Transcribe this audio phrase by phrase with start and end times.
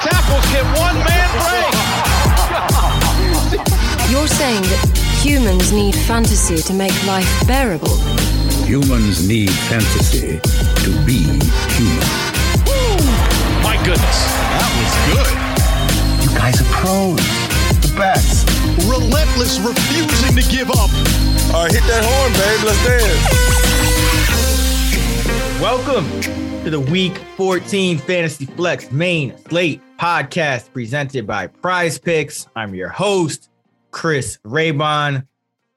[0.00, 1.68] How many tackles can one man break?
[4.10, 4.80] You're saying that
[5.20, 7.98] humans need fantasy to make life bearable.
[8.64, 11.20] Humans need fantasy to be
[11.76, 12.00] human.
[13.62, 14.24] My goodness,
[14.56, 15.28] that was good.
[16.24, 17.20] You guys are pros.
[17.84, 18.48] The best.
[18.88, 20.90] Relentless, refusing to give up.
[21.52, 22.64] All right, hit that horn, babe.
[22.64, 23.20] Let's dance.
[25.60, 26.06] Welcome
[26.64, 32.48] to the Week 14 Fantasy Flex main slate podcast presented by Prize Picks.
[32.56, 33.50] I'm your host,
[33.90, 35.26] Chris Raybon,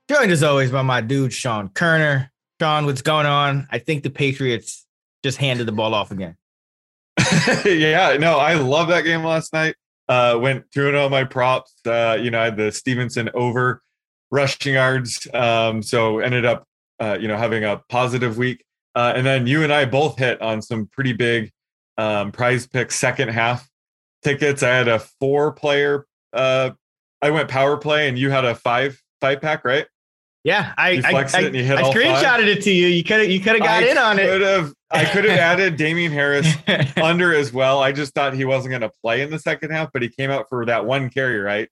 [0.09, 2.29] joined as always by my dude, Sean Koerner.
[2.57, 3.67] Sean, what's going on?
[3.69, 4.85] I think the Patriots
[5.23, 6.37] just handed the ball off again.
[7.65, 9.75] yeah, no, I love that game last night.
[10.07, 11.73] Uh, went through all my props.
[11.85, 13.81] Uh, you know, I had the Stevenson over
[14.31, 15.27] rushing yards.
[15.33, 16.63] Um, so ended up,
[17.01, 18.63] uh, you know, having a positive week.
[18.95, 21.51] Uh, and then you and I both hit on some pretty big
[21.97, 23.67] um, prize pick second half
[24.23, 24.63] tickets.
[24.63, 26.05] I had a four player.
[26.31, 26.71] Uh,
[27.21, 29.85] I went power play, and you had a five five pack, right?
[30.43, 32.47] Yeah, I I, flexed I, it and you hit I screenshotted five?
[32.47, 32.87] it to you.
[32.87, 34.41] You could have you could have got I in on it.
[34.41, 34.73] have.
[34.91, 36.47] I could have added Damien Harris
[37.01, 37.81] under as well.
[37.81, 40.29] I just thought he wasn't going to play in the second half, but he came
[40.29, 41.69] out for that one carry, right?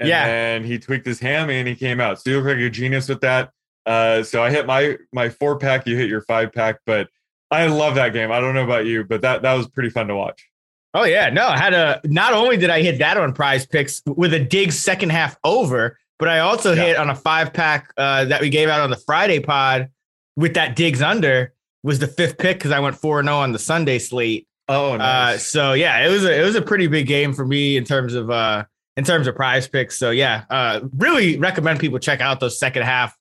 [0.00, 0.26] And Yeah.
[0.26, 2.20] then he tweaked his hammy and he came out.
[2.20, 3.50] So you look like a genius with that.
[3.84, 7.08] Uh, so I hit my my four pack, you hit your five pack, but
[7.50, 8.32] I love that game.
[8.32, 10.48] I don't know about you, but that that was pretty fun to watch.
[10.96, 12.00] Oh yeah, no, I had a.
[12.04, 15.98] Not only did I hit that on Prize Picks with a dig second half over,
[16.18, 16.84] but I also Yeah.
[16.86, 19.90] hit on a five pack uh, that we gave out on the Friday pod
[20.36, 21.52] with that Diggs under
[21.82, 24.48] was the fifth pick because I went four and zero on the Sunday slate.
[24.68, 27.76] Oh, Uh, so yeah, it was a it was a pretty big game for me
[27.76, 28.64] in terms of uh
[28.96, 29.98] in terms of Prize Picks.
[29.98, 33.14] So yeah, uh, really recommend people check out those second half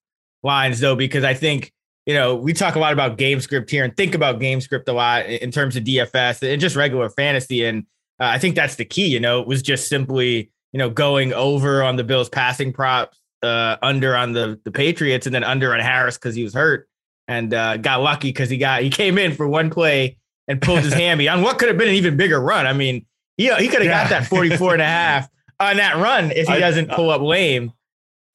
[0.43, 1.73] lines though because I think
[2.05, 4.87] you know, we talk a lot about game script here and think about game script
[4.87, 7.65] a lot in terms of DFS and just regular fantasy.
[7.65, 7.83] And
[8.19, 11.33] uh, I think that's the key, you know, it was just simply, you know, going
[11.33, 15.73] over on the Bills passing props, uh, under on the, the Patriots and then under
[15.73, 16.87] on Harris because he was hurt
[17.27, 20.17] and uh, got lucky because he got, he came in for one play
[20.47, 22.67] and pulled his hammy on what could have been an even bigger run.
[22.67, 23.05] I mean,
[23.37, 25.27] you know, he could have got that 44 and a half
[25.59, 27.73] on that run if he I- doesn't pull up lame.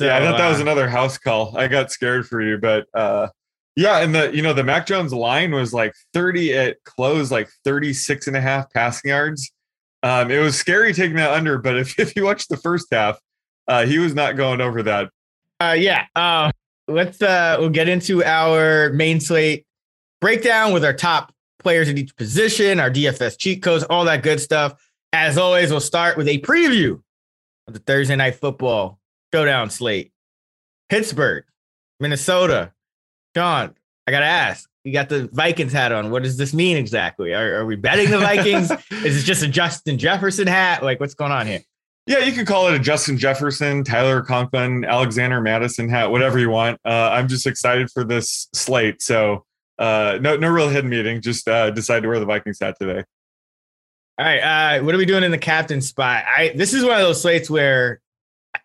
[0.00, 1.56] yeah, I thought that was uh, another house call.
[1.56, 3.28] I got scared for you, but uh
[3.80, 7.48] yeah, and the you know the Mac Jones line was like 30 at close, like
[7.64, 9.50] 36 and a half passing yards.
[10.02, 13.18] Um, it was scary taking that under, but if, if you watch the first half,
[13.68, 15.08] uh, he was not going over that.
[15.60, 16.04] Uh, yeah.
[16.14, 16.50] Uh,
[16.88, 19.64] let's uh, we'll get into our main slate
[20.20, 24.40] breakdown with our top players at each position, our DFS cheat codes, all that good
[24.40, 24.74] stuff.
[25.14, 27.00] As always, we'll start with a preview
[27.66, 28.98] of the Thursday night football
[29.32, 30.12] showdown slate.
[30.90, 31.44] Pittsburgh,
[31.98, 32.72] Minnesota.
[33.36, 33.74] Sean,
[34.06, 34.68] I gotta ask.
[34.84, 36.10] You got the Vikings hat on.
[36.10, 37.34] What does this mean exactly?
[37.34, 38.70] Are, are we betting the Vikings?
[39.04, 40.82] Is it just a Justin Jefferson hat?
[40.82, 41.60] Like, what's going on here?
[42.06, 46.50] Yeah, you could call it a Justin Jefferson, Tyler Conklin, Alexander Mattison hat, whatever you
[46.50, 46.80] want.
[46.84, 49.02] Uh, I'm just excited for this slate.
[49.02, 49.44] So
[49.78, 51.20] uh, no, no real hidden meeting.
[51.20, 53.04] Just uh, decided to wear the Vikings hat today.
[54.18, 54.40] All right.
[54.40, 56.24] Uh, what are we doing in the captain spot?
[56.26, 58.00] I this is one of those slates where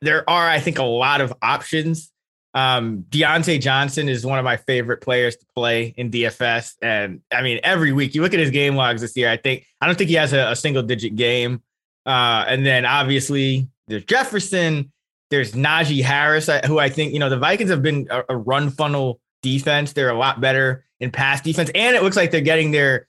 [0.02, 2.12] there are, I think, a lot of options.
[2.56, 7.42] Um, Diontae Johnson is one of my favorite players to play in DFS, and I
[7.42, 9.30] mean, every week you look at his game logs this year.
[9.30, 11.62] I think I don't think he has a, a single digit game.
[12.06, 14.92] Uh, and then obviously there's Jefferson,
[15.32, 18.70] there's Najee Harris, who I think you know the Vikings have been a, a run
[18.70, 19.94] funnel defense.
[19.94, 23.08] They're a lot better in pass defense, and it looks like they're getting their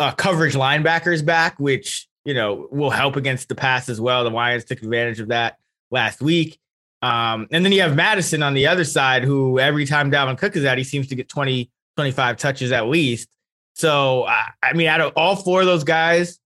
[0.00, 4.24] uh, coverage linebackers back, which you know, will help against the pass as well.
[4.24, 5.58] The Lions took advantage of that
[5.90, 6.59] last week.
[7.02, 10.56] Um, and then you have Mattison on the other side, who every time Dalvin Cook
[10.56, 13.28] is out, he seems to get 20, 25 touches at least.
[13.74, 16.38] So, I, I mean, out of all four of those guys,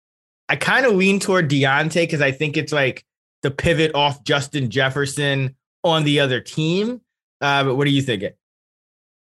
[0.49, 3.05] I kind of lean toward Diontae because I think it's like
[3.43, 7.01] the pivot off Justin Jefferson on the other team.
[7.41, 8.33] Uh, but what are you thinking?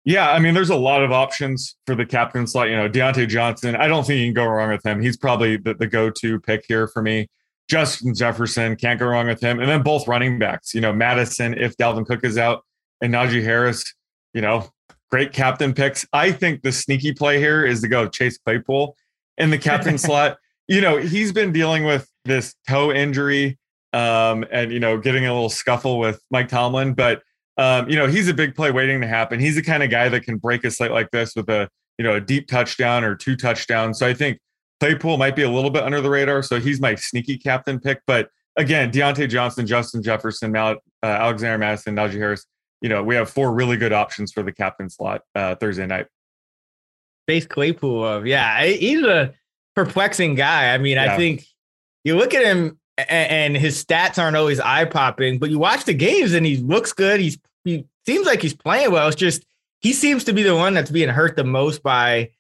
[0.05, 2.69] Yeah, I mean, there's a lot of options for the captain slot.
[2.69, 3.75] You know, Diontae Johnson.
[3.75, 5.02] I don't think you can go wrong with him.
[5.02, 7.28] He's probably the, the go-to pick here for me.
[7.68, 10.74] Justin Jefferson can't go wrong with him, and then both running backs.
[10.74, 12.64] You know, Mattison, if Dalvin Cook is out,
[13.00, 13.84] and Najee Harris.
[14.34, 14.68] You know,
[15.10, 16.06] great captain picks.
[16.12, 18.96] I think the sneaky play here is to go Chase Claypool
[19.38, 20.38] in the captain slot.
[20.68, 23.58] You know, he's been dealing with this toe injury,
[23.92, 27.22] um, and you know, getting a little scuffle with Mike Tomlin, but
[27.58, 29.40] um, you know, he's a big play waiting to happen.
[29.40, 31.68] He's the kind of guy that can break a slate like this with a,
[31.98, 33.98] you know, a deep touchdown or two touchdowns.
[33.98, 34.38] So I think
[34.81, 36.43] Claypool might be a little bit under the radar.
[36.43, 38.00] So he's my sneaky captain pick.
[38.06, 42.46] But again, Diontae Johnson, Justin Jefferson, Mal- uh, Alexander Mattison, Najee Harris.
[42.82, 46.06] You know, we have four really good options for the captain slot uh, Thursday night.
[47.28, 49.34] Chase Claypool of yeah, he's a
[49.75, 50.73] perplexing guy.
[50.73, 51.14] I mean, yeah.
[51.14, 51.44] I think
[52.05, 55.94] you look at him and his stats aren't always eye popping, but you watch the
[55.94, 57.20] games and he looks good.
[57.20, 59.08] He's he seems like he's playing well.
[59.08, 59.44] It's just
[59.81, 62.31] he seems to be the one that's being hurt the most by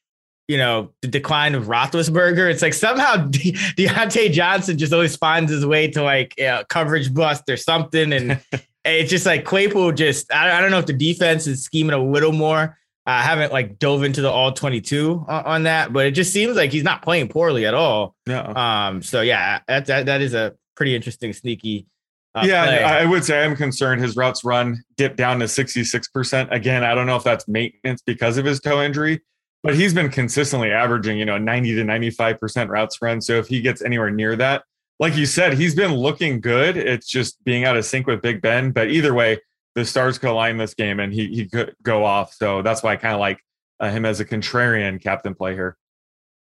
[0.48, 2.50] you know the decline of Roethlisberger.
[2.50, 6.62] It's like somehow De- Diontae Johnson just always finds his way to like you know,
[6.68, 8.40] coverage bust or something, and
[8.84, 9.92] it's just like Claypool.
[9.92, 12.76] Just I, I don't know if the defense is scheming a little more.
[13.06, 16.56] I haven't like dove into the all 22 on, on, that, but it just seems
[16.56, 18.16] like he's not playing poorly at all.
[18.26, 18.42] No.
[18.44, 21.86] Um, so yeah, that, that, that is a pretty interesting, sneaky.
[22.34, 22.82] Uh, yeah, play.
[22.82, 26.50] I would say I'm concerned his routes run dipped down to 66%.
[26.50, 29.22] Again, I don't know if that's maintenance because of his toe injury,
[29.66, 33.20] but he's been consistently averaging, you know, 90 to 95% routes run.
[33.20, 34.62] So if he gets anywhere near that,
[35.00, 36.76] like you said, he's been looking good.
[36.76, 38.70] It's just being out of sync with Big Ben.
[38.70, 39.40] But either way,
[39.74, 42.32] the stars could align this game and he, he could go off.
[42.32, 43.40] So that's why I kind of like
[43.80, 45.76] uh, him as a contrarian captain play here.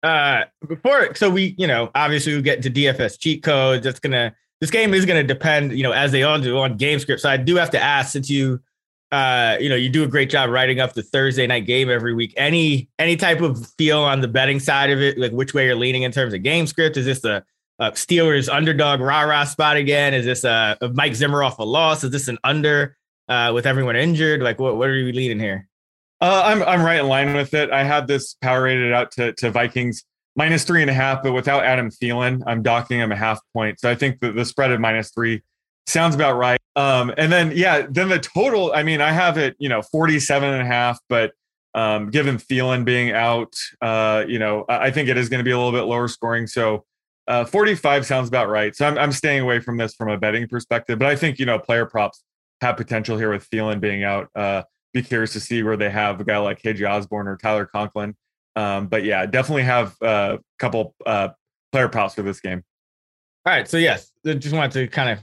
[0.03, 3.83] Uh, before, so we, you know, obviously we get into DFS cheat codes.
[3.83, 4.31] That's going to,
[4.61, 7.21] this game is going to depend, you know, as they all do on game script.
[7.21, 8.61] So I do have to ask since you,
[9.11, 12.13] uh, you know, you do a great job writing up the Thursday night game every
[12.13, 12.33] week.
[12.37, 15.75] Any, any type of feel on the betting side of it, like which way you're
[15.75, 16.97] leaning in terms of game script?
[16.97, 17.43] Is this a,
[17.79, 20.13] a Steelers underdog rah rah spot again?
[20.13, 22.03] Is this a, a Mike Zimmer off a loss?
[22.03, 22.97] Is this an under?
[23.27, 24.41] uh, with everyone injured?
[24.41, 25.67] Like, what what are you leading here?
[26.21, 27.71] Uh, I'm I'm right in line with it.
[27.71, 30.03] I had this power rated out to to Vikings
[30.35, 33.79] minus three and a half, but without Adam Thielen, I'm docking him a half point.
[33.79, 35.41] So I think the, the spread of minus three
[35.87, 36.59] sounds about right.
[36.75, 38.71] Um, and then yeah, then the total.
[38.73, 41.31] I mean, I have it, you know, 47 and a half, but
[41.73, 45.51] um, given Thielen being out, uh, you know, I think it is going to be
[45.51, 46.47] a little bit lower scoring.
[46.47, 46.85] So
[47.27, 48.75] uh, 45 sounds about right.
[48.75, 51.45] So I'm I'm staying away from this from a betting perspective, but I think you
[51.45, 52.23] know player props
[52.61, 54.29] have potential here with Thielen being out.
[54.35, 54.63] Uh,
[54.93, 58.15] be curious to see where they have a guy like KJ Osborn or Tyler Conklin.
[58.55, 61.29] Um, but yeah, definitely have a couple uh,
[61.71, 62.63] player props for this game.
[63.45, 65.19] All right, so yes, just wanted to kind of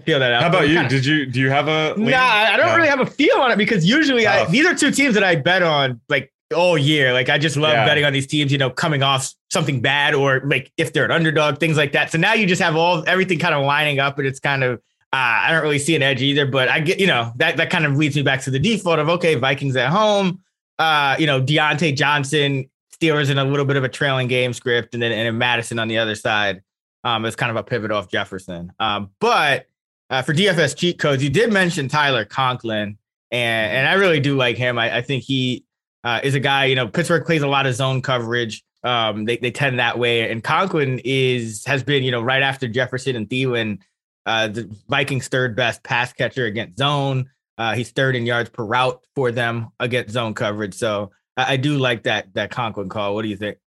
[0.00, 0.42] feel that out.
[0.42, 0.74] How about you?
[0.74, 1.94] Kinda, Did you do you have a?
[1.94, 2.10] Lean?
[2.10, 2.76] Nah, I don't no.
[2.76, 5.36] really have a feel on it because usually I, these are two teams that I
[5.36, 7.12] bet on like all year.
[7.12, 7.86] Like I just love yeah.
[7.86, 11.10] betting on these teams, you know, coming off something bad or like if they're an
[11.10, 12.10] underdog, things like that.
[12.10, 14.80] So now you just have all everything kind of lining up, and it's kind of
[15.14, 17.70] uh, I don't really see an edge either, but I get, you know, that, that
[17.70, 20.40] kind of leads me back to the default of, okay, Vikings at home,
[20.80, 24.92] uh, you know, Diontae Johnson, Steelers in a little bit of a trailing game script,
[24.92, 26.62] and then and then Mattison on the other side
[27.04, 28.72] um, is kind of a pivot off Jefferson.
[28.80, 29.66] Um, but
[30.10, 32.98] uh, for DFS cheat codes, you did mention Tyler Conklin,
[33.30, 34.78] and, and I really do like him.
[34.78, 35.64] I, I think he
[36.04, 38.62] uh, is a guy, you know, Pittsburgh plays a lot of zone coverage.
[38.82, 40.30] Um, they, they tend that way.
[40.30, 43.78] And Conklin is has been, you know, right after Jefferson and Thielen–
[44.26, 47.30] uh, the Vikings' third best pass catcher against zone.
[47.58, 50.74] Uh, he's third in yards per route for them against zone coverage.
[50.74, 53.14] So I, I do like that that Conklin call.
[53.14, 53.58] What do you think?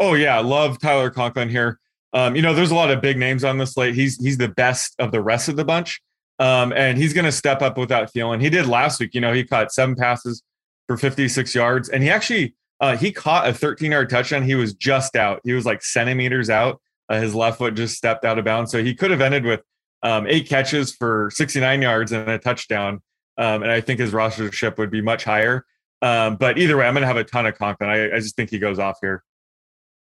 [0.00, 1.78] Oh yeah, love Tyler Conklin here.
[2.12, 3.94] Um, you know, there's a lot of big names on this slate.
[3.94, 6.00] He's he's the best of the rest of the bunch,
[6.38, 8.40] um, and he's going to step up without Thielen.
[8.40, 9.14] He did last week.
[9.14, 10.42] You know, he caught seven passes
[10.86, 14.42] for 56 yards, and he actually uh, he caught a 13 yard touchdown.
[14.42, 15.40] He was just out.
[15.44, 16.80] He was like centimeters out.
[17.08, 19.62] Uh, his left foot just stepped out of bounds, so he could have ended with
[20.02, 23.00] um, eight catches for 69 yards and a touchdown.
[23.38, 25.64] Um, and I think his rostership would be much higher.
[26.02, 28.12] Um, but either way, I'm going to have a ton of confidence.
[28.12, 29.22] I, I, just think he goes off here.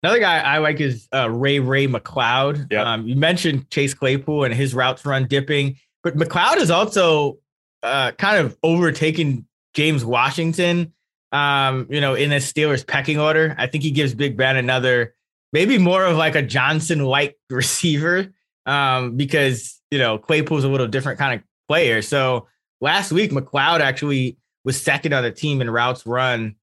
[0.07, 2.71] Another guy I like is uh, Ray Ray McCloud.
[2.71, 2.87] Yep.
[2.87, 7.39] Um, you mentioned Chase Claypool and his routes run dipping, but McCloud is also
[7.83, 10.93] uh, kind of overtaking James Washington.
[11.33, 15.13] Um, you know, in the Steelers pecking order, I think he gives Big Ben another
[15.51, 18.27] maybe more of like a Johnson like receiver
[18.65, 22.01] um, because you know Claypool's a little different kind of player.
[22.01, 22.47] So
[22.79, 26.55] last week, McCloud actually was second on the team in routes run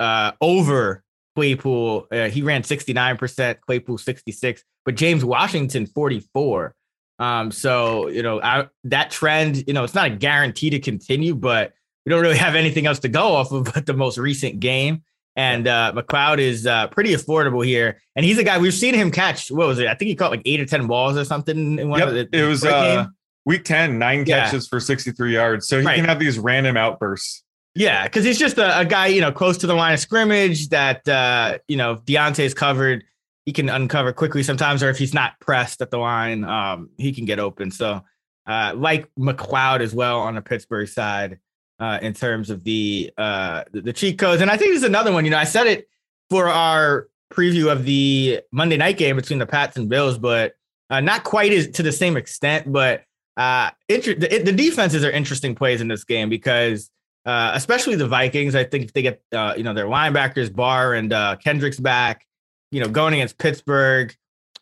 [0.00, 1.04] uh, over
[1.38, 2.08] Claypool.
[2.10, 6.74] Uh, he ran 69%, Claypool 66, but James Washington 44.
[7.20, 11.36] Um, so you know I, that trend, you know, it's not a guarantee to continue,
[11.36, 14.58] but we don't really have anything else to go off of but the most recent
[14.58, 15.02] game.
[15.36, 19.12] And uh, McCloud is uh, pretty affordable here, and he's a guy we've seen him
[19.12, 19.52] catch.
[19.52, 19.86] What was it?
[19.86, 22.14] I think he caught like eight or ten balls or something in one Yep, of
[22.14, 22.28] the.
[22.32, 23.06] it was uh,
[23.46, 24.46] week 10, nine Yeah.
[24.46, 25.68] catches for 63 yards.
[25.68, 25.94] So he Right.
[25.94, 27.44] can have these random outbursts.
[27.78, 30.68] Yeah, because he's just a, a guy, you know, close to the line of scrimmage
[30.70, 33.04] that uh, you know, Diontae's covered,
[33.46, 37.12] he can uncover quickly sometimes, or if he's not pressed at the line, um, he
[37.12, 37.70] can get open.
[37.70, 38.02] So
[38.48, 41.38] uh like McCloud as well on the Pittsburgh side,
[41.78, 44.42] uh, in terms of the uh the, the cheat codes.
[44.42, 45.88] And I think there's another one, you know, I said it
[46.30, 50.54] for our preview of the Monday night game between the Pats and Bills, but
[50.90, 53.04] uh, not quite as to the same extent, but
[53.36, 56.90] uh, inter- the, the defenses are interesting plays in this game because
[57.28, 58.54] uh, especially the Vikings.
[58.54, 62.26] I think if they get uh, you know their linebackers Barr and uh, Kendricks back,
[62.72, 64.16] you know going against Pittsburgh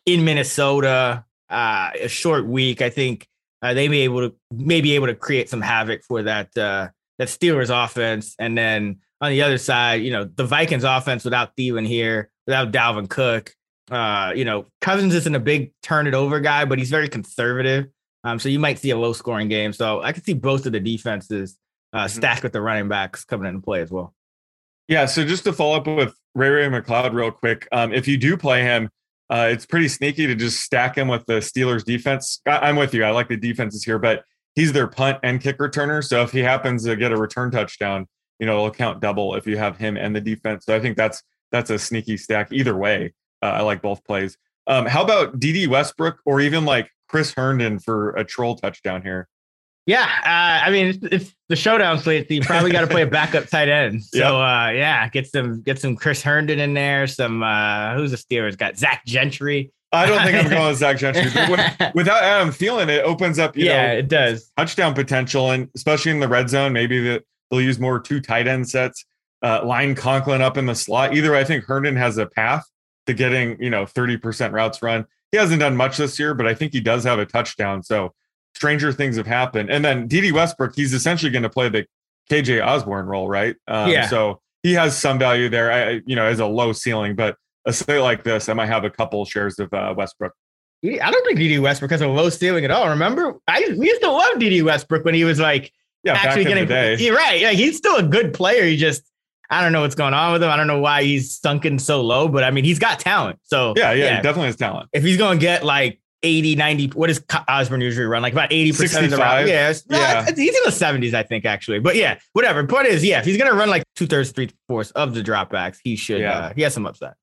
[0.05, 2.81] in Minnesota, uh, a short week.
[2.81, 3.25] I think
[3.61, 6.89] uh, they may able to may be able to create some havoc for that uh,
[7.19, 11.55] that Steelers offense, and then on the other side, you know the Vikings offense without
[11.55, 13.55] Thielen here, without Dalvin Cook.
[13.89, 17.87] You know Cousins isn't a big turn it over guy, but he's very conservative.
[18.25, 19.71] Um, so you might see a low scoring game.
[19.71, 21.57] So I could see both of the defenses
[21.93, 24.13] uh, stacked with the running backs coming into play as well.
[24.87, 25.05] Yeah.
[25.05, 28.37] So just to follow up with Ray Ray McCloud real quick, um, if you do
[28.37, 28.89] play him,
[29.29, 32.41] uh, it's pretty sneaky to just stack him with the Steelers defense.
[32.45, 33.03] I, I'm with you.
[33.03, 34.23] I like the defenses here, but
[34.55, 36.03] he's their punt and kick returner.
[36.03, 38.07] So if he happens to get a return touchdown,
[38.39, 40.65] you know, it'll count double if you have him and the defense.
[40.65, 43.13] So I think that's that's a sneaky stack either way.
[43.41, 44.37] Uh, I like both plays.
[44.67, 49.27] Um, how about Dede Westbrook or even like Chris Herndon for a troll touchdown here?
[49.87, 52.27] Yeah, uh, I mean it's, it's the showdown slate.
[52.27, 54.03] So you probably got to play a backup tight end.
[54.03, 54.27] So Yep.
[54.31, 57.07] uh, yeah, get some get some Chris Herndon in there.
[57.07, 59.71] Some uh, who's the Steelers got Zach Gentry.
[59.93, 61.31] I don't think I'm going with Zach Gentry.
[61.33, 64.51] But with- without Adam Thielen, it opens up, you yeah, know, it does.
[64.57, 68.47] touchdown potential, and especially in the red zone, maybe that they'll use more two tight
[68.47, 69.05] end sets.
[69.41, 71.15] Uh, line Conklin up in the slot.
[71.15, 72.65] Either way, I think Herndon has a path
[73.05, 75.05] to getting you know 30% routes run.
[75.31, 77.81] He hasn't done much this year, but I think he does have a touchdown.
[77.83, 78.13] So
[78.57, 79.69] stranger things have happened.
[79.69, 81.85] And then Dede Westbrook, he's essentially going to play the
[82.31, 83.55] KJ Osborn role, right?
[83.67, 84.07] Um, Yeah.
[84.07, 85.71] So he has some value there.
[85.71, 87.37] I, you know, as a low ceiling, but
[87.67, 90.33] a slate like this, I might have a couple shares of uh, Westbrook.
[90.83, 92.89] I don't think Dede Westbrook has a low ceiling at all.
[92.89, 95.71] Remember, I we used to love Dede Westbrook when he was like
[96.03, 96.67] Yeah, actually getting.
[96.99, 97.39] You're right.
[97.39, 98.63] Yeah, he's still a good player.
[98.63, 99.03] He just
[99.51, 100.49] I don't know what's going on with him.
[100.49, 103.39] I don't know why he's sunken so low, but I mean he's got talent.
[103.43, 104.89] So Yeah, yeah, he definitely has talent.
[104.93, 108.21] if he's going to get like 80, 90, what does Osborn usually run?
[108.21, 109.19] Like about 80% of the 65?
[109.19, 109.47] route.
[109.47, 110.21] Yeah, it's- no, Yeah.
[110.23, 111.79] it's- he's in the 70s, I think, actually.
[111.79, 112.65] But yeah, whatever.
[112.65, 115.21] Point is, yeah, if he's going to run like two thirds, three fourths of the
[115.21, 116.37] dropbacks, he should, Yeah.
[116.37, 117.13] uh, he has some upside.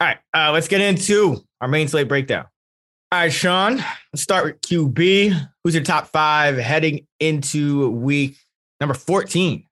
[0.00, 2.46] All right, uh, let's get into our main slate breakdown.
[3.10, 3.76] All right, Sean,
[4.12, 5.34] let's start with QB.
[5.64, 8.36] Who's your top five heading into week
[8.80, 9.64] number 14?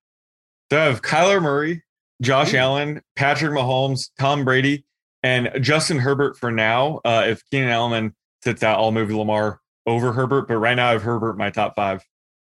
[0.73, 1.83] So I have Kyler Murray,
[2.23, 2.59] Josh Ooh.
[2.59, 4.85] Allen, Patrick Mahomes, Tom Brady,
[5.23, 7.01] and Justin Herbert for now.
[7.05, 8.15] Uh, if Keenan Allen
[8.47, 10.49] sits out, I'll move Lamar over Herbert.
[10.49, 12.03] But right now, I have Herbert my top five.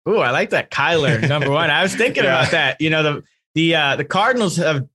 [0.08, 0.70] Ooh, I like that.
[0.70, 1.70] Kyler, number one.
[1.70, 2.40] I was thinking Yeah.
[2.40, 2.80] about that.
[2.80, 3.22] You know, the
[3.54, 4.88] the uh the Cardinals have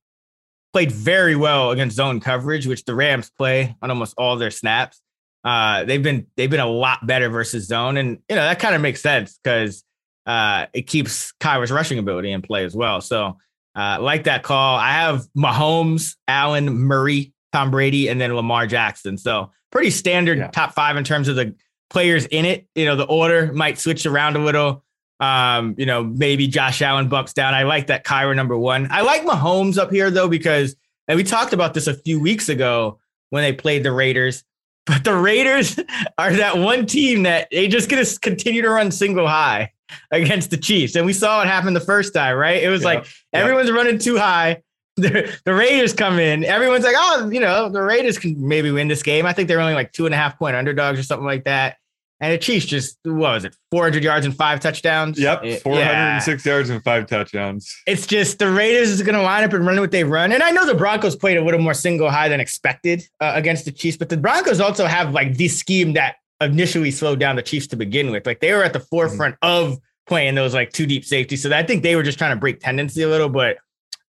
[0.72, 5.00] played very well against zone coverage, which the Rams play on almost all their snaps.
[5.44, 7.96] Uh they've been they've been a lot better versus zone.
[7.96, 9.84] And you know, that kind of makes sense because
[10.26, 13.00] uh it keeps Kyler's rushing ability in play as well.
[13.00, 13.38] So
[13.76, 14.76] uh like that call.
[14.76, 19.16] I have Mahomes, Allen, Murray, Tom Brady, and then Lamar Jackson.
[19.18, 20.48] So pretty standard Yeah.
[20.48, 21.54] top five in terms of the
[21.90, 22.66] players in it.
[22.74, 24.82] You know, the order might switch around a little.
[25.18, 27.54] Um, you know, maybe Josh Allen bumps down.
[27.54, 28.88] I like that Kyler number one.
[28.90, 30.76] I like Mahomes up here though, because
[31.08, 32.98] and we talked about this a few weeks ago
[33.30, 34.44] when they played the Raiders.
[34.86, 35.80] But the Raiders
[36.18, 39.72] are that one team that they just gonna continue to run single high
[40.12, 40.94] against the Chiefs.
[40.94, 42.62] And we saw what happened the first time, right?
[42.62, 42.86] It was Yeah.
[42.88, 43.40] like Yeah.
[43.40, 44.62] everyone's running two high.
[45.02, 46.42] The, the Raiders come in.
[46.42, 49.26] Everyone's like, oh, you know, the Raiders can maybe win this game.
[49.26, 51.76] I think they're only like two and a half point underdogs or something like that.
[52.18, 55.18] And the Chiefs just what was it, 400 yards and five touchdowns?
[55.20, 57.76] Yep, It- 406 yards and five touchdowns.
[57.86, 60.32] It's just the Raiders is going to line up and run what they run.
[60.32, 63.66] And I know the Broncos played a little more single high than expected uh, against
[63.66, 67.42] the Chiefs, but the Broncos also have like the scheme that initially slowed down the
[67.42, 68.24] Chiefs to begin with.
[68.24, 69.76] Like they were at the forefront of
[70.06, 71.42] playing those like two deep safeties.
[71.42, 73.58] So I think they were just trying to break tendency a little, but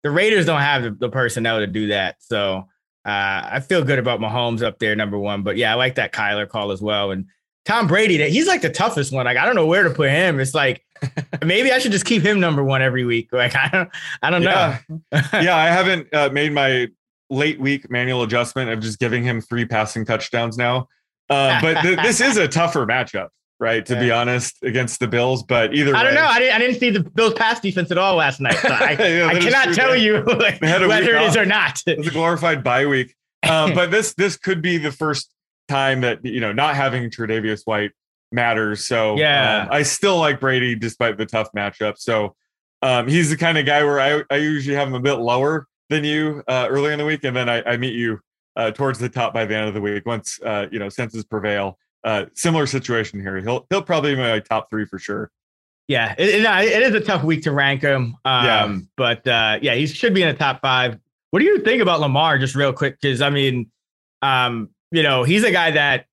[0.04, 2.18] the Raiders don't have the, the personnel to do that.
[2.20, 2.68] So
[3.06, 5.42] Uh, I feel good about Mahomes up there, number one.
[5.44, 7.12] But yeah, I like that Kyler call as well.
[7.12, 7.26] And
[7.66, 9.26] Tom Brady, that he's like the toughest one.
[9.26, 10.40] Like I don't know where to put him.
[10.42, 10.84] It's like
[11.46, 13.30] maybe I should just keep him number one every week.
[13.32, 13.90] Like I don't,
[14.22, 14.80] I don't Yeah.
[14.90, 15.02] know.
[15.34, 16.88] yeah, I haven't uh, made my
[17.30, 20.88] late week manual adjustment of just giving him three passing touchdowns now.
[21.30, 23.86] Uh, but th- this is a tougher matchup, right?
[23.86, 25.44] To be honest, against the Bills.
[25.44, 26.28] But either I don't way- know.
[26.28, 26.56] I didn't.
[26.56, 28.56] I didn't see the Bills pass defense at all last night.
[28.56, 31.44] So I, Yeah, I cannot tell you like, they had a whether it is off.
[31.44, 31.82] or not.
[31.88, 33.16] It's a glorified bye week.
[33.48, 35.32] Um, but this this could be the first
[35.68, 37.92] time that you know not having Tre'Davious White
[38.32, 38.88] matters.
[38.88, 39.64] So Yeah.
[39.64, 41.98] um, I still like Brady despite the tough matchup.
[41.98, 42.36] So
[42.82, 45.66] um, he's the kind of guy where I, I usually have him a bit lower
[45.90, 48.20] than you uh, early in the week, and then I, I meet you
[48.56, 51.24] uh, towards the top by the end of the week once uh, you know senses
[51.24, 51.78] prevail.
[52.04, 53.38] Uh, similar situation here.
[53.42, 55.32] He'll he'll probably be my top three for sure.
[55.88, 58.18] Yeah, it, it, is a tough week to rank him.
[58.26, 58.78] Um, Yeah.
[58.98, 61.00] but uh, yeah, he should be in the top five.
[61.32, 62.38] What do you think about Lamar?
[62.38, 63.72] Just real quick, because I mean,
[64.22, 66.06] um, you know, he's a guy that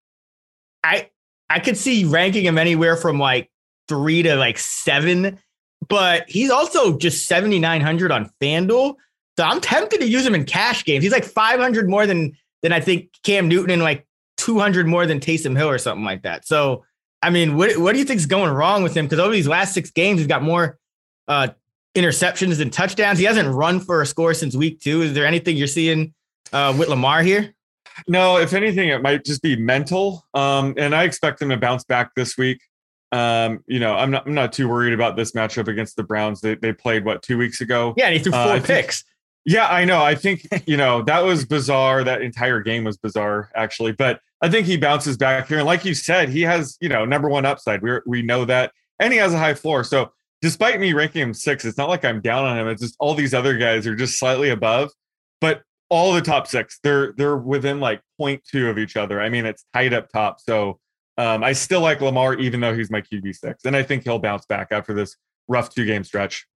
[0.82, 1.10] I
[1.50, 3.50] I could see ranking him anywhere from like
[3.88, 5.38] three to like seven,
[5.88, 8.94] but he's also just seventy nine hundred on FanDuel.
[9.36, 11.02] So I'm tempted to use him in cash games.
[11.02, 14.06] He's like five hundred more than than I think Cam Newton and like
[14.44, 16.46] two hundred more than Taysom Hill or something like that.
[16.46, 16.84] So
[17.22, 19.06] I mean, what what do you think is going wrong with him?
[19.06, 20.78] Because over these last six games, he's got more
[21.28, 21.48] uh,
[21.94, 23.18] interceptions than touchdowns.
[23.18, 25.02] He hasn't run for a score since week two.
[25.02, 26.12] Is there anything you're seeing
[26.52, 27.54] uh, with Lamar here?
[28.08, 30.24] No, if anything, it might just be mental.
[30.34, 32.60] Um, and I expect him to bounce back this week.
[33.12, 36.40] Um, you know, I'm not I'm not too worried about this matchup against the Browns.
[36.40, 37.94] They they played what two weeks ago.
[37.96, 39.04] Yeah, and he threw Uh, four think- picks.
[39.46, 40.02] Yeah, I know.
[40.02, 42.02] I think you know that was bizarre.
[42.02, 43.92] That entire game was bizarre, actually.
[43.92, 47.06] But I think he bounces back here, and like you said, he has you know
[47.06, 47.80] number one upside.
[47.80, 49.84] We we know that, and he has a high floor.
[49.84, 52.68] So despite me ranking him six, it's not like I'm down on him.
[52.68, 54.90] It's just all these other guys are just slightly above,
[55.40, 59.18] but all the top six, they're they're within like 0.2 of each other.
[59.18, 60.40] I mean, it's tight up top.
[60.40, 60.78] So
[61.16, 64.18] um, I still like Lamar, even though he's my QB six, and I think he'll
[64.18, 65.16] bounce back after this
[65.48, 66.46] rough two game stretch.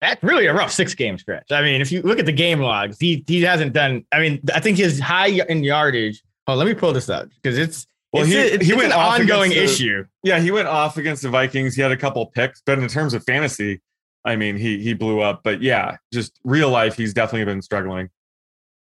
[0.00, 1.50] That's really a rough six game stretch.
[1.50, 4.06] I mean, if you look at the game logs, he he hasn't done.
[4.12, 6.22] I mean, I think his high in yardage.
[6.48, 8.98] Oh, let me pull this up because it's Well, it's, he- it's, he went an
[8.98, 10.04] ongoing the- issue.
[10.24, 11.76] Yeah, he went off against the Vikings.
[11.76, 13.80] He had a couple picks, but in terms of fantasy,
[14.24, 15.42] I mean, he he blew up.
[15.44, 18.08] But yeah, just real life, he's definitely been struggling.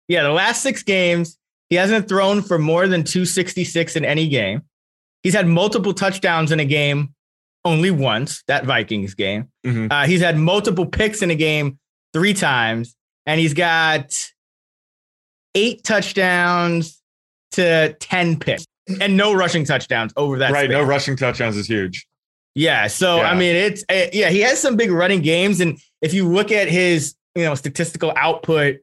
[0.07, 1.37] Yeah, the last six games,
[1.69, 4.61] he hasn't thrown for more than 266 in any game.
[5.23, 7.13] He's had multiple touchdowns in a game
[7.65, 9.49] only once, that Vikings game.
[9.65, 9.91] Mhm.
[9.91, 11.79] Uh, he's had multiple picks in a game
[12.13, 14.09] three times, and he's got
[15.55, 17.01] eight touchdowns
[17.57, 18.65] to 10 picks
[19.01, 20.51] and no rushing touchdowns over that.
[20.51, 20.81] right, span.
[20.81, 22.07] no rushing touchdowns is huge.
[22.55, 22.87] Yeah.
[22.87, 23.31] So Yeah.
[23.31, 26.51] I mean, it's uh, yeah, he has some big running games, and if you look
[26.51, 28.77] at his you know statistical output,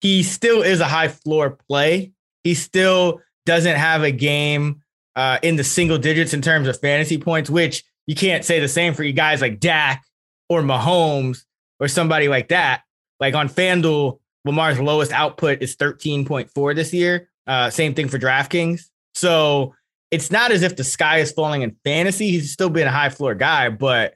[0.00, 2.12] he still is a high floor play.
[2.44, 4.82] He still doesn't have a game
[5.16, 8.68] uh, in the single digits in terms of fantasy points, which you can't say the
[8.68, 10.04] same for you guys like Dak
[10.48, 11.44] or Mahomes
[11.80, 12.82] or somebody like that.
[13.20, 17.28] Like on FanDuel, Lamar's lowest output is 13.4 this year.
[17.46, 18.82] Uh, same thing for DraftKings.
[19.14, 19.74] So
[20.10, 22.30] it's not as if the sky is falling in fantasy.
[22.30, 24.14] He's still been a high floor guy, but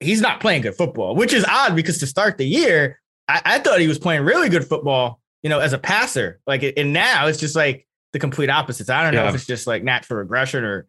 [0.00, 3.58] he's not playing good football, which is odd because to start the year, I, I
[3.58, 6.40] thought he was playing really good football, you know, as a passer.
[6.46, 8.90] Like, and now it's just like the complete opposites.
[8.90, 9.28] I don't know Yeah.
[9.30, 10.86] if it's just like natural regression or,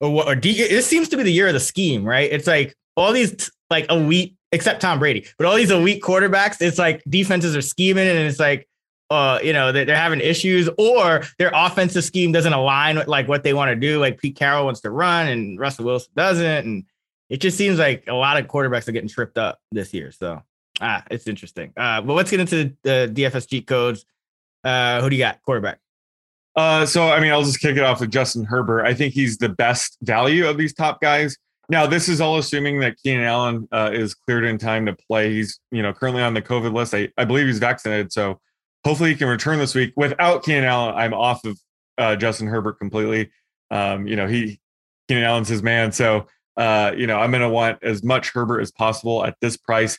[0.00, 2.30] or what, or it seems to be the year of the scheme, right?
[2.30, 6.78] It's like all these like elite, except Tom Brady, but all these elite quarterbacks, it's
[6.78, 8.66] like defenses are scheming and it's like,
[9.10, 13.28] uh, you know, they're, they're having issues or their offensive scheme doesn't align with like
[13.28, 13.98] what they want to do.
[13.98, 16.66] Like Pete Carroll wants to run and Russell Wilson doesn't.
[16.66, 16.84] And
[17.30, 20.10] it just seems like a lot of quarterbacks are getting tripped up this year.
[20.12, 20.42] So
[20.80, 21.72] ah, it's interesting.
[21.76, 24.04] Uh, but let's get into the DFS cheat codes.
[24.62, 25.40] Uh, who do you got?
[25.42, 25.78] Quarterback.
[26.54, 28.84] Uh, so I mean, I'll just kick it off with Justin Herbert.
[28.84, 31.36] I think he's the best value of these top guys.
[31.70, 35.32] Now, this is all assuming that Keenan Allen uh, is cleared in time to play.
[35.32, 36.94] He's you know currently on the COVID list.
[36.94, 38.40] I, I believe he's vaccinated, so
[38.84, 39.92] hopefully he can return this week.
[39.96, 41.58] Without Keenan Allen, I'm off of
[41.96, 43.30] uh, Justin Herbert completely.
[43.70, 44.60] Um, you know, he
[45.08, 48.60] Keenan Allen's his man, so uh, you know I'm going to want as much Herbert
[48.60, 49.98] as possible at this price.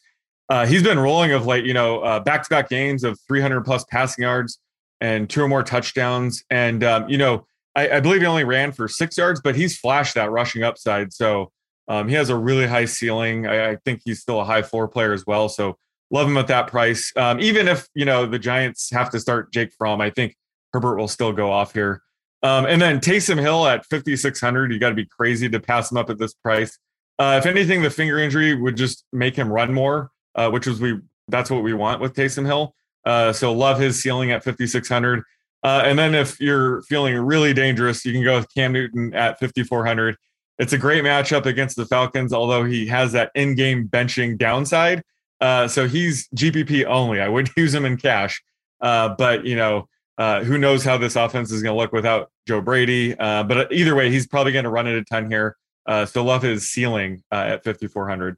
[0.49, 4.23] Uh, he's been rolling of late, you know, uh, back-to-back games of 300 plus passing
[4.23, 4.57] yards
[4.99, 6.43] and two or more touchdowns.
[6.49, 9.77] And um, you know, I, I believe he only ran for six yards, but he's
[9.77, 11.13] flashed that rushing upside.
[11.13, 11.51] So
[11.87, 13.47] um, he has a really high ceiling.
[13.47, 15.49] I, I think he's still a high floor player as well.
[15.49, 15.77] So
[16.11, 17.11] love him at that price.
[17.15, 20.35] Um, even if you know the Giants have to start Jake Fromm, I think
[20.73, 22.01] Herbert will still go off here.
[22.41, 24.71] Um, and then Taysom Hill at 5,600.
[24.71, 26.77] You got to be crazy to pass him up at this price.
[27.17, 30.79] Uh, if anything, the finger injury would just make him run more, uh, which was
[30.79, 32.73] we that's what we want with Taysom Hill.
[33.05, 35.23] Uh, so love his ceiling at 5,600.
[35.63, 39.39] Uh, and then if you're feeling really dangerous, you can go with Cam Newton at
[39.39, 40.15] 5,400.
[40.57, 45.03] It's a great matchup against the Falcons, although he has that in game benching downside.
[45.41, 47.21] Uh, so he's GPP only.
[47.21, 48.41] I wouldn't use him in cash.
[48.81, 52.31] Uh, but, you know, uh, who knows how this offense is going to look without
[52.47, 53.17] Joe Brady.
[53.17, 55.55] Uh, but either way, he's probably going to run it a ton here.
[55.85, 58.37] Uh, so love his ceiling uh, at 5,400.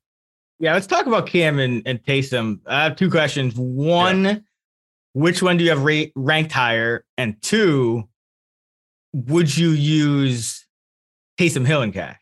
[0.59, 2.59] Yeah, let's talk about Cam and, and Taysom.
[2.67, 3.55] I have two questions.
[3.55, 4.35] One, yeah.
[5.13, 7.03] which one do you have rate, ranked higher?
[7.17, 8.07] And two,
[9.11, 10.67] would you use
[11.39, 12.20] Taysom Hill in cash?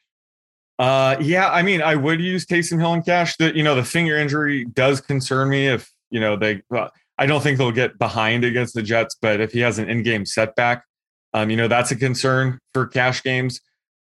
[0.80, 3.36] Uh, yeah, I mean, I would use Taysom Hill in cash.
[3.36, 5.68] The you know the finger injury does concern me.
[5.68, 9.42] If you know they, well, I don't think they'll get behind against the Jets, but
[9.42, 10.86] if he has an in-game setback,
[11.34, 13.60] um, you know that's a concern for cash games.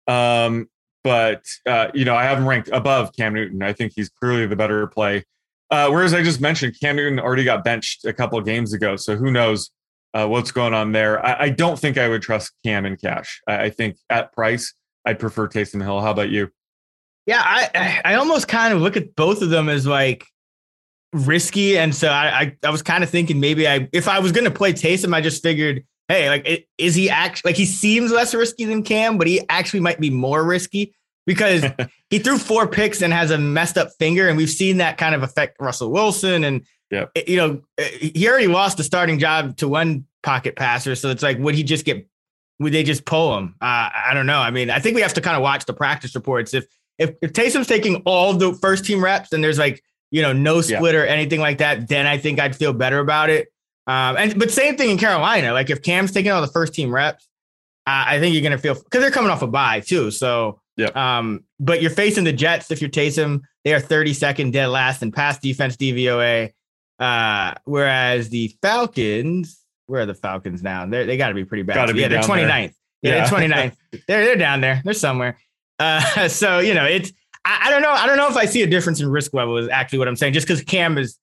[0.06, 0.68] Um,
[1.02, 3.62] but uh, you know, I have him ranked above Cam Newton.
[3.62, 5.24] I think he's clearly the better play.
[5.70, 9.16] Uh, whereas I just mentioned Cam Newton already got benched a couple games ago, so
[9.16, 9.70] who knows
[10.12, 11.24] uh, what's going on there?
[11.24, 13.40] I, I, don't think I would trust Cam and cash.
[13.48, 14.72] I, I think at price,
[15.04, 16.00] I'd prefer Taysom Hill.
[16.00, 16.50] How about you?
[17.26, 20.24] Yeah, I I almost kind of look at both of them as like
[21.12, 24.32] risky, and so I I, I was kind of thinking maybe I if I was
[24.32, 28.12] going to play Taysom, I just figured, hey, like is he actually like he seems
[28.12, 30.94] less risky than Cam, but he actually might be more risky
[31.26, 31.64] because
[32.10, 35.14] he threw four picks and has a messed up finger, and we've seen that kind
[35.14, 37.60] of affect Russell Wilson, and yeah, you know
[38.00, 41.64] he already lost the starting job to one pocket passer, so it's like would he
[41.64, 42.06] just get
[42.60, 43.54] would they just pull him?
[43.60, 44.38] Uh, I don't know.
[44.38, 46.66] I mean, I think we have to kind of watch the practice reports if
[46.98, 50.60] if, if Taysom's taking all the first team reps and there's like, you know, no
[50.60, 51.00] split yeah.
[51.00, 53.48] or anything like that, then I think I'd feel better about it.
[53.86, 55.52] Um, and but same thing in Carolina.
[55.52, 57.28] Like if Cam's taking all the first team reps,
[57.86, 60.10] uh, I think you're gonna feel because they're coming off a bye too.
[60.10, 60.90] So yeah.
[60.94, 62.70] Um, but you're facing the Jets.
[62.70, 66.52] If you're Taysom, they are 32nd dead last in pass defense DVOA.
[66.98, 70.86] Uh, whereas the Falcons, where are the Falcons now?
[70.86, 71.74] They're, they got to be pretty bad.
[71.74, 72.46] Gotta yeah, they're 29th.
[72.46, 72.72] There.
[73.02, 73.76] Yeah, yeah, they're 29th.
[74.08, 74.82] they're they're down there.
[74.84, 75.38] They're somewhere.
[75.78, 77.12] Uh, so you know, it's
[77.44, 77.90] I, I, don't know.
[77.90, 79.56] I don't know if I see a difference in risk level.
[79.56, 80.32] Is actually what I'm saying.
[80.32, 81.18] Just because Cam is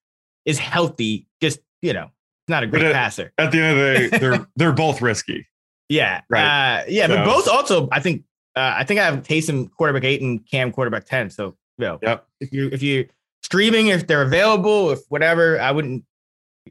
[0.45, 2.09] is healthy, just you know,
[2.47, 3.31] not a great at, passer.
[3.37, 5.47] At the end of the day, they're they're both risky.
[5.89, 6.79] Yeah, right.
[6.79, 7.17] Uh, yeah, so.
[7.17, 8.23] but both also, I think,
[8.55, 11.29] uh, I think I have Taysom quarterback eight and Cam quarterback ten.
[11.29, 12.25] So, you know, yep.
[12.39, 13.07] if you if you
[13.43, 16.03] streaming, if they're available, if whatever, I wouldn't.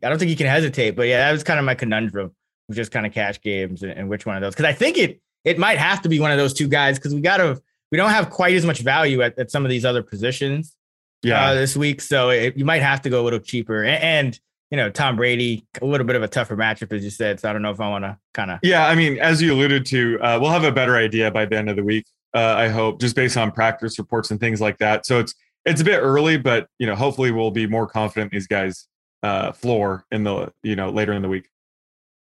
[0.02, 0.92] I don't think you can hesitate.
[0.96, 2.34] But yeah, that was kind of my conundrum,
[2.70, 5.20] just kind of cash games and, and which one of those because I think it
[5.44, 7.60] it might have to be one of those two guys because we got to
[7.92, 10.74] we don't have quite as much value at, at some of these other positions.
[11.22, 13.84] Yeah, uh, this week, so it, you might have to go a little cheaper.
[13.84, 14.40] And, and,
[14.72, 17.38] you know, Tom Brady, a little bit of a tougher matchup, as you said.
[17.38, 18.58] So I don't know if I want to kind of.
[18.64, 21.56] Yeah, I mean, as you alluded to, uh, we'll have a better idea by the
[21.56, 22.06] end of the week.
[22.34, 25.06] Uh, I hope, just based on practice reports and things like that.
[25.06, 28.36] So it's it's a bit early, but you know, hopefully we'll be more confident in
[28.36, 28.88] these guys'
[29.22, 31.48] uh, floor in the you know later in the week.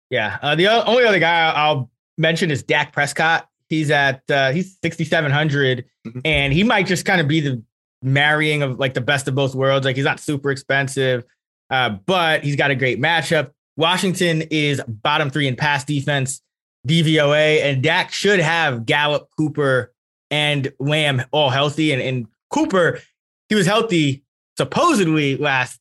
[0.10, 3.49] Yeah, uh, the only other guy I'll mention is Dak Prescott.
[3.70, 6.20] He's at uh, he's 6700 mm-hmm.
[6.26, 7.64] and he might just kind of be the
[8.02, 9.86] marrying of like the best of both worlds.
[9.86, 11.24] Like he's not super expensive,
[11.70, 13.52] uh, but he's got a great matchup.
[13.78, 16.42] Washington is bottom three in pass defense,
[16.88, 19.94] DVOA, and Dak should have Gallup, Cooper,
[20.32, 21.94] and Lamb all healthy.
[21.94, 23.00] And, and Cooper,
[23.48, 24.24] he was healthy
[24.58, 25.80] supposedly last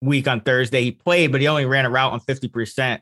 [0.00, 0.82] week on Thursday.
[0.82, 3.00] He played, but he only ran a route on 50%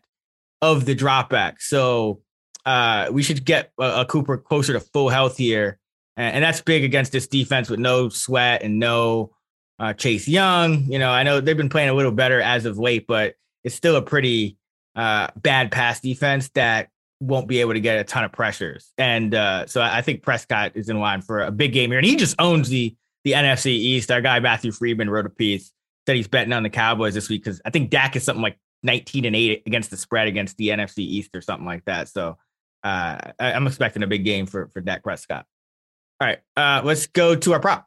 [0.61, 1.61] of the dropback.
[1.61, 2.21] So
[2.65, 5.79] uh, we should get a, a, Cooper closer to full health here,
[6.17, 9.33] and, and, that's big against this defense with no Sweat and no
[9.79, 10.85] uh, Chase Young.
[10.91, 13.75] You know, I know they've been playing a little better as of late, but it's
[13.75, 14.57] still a pretty
[14.97, 16.89] uh, bad pass defense that
[17.21, 18.93] won't be able to get a ton of pressures.
[18.99, 22.07] And uh, so I think Prescott is in line for a big game here, and
[22.07, 24.11] he just owns the the NFC East.
[24.11, 25.73] Our guy Matthew Freedman wrote a piece
[26.07, 28.59] said he's betting on the Cowboys this week because I think Dak is something like
[28.83, 32.09] 19 and 8 against the spread against the NFC East or something like that.
[32.09, 32.37] So
[32.85, 35.47] uh, I, am expecting a big game for for Dak Prescott.
[36.21, 37.87] All right, uh, let's go to our prop.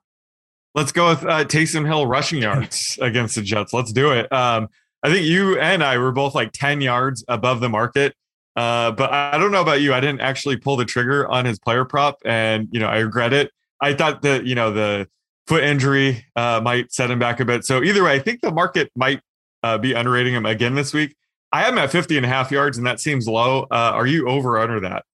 [0.76, 3.74] Let's go with uh, Taysom Hill rushing yards against the Jets.
[3.74, 4.32] Let's do it.
[4.34, 4.68] Um,
[5.04, 8.16] I think you and I were both like 10 yards above the market.
[8.56, 9.94] Uh, but I don't know about you.
[9.94, 13.32] I didn't actually pull the trigger on his player prop, and you know I regret
[13.32, 13.52] it.
[13.80, 15.08] I thought that you know the
[15.46, 17.66] foot injury uh, might set him back a bit.
[17.66, 19.22] So either way, I think the market might
[19.62, 21.16] uh, be underrating him again this week.
[21.52, 23.64] I am at 50 and a half yards, and that seems low.
[23.72, 25.06] Uh, are you over or under that?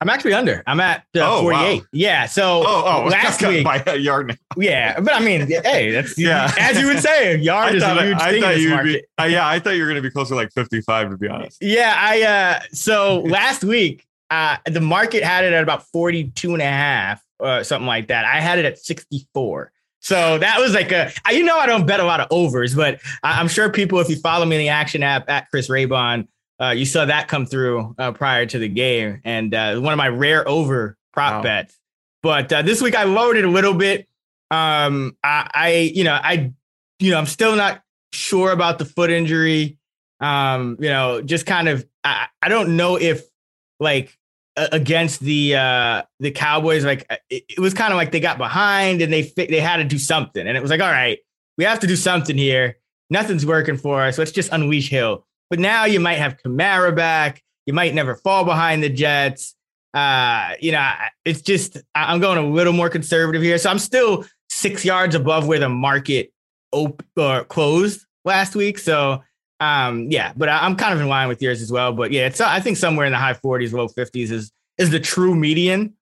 [0.00, 0.62] I'm actually under.
[0.66, 1.80] I'm at uh, oh, 48.
[1.80, 1.86] Wow.
[1.92, 2.26] Yeah.
[2.26, 4.34] So oh, oh, last week by a yard now.
[4.56, 6.52] Yeah, but I mean, hey, that's yeah.
[6.56, 8.84] As you would say, yard is a huge I, thing I in this market.
[8.84, 11.16] Be, uh, yeah, I thought you were going to be closer to like 55, to
[11.16, 11.58] be honest.
[11.60, 12.22] Yeah, I.
[12.22, 17.20] uh So last week, uh the market had it at about 42 and a half,
[17.40, 18.24] uh, something like that.
[18.24, 19.72] I had it at 64.
[20.00, 23.00] So that was like a, you know, I don't bet a lot of overs, but
[23.22, 26.28] I'm sure people, if you follow me in the action app at Chris Raybon,
[26.60, 29.96] uh, you saw that come through uh, prior to the game, and uh, one of
[29.96, 31.42] my rare over prop wow.
[31.42, 31.78] bets.
[32.22, 34.08] But uh, this week I loaded a little bit.
[34.50, 36.52] Um, I, I, you know, I,
[36.98, 37.82] you know, I'm still not
[38.12, 39.76] sure about the foot injury.
[40.20, 43.22] Um, you know, just kind of, I, I don't know if
[43.78, 44.17] like
[44.72, 49.02] against the uh the Cowboys, like it, it was kind of like they got behind
[49.02, 51.18] and they they had to do something, and it was like, all right,
[51.56, 52.76] we have to do something here.
[53.10, 54.18] Nothing's working for us.
[54.18, 55.26] Let's just unleash Hill.
[55.50, 57.42] But now you might have Kamara back.
[57.66, 59.54] You might never fall behind the Jets.
[59.94, 60.90] Uh, you know,
[61.24, 63.58] it's just I'm going a little more conservative here.
[63.58, 66.32] So I'm still six yards above where the market
[66.72, 68.78] op- or closed last week.
[68.78, 69.22] So
[69.60, 71.92] um, yeah, but I, am kind of in line with yours as well.
[71.92, 75.00] But yeah, it's I think somewhere in the high 40s, low 50s is is the
[75.00, 75.94] true median.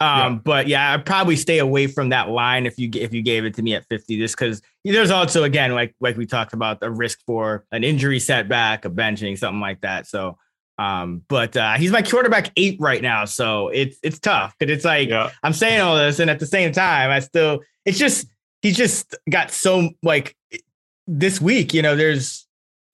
[0.00, 0.38] Um, yeah.
[0.44, 3.54] but yeah, I'd probably stay away from that line if you if you gave it
[3.54, 6.90] to me at 50, just because there's also again like like we talked about the
[6.90, 10.06] risk for an injury setback, a benching, something like that.
[10.06, 10.36] So
[10.78, 14.84] um, but uh, he's my quarterback eight right now, so it's it's tough because it's
[14.84, 15.30] like yeah.
[15.42, 18.26] I'm saying all this, and at the same time, I still it's just
[18.60, 20.36] he's just got so like
[21.06, 22.43] this week, you know, there's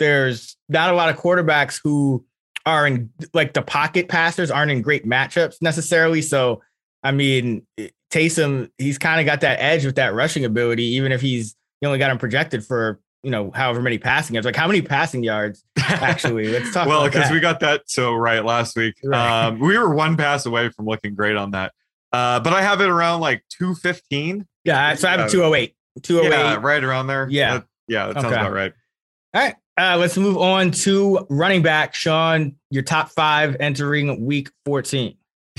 [0.01, 2.25] there's not a lot of quarterbacks who
[2.67, 6.23] are in like the pocket passers aren't in great matchups necessarily.
[6.23, 6.63] So
[7.03, 7.67] I mean,
[8.11, 11.89] Taysom, he's kind of got that edge with that rushing ability, even if he's you
[11.89, 14.47] only got him projected for you know however many passing yards.
[14.47, 16.49] Like how many passing yards actually?
[16.49, 16.87] Let's talk.
[16.89, 18.97] well, because we got that so right last week.
[19.05, 19.47] Right.
[19.47, 21.73] Um, we were one pass away from looking great on that.
[22.13, 24.47] Uh, but I have it around like two fifteen.
[24.65, 25.75] Yeah, so I have uh, two oh eight.
[26.03, 26.61] Two oh eight.
[26.61, 27.29] Right around there.
[27.31, 28.35] Yeah, that, yeah, that sounds okay.
[28.35, 28.73] about right.
[29.33, 29.55] All right.
[29.79, 31.95] Uh, let's move on to running back.
[31.95, 35.17] Sean, your top five entering week 14.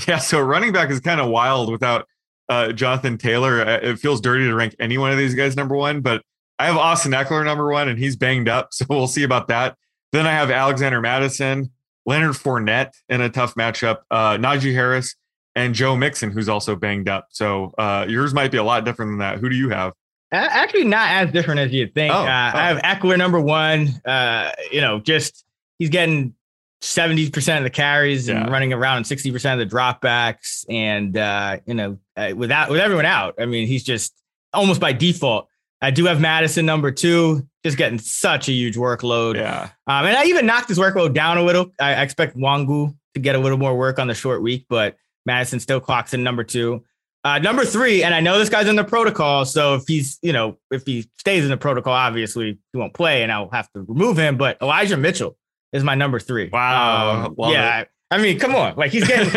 [0.08, 2.08] Yeah, so running back is kind of wild without
[2.48, 3.62] uh, Jonathan Taylor.
[3.62, 6.22] Uh, it feels dirty to rank any one of these guys number one, but
[6.58, 9.76] I have Austin Ekeler number one, and he's banged up, so we'll see about that.
[10.12, 11.70] Then I have Alexander Mattison,
[12.04, 15.14] Leonard Fournette in a tough matchup, uh, Najee Harris,
[15.54, 17.28] and Joe Mixon, who's also banged up.
[17.30, 19.38] So uh, yours might be a lot different than that.
[19.38, 19.92] Who do you have?
[20.32, 22.12] Actually, not as different as you'd think.
[22.12, 22.58] Oh, uh, oh.
[22.58, 23.88] I have Ekeler number one.
[24.04, 25.44] Uh, you know, just
[25.78, 26.34] he's getting
[26.82, 28.42] 70% of the carries yeah.
[28.42, 30.64] and running around 60% of the dropbacks.
[30.68, 34.14] And, uh, you know, uh, without, with everyone out, I mean, he's just
[34.52, 35.48] almost by default.
[35.80, 39.36] I do have Mattison number two, just getting such a huge workload.
[39.36, 39.70] Yeah.
[39.86, 41.72] Um, and I even knocked his workload down a little.
[41.80, 45.60] I expect Nwangwu to get a little more work on the short week, but Mattison
[45.60, 46.84] still clocks in number two.
[47.24, 50.32] Uh, number three, and I know this guy's in the protocol, so if he's, you
[50.32, 53.82] know, if he stays in the protocol, obviously he won't play, and I'll have to
[53.82, 54.36] remove him.
[54.36, 55.36] But Elijah Mitchell
[55.72, 56.48] is my number three.
[56.52, 57.26] Wow.
[57.26, 57.80] Um, yeah.
[57.82, 57.88] It.
[58.10, 58.76] I mean, come on.
[58.76, 59.30] Like he's getting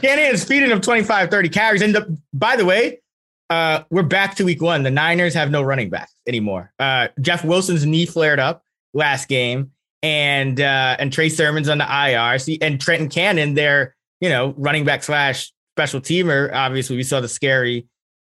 [0.00, 1.82] Shanahan's feeding him 25, 30 carries.
[1.82, 3.02] And the, by the way,
[3.50, 4.84] uh, we're back to week one.
[4.84, 6.72] The Niners have no running backs anymore.
[6.78, 11.84] Uh, Jeff Wilson's knee flared up last game, and uh, and Trey Sermon's on the
[11.84, 12.38] IR.
[12.38, 15.52] See, and Trenton Cannon, their you know running back slash
[15.82, 16.52] special teamer.
[16.52, 17.86] Obviously, we saw the scary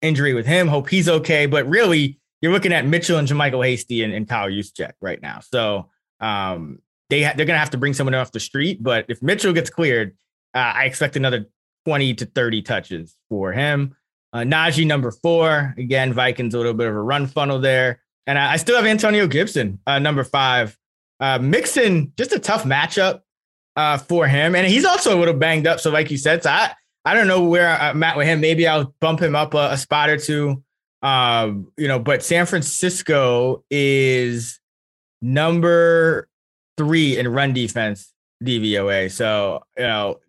[0.01, 0.67] injury with him.
[0.67, 1.45] Hope he's okay.
[1.45, 5.39] But really, you're looking at Mitchell and JaMycal Hasty and, and Kyle Juszczyk right now.
[5.41, 6.79] So um,
[7.09, 8.81] they ha- they're going to have to bring someone off the street.
[8.81, 10.15] But if Mitchell gets cleared,
[10.55, 11.45] uh, I expect another
[11.85, 13.95] 20 to 30 touches for him.
[14.33, 15.75] Uh, Najee number four.
[15.77, 18.01] Again, Vikings a little bit of a run funnel there.
[18.25, 20.75] And I, I still have Antonio Gibson, uh, number five.
[21.19, 23.21] Uh, Mixon, just a tough matchup
[23.75, 24.55] uh, for him.
[24.55, 25.79] And he's also a little banged up.
[25.79, 26.73] So, like you said, so I,
[27.05, 28.41] I don't know where I'm at with him.
[28.41, 30.63] Maybe I'll bump him up a, a spot or two.
[31.01, 34.59] Um, you know, but San Francisco is
[35.21, 36.27] number
[36.77, 38.11] three in run defense
[38.43, 39.11] DVOA.
[39.11, 40.19] So, you know,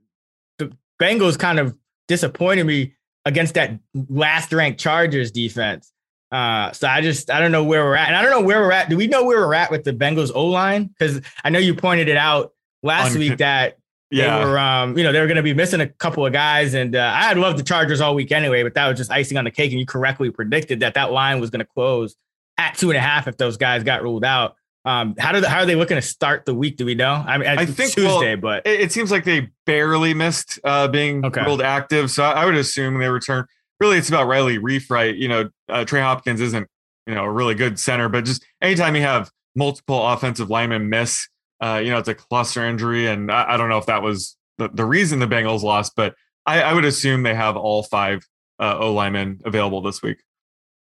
[0.58, 1.74] the Bengals kind of
[2.08, 5.92] disappointed me against that last ranked Chargers defense.
[6.30, 8.60] Uh, so I just I don't know where we're at, and I don't know where
[8.60, 8.90] we're at.
[8.90, 10.84] Do we know where we're at with the Bengals O line?
[10.86, 13.78] Because I know you pointed it out last On, week that
[14.10, 14.38] yeah.
[14.38, 16.74] They were, um, you know, they were going to be missing a couple of guys,
[16.74, 19.36] and uh, I had loved the Chargers all week anyway, but that was just icing
[19.36, 19.72] on the cake.
[19.72, 22.14] And you correctly predicted that that line was going to close
[22.58, 24.56] at two and a half if those guys got ruled out.
[24.84, 26.76] Um, how do the, how are they looking to start the week?
[26.76, 27.12] Do we know?
[27.12, 30.86] I mean, I think Tuesday, well, but it, it, seems like they barely missed uh,
[30.86, 31.42] being okay.
[31.42, 32.08] ruled active.
[32.08, 33.46] So I, I, would assume they return.
[33.80, 35.12] Really, it's about Riley Reiff, right?
[35.14, 36.68] You know, uh, Trey Hopkins isn't
[37.08, 41.28] you know a really good center, but just anytime you have multiple offensive linemen miss,
[41.60, 44.36] uh, you know, it's a cluster injury, and I, I don't know if that was
[44.58, 46.14] the, the reason the Bengals lost, but
[46.44, 48.26] I, I would assume they have all five
[48.58, 50.18] uh, O linemen available this week.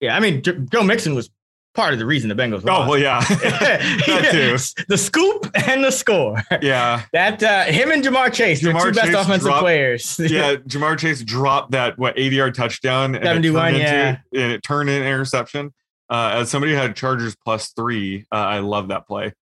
[0.00, 1.30] Yeah, I mean, Joe Mixon was
[1.74, 2.62] part of the reason the Bengals.
[2.64, 2.90] Oh lost.
[2.90, 4.84] well, yeah, that too.
[4.88, 6.42] The scoop and the score.
[6.60, 10.18] Yeah, that uh, him and Ja'Marr Chase, Ja'Marr two best offensive dropped, players.
[10.18, 14.52] yeah, Ja'Marr Chase dropped that what 80 yard touchdown, and 71, it yeah, into, and
[14.52, 15.72] it turned in interception.
[16.10, 19.32] Uh, as somebody had Chargers plus three, uh, I love that play.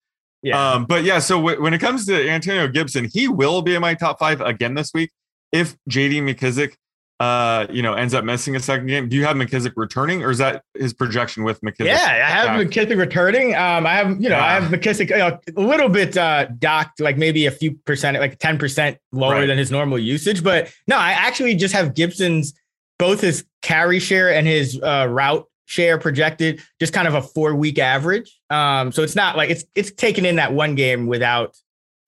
[0.42, 0.72] Yeah.
[0.72, 3.80] Um, but yeah, so w- when it comes to Antonio Gibson, he will be in
[3.80, 5.10] my top five again this week
[5.52, 6.74] if JD McKissic,
[7.18, 9.08] uh, you know, ends up missing a second game.
[9.08, 11.86] Do you have McKissic returning, or is that his projection with McKissic?
[11.86, 12.66] Yeah, I have back?
[12.66, 13.54] McKissic returning.
[13.54, 14.44] Um, I have, you know, yeah.
[14.44, 18.18] I have McKissic you know, a little bit uh docked, like maybe a few percent,
[18.18, 19.46] like ten percent lower right.
[19.46, 20.42] than his normal usage.
[20.42, 22.54] But no, I actually just have Gibson's
[22.98, 27.54] both his carry share and his uh, route share projected just kind of a four
[27.54, 28.40] week average.
[28.50, 31.56] Um, so it's not like it's it's taken in that one game without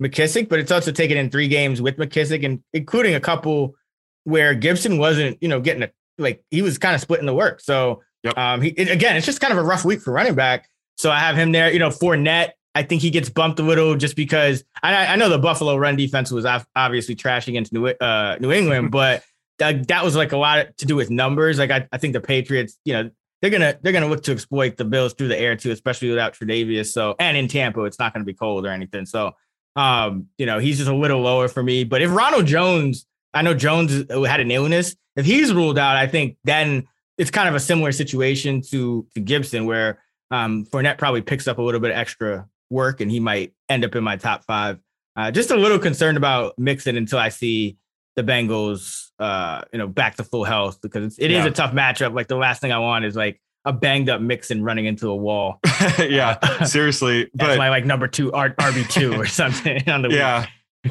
[0.02, 3.76] McKissic, but it's also taken in three games with McKissic, and including a couple
[4.24, 7.60] where Gibson wasn't, you know, getting a like he was kind of splitting the work.
[7.60, 8.36] So yep.
[8.36, 10.68] um, he it, again, it's just kind of a rough week for running back.
[10.96, 11.72] So I have him there.
[11.72, 15.28] You know, Fournette, I think he gets bumped a little just because I, I know
[15.28, 16.44] the Buffalo run defense was
[16.74, 19.22] obviously trash against New uh, New England, but
[19.58, 21.58] that, that was like a lot to do with numbers.
[21.60, 23.10] Like I, I think the Patriots, you know,
[23.42, 26.32] they're gonna they're gonna look to exploit the Bills through the air too, especially without
[26.32, 26.92] Tre'Davious.
[26.92, 29.04] So and in Tampa, it's not gonna be cold or anything.
[29.04, 29.32] So
[29.76, 31.84] um, you know, he's just a little lower for me.
[31.84, 34.96] But if Ronald Jones I know Jones had an illness.
[35.16, 36.86] If he's ruled out, I think then
[37.18, 41.58] it's kind of a similar situation to to Gibson, where um, Fournette probably picks up
[41.58, 44.78] a little bit of extra work, and he might end up in my top five.
[45.14, 47.76] Uh, just a little concerned about Mixon until I see
[48.16, 51.40] the Bengals, uh, you know, back to full health because it's, it yeah.
[51.40, 52.14] is a tough matchup.
[52.14, 55.16] Like the last thing I want is like a banged up Mixon running into a
[55.16, 55.60] wall.
[55.98, 57.30] yeah, uh, seriously.
[57.34, 60.46] That's but, my like number two RB two or something on the yeah.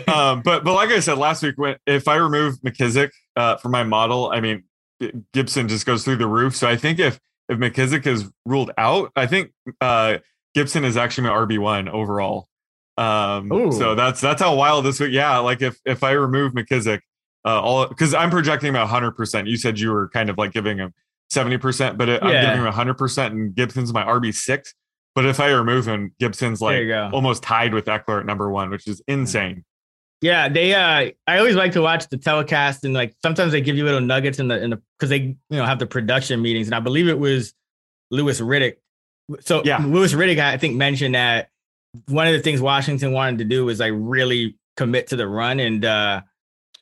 [0.07, 3.71] Um, but but like I said last week, when if I remove McKissic uh, from
[3.71, 4.63] my model, I mean
[5.33, 6.55] Gibson just goes through the roof.
[6.55, 10.19] So I think if if McKissic is ruled out, I think uh,
[10.55, 12.47] Gibson is actually my RB one overall.
[12.97, 15.11] Um, so that's that's how wild this week.
[15.11, 17.01] Yeah, like if if I remove McKissic,
[17.45, 19.11] uh, all because I'm projecting about 100.
[19.11, 20.93] percent You said you were kind of like giving him
[21.29, 22.27] 70 percent, but it, yeah.
[22.27, 24.73] I'm giving him 100 percent, and Gibson's my RB six.
[25.13, 28.87] But if I remove him, Gibson's like almost tied with Ekeler at number one, which
[28.87, 29.65] is insane.
[30.21, 30.73] Yeah, they.
[30.73, 34.01] Uh, I always like to watch the telecast, and like sometimes they give you little
[34.01, 36.79] nuggets in the in the because they you know have the production meetings, and I
[36.79, 37.53] believe it was
[38.11, 38.75] Louis Riddick.
[39.39, 41.49] So yeah, Louis Riddick, I think mentioned that
[42.07, 45.59] one of the things Washington wanted to do was like really commit to the run
[45.59, 46.21] and uh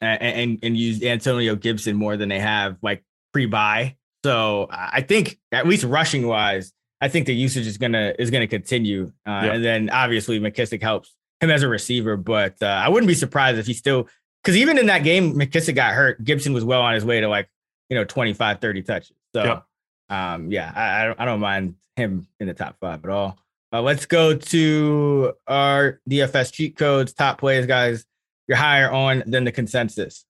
[0.02, 3.96] and and, and use Antonio Gibson more than they have like pre buy.
[4.24, 8.48] So I think at least rushing wise, I think the usage is gonna is gonna
[8.48, 9.54] continue, uh, yeah.
[9.54, 13.58] and then obviously McKissic helps him as a receiver, but uh, I wouldn't be surprised
[13.58, 14.10] if he still
[14.44, 16.24] because even in that game, McKissic got hurt.
[16.24, 17.50] Gibson was well on his way to like
[17.90, 19.14] you know 25, 30 touches.
[19.34, 19.66] So yep.
[20.10, 23.38] um, yeah, I, I don't, I don't mind him in the top five at all.
[23.72, 28.06] Uh, let's go to our DFS cheat codes, top plays, guys.
[28.50, 30.26] You're higher on than the consensus.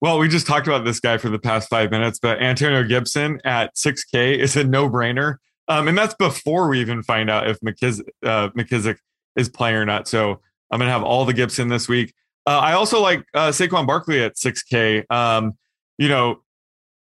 [0.00, 3.40] Well, we just talked about this guy for the past five minutes, but Antonio Gibson
[3.44, 5.36] at 6K is a no brainer.
[5.68, 8.98] Um, and that's before we even find out if McKissic, uh, McKissic
[9.36, 10.08] is playing or not.
[10.08, 12.12] So I'm going to have all the Gibson this week.
[12.44, 15.04] Uh, I also like uh, Saquon Barkley at 6K.
[15.12, 15.56] Um,
[15.96, 16.42] you know,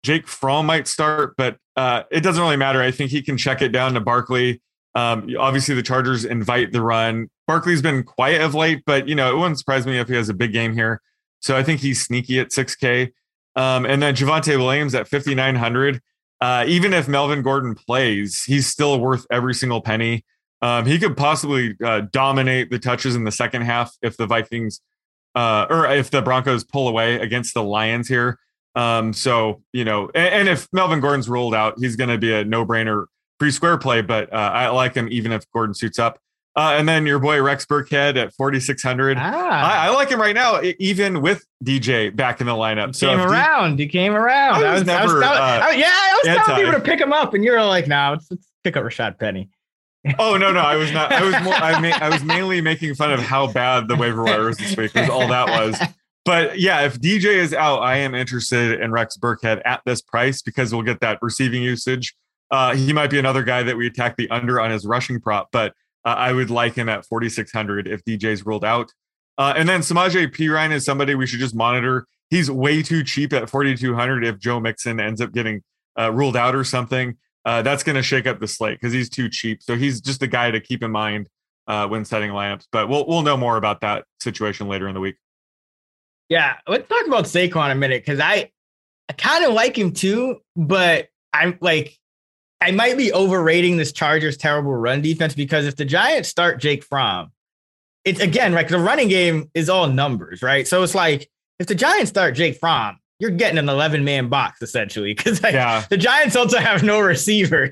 [0.03, 2.81] Jake Fromm might start, but uh, it doesn't really matter.
[2.81, 4.61] I think he can check it down to Barkley.
[4.95, 7.29] Um, obviously, the Chargers invite the run.
[7.51, 10.29] Barkley's been quiet of late, but you know it wouldn't surprise me if he has
[10.29, 11.01] a big game here.
[11.41, 13.11] So I think he's sneaky at 6K.
[13.57, 15.99] Um, and then Javonte Williams at 5,900.
[16.39, 20.23] Uh, even if Melvin Gordon plays, he's still worth every single penny.
[20.61, 24.79] Um, he could possibly uh, dominate the touches in the second half if the Vikings
[25.35, 28.39] uh, or if the Broncos pull away against the Lions here.
[28.75, 32.31] Um, so you know, and, and, if Melvin Gordon's ruled out, he's going to be
[32.31, 33.07] a no-brainer
[33.39, 34.01] pre-square play.
[34.01, 36.17] But uh, I like him even if Gordon suits up.
[36.55, 39.17] Uh, and then your boy Rex Burkhead at 4,600.
[39.17, 39.21] Ah.
[39.21, 42.87] I, I, like him right now, even with DJ back in the lineup.
[42.87, 43.77] You so came around.
[43.77, 44.55] D- you came around.
[44.55, 45.23] I was, I was never.
[45.23, 47.87] I was, uh, yeah, I was telling people to pick him up, and you're like,
[47.87, 49.49] "No, nah, let's, let's pick up Rashad Penny."
[50.19, 51.11] oh no, no, I was not.
[51.11, 51.53] I was more.
[51.53, 54.75] I, ma- I was mainly making fun of how bad the waiver wire was this
[54.75, 54.93] week.
[54.93, 55.79] Was all that was.
[56.23, 60.43] But yeah, if DJ is out, I am interested in Rex Burkhead at this price
[60.43, 62.15] because we'll get that receiving usage.
[62.51, 65.47] Uh, he might be another guy that we attack the under on his rushing prop,
[65.51, 65.73] but
[66.05, 68.91] uh, I would like him at 4,600 if DJ's ruled out.
[69.37, 72.05] Uh, and then Samaje Perine is somebody we should just monitor.
[72.29, 75.63] He's way too cheap at 4,200 if Joe Mixon ends up getting
[75.97, 79.09] uh, ruled out or something uh, that's going to shake up the slate because he's
[79.09, 79.63] too cheap.
[79.63, 81.27] So he's just a guy to keep in mind
[81.67, 82.67] uh, when setting lineups.
[82.71, 85.15] But we'll we'll know more about that situation later in the week.
[86.29, 88.51] Yeah, let's talk about Saquon a minute because I
[89.09, 91.97] I kind of like him too, but I'm like
[92.61, 96.83] I might be overrating this Chargers terrible run defense because if the Giants start Jake
[96.83, 97.31] Fromm,
[98.05, 100.67] it's again like the running game is all numbers, right?
[100.67, 104.61] So it's like if the Giants start Jake Fromm, you're getting an 11 man box
[104.61, 105.85] essentially because like, Yeah.
[105.89, 107.71] the Giants also have no receivers.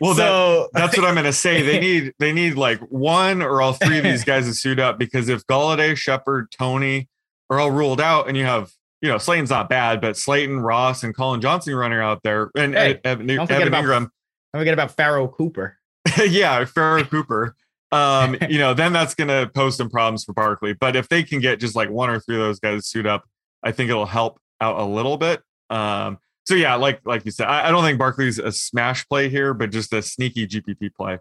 [0.00, 1.62] Well, so That's what I'm going to say.
[1.62, 4.98] They need they need like one or all three of these guys to suit up
[4.98, 7.08] because if Golladay, Shepard, Toney
[7.50, 8.70] are all ruled out, and you have
[9.02, 12.74] you know Slayton's not bad, but Slayton, Ross, and Collin Johnson running out there, and
[12.74, 14.10] Hey, Evan, Evan about- Ingram,
[14.54, 15.78] don't forget about Pharoh Cooper.
[16.28, 17.56] yeah, Farrah Cooper.
[17.90, 20.74] Um, you know, then that's going to pose some problems for Barkley.
[20.74, 23.06] But if they can get just like one or three of those guys to suit
[23.06, 23.24] up,
[23.64, 25.42] I think it'll help out a little bit.
[25.70, 29.28] Um, so yeah, like like you said, I, I don't think Barkley's a smash play
[29.28, 31.18] here, but just a sneaky GPP play.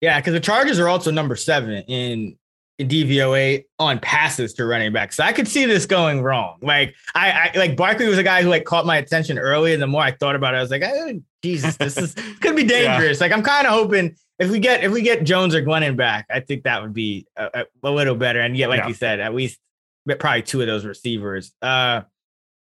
[0.00, 2.36] Yeah, because the Chargers are also number seven in
[2.80, 5.12] DVOA on passes to running back.
[5.12, 6.58] So I could see this going wrong.
[6.62, 9.82] Like I, I like Barkley was a guy who like caught my attention early, and
[9.82, 12.62] the more I thought about it, I was like, oh, Jesus, this is could be
[12.62, 12.98] Yeah.
[12.98, 13.20] dangerous.
[13.20, 16.26] Like I'm kind of hoping if we get if we get Jones or Glennon back,
[16.30, 17.50] I think that would be a,
[17.82, 18.40] a, a little better.
[18.40, 18.88] And yet, like Yeah.
[18.88, 19.58] you said, at least
[20.18, 21.52] probably two of those receivers.
[21.62, 22.02] Uh,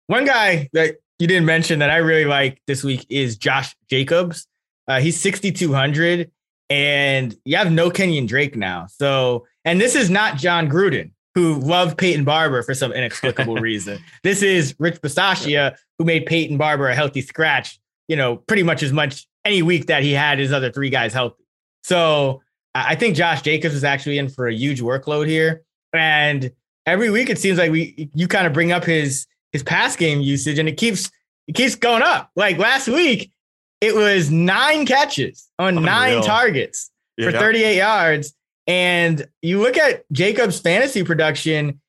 [0.07, 4.47] one guy that you didn't mention that I really like this week is Josh Jacobs.
[4.87, 6.31] Uh, he's 6,200
[6.69, 8.87] and you have no Kenyon Drake now.
[8.87, 13.99] So, and this is not Jon Gruden, who loved Peyton Barber for some inexplicable reason.
[14.23, 18.83] This is Rich Bisaccia, who made Peyton Barber a healthy scratch, you know, pretty much
[18.83, 21.43] as much any week that he had his other three guys healthy.
[21.83, 22.41] So
[22.75, 25.63] I think Josh Jacobs is actually in for a huge workload here.
[25.93, 26.51] And
[26.85, 30.21] every week it seems like we you kind of bring up his his pass game
[30.21, 31.11] usage and it keeps
[31.47, 32.29] it keeps going up.
[32.35, 33.31] Like last week,
[33.81, 36.23] it was nine catches on nine Unreal.
[36.23, 37.39] targets for Yeah.
[37.39, 38.33] 38 yards.
[38.67, 41.81] And you look at Jacobs' fantasy production,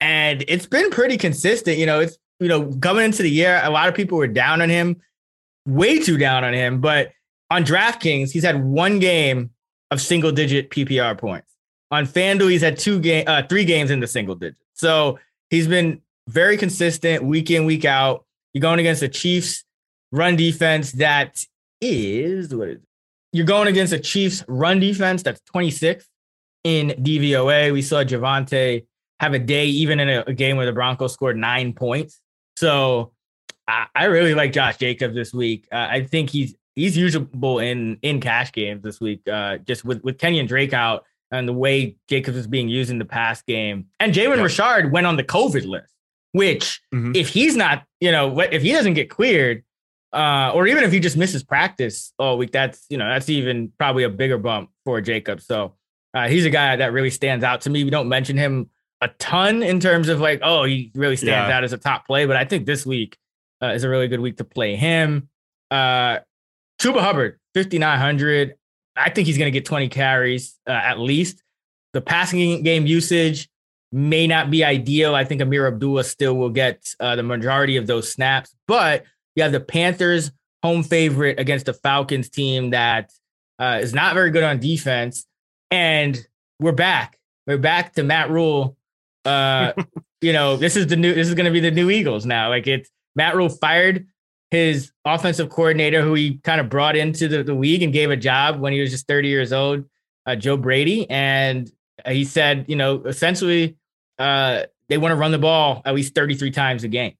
[0.00, 1.78] and it's been pretty consistent.
[1.78, 4.62] You know, it's you know, coming into the year, a lot of people were down
[4.62, 4.96] on him,
[5.66, 6.80] way too down on him.
[6.80, 7.12] But
[7.50, 9.50] on DraftKings, he's had one game
[9.90, 11.54] of single digit PPR points.
[11.90, 14.60] On FanDuel, he's had two game, uh, three games in the single digits.
[14.74, 15.18] So
[15.50, 18.24] he's been very consistent week in, week out.
[18.54, 19.64] You're going against the Chiefs
[20.12, 21.44] run defense that
[21.80, 22.82] is what is it?
[23.32, 26.06] You're going against a Chiefs run defense that's 26
[26.64, 27.72] in DVOA.
[27.72, 28.86] We saw Javonte
[29.20, 32.20] have a day, even in a, a game where the Broncos scored nine points.
[32.56, 33.12] So
[33.68, 35.66] I, I really like Josh Jacobs this week.
[35.72, 39.26] Uh, I think he's he's usable in in cash games this week.
[39.28, 42.98] Uh, just with with Kenyon Drake out and the way Jacobs is being used in
[42.98, 44.42] the pass game, and Jalen Yeah.
[44.42, 45.92] Richard went on the COVID list,
[46.32, 47.16] which Mhm.
[47.16, 49.62] if he's not, you know, what- if he doesn't get cleared,
[50.12, 53.72] uh, or even if he just misses practice all week, that's you know that's even
[53.78, 55.46] probably a bigger bump for Jacobs.
[55.46, 55.74] So
[56.14, 57.84] uh, he's a guy that really stands out to me.
[57.84, 61.56] We don't mention him a ton in terms of like, oh, he really stands Yeah.
[61.56, 63.16] out as a top play, but I think this week
[63.62, 65.28] uh, is a really good week to play him.
[65.70, 66.18] Uh,
[66.80, 68.54] Chuba Hubbard, 5,900.
[68.96, 71.42] I think he's going to get 20 carries uh, at least.
[71.92, 73.48] The passing game usage
[73.92, 75.14] may not be ideal.
[75.14, 79.04] I think Ameer Abdullah still will get uh, the majority of those snaps, but
[79.34, 80.30] you have the Panthers
[80.62, 83.10] home favorite against the Falcons team that
[83.58, 85.26] uh, is not very good on defense.
[85.70, 86.26] And
[86.58, 87.18] we're back.
[87.46, 88.76] We're back to Matt Rhule.
[89.24, 89.72] Uh,
[90.20, 92.48] you know, this is the new, this is going to be the new Eagles now.
[92.48, 94.06] Like it's Matt Rhule fired
[94.50, 98.16] his offensive coordinator, who he kind of brought into the, the league and gave a
[98.16, 99.84] job when he was just 30 years old,
[100.26, 101.08] uh, Joe Brady.
[101.08, 101.70] And
[102.06, 103.76] he said, you know, essentially,
[104.18, 107.14] uh, they want to run the ball at least 33 times a game.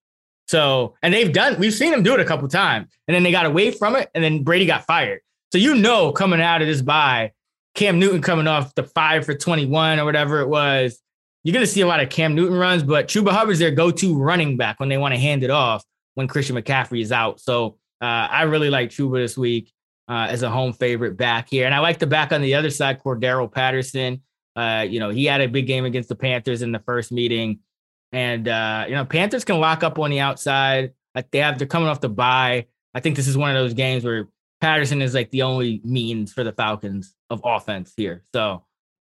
[0.49, 3.31] So, and they've done, we've seen them do it a couple times, and then they
[3.31, 5.21] got away from it, and then Brady got fired.
[5.53, 7.31] So, you know, coming out of this bye,
[7.75, 11.01] Cam Newton coming off the five for 21 or whatever it was,
[11.45, 13.91] you're going to see a lot of Cam Newton runs, but Chuba Hubbard's their go
[13.91, 17.41] to running back when they want to hand it off when Christian McCaffrey is out.
[17.41, 19.73] So, uh, I really like Chuba this week
[20.09, 21.67] uh, as a home favorite back here.
[21.67, 24.23] And I like the back on the other side, Cordarrelle Patterson.
[24.57, 27.61] Uh, you know, he had a big game against the Panthers in the first meeting.
[28.13, 30.93] And uh, you know, Panthers can lock up on the outside.
[31.15, 32.67] Like they have they're coming off the bye.
[32.93, 34.27] I think this is one of those games where
[34.61, 38.23] Patterson is like the only means for the Falcons of offense here.
[38.35, 38.65] So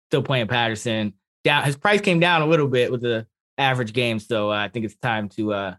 [0.09, 1.15] still playing Patterson.
[1.45, 3.27] Down his price came down a little bit with the
[3.59, 4.19] average game.
[4.19, 5.75] So uh, I think it's time to uh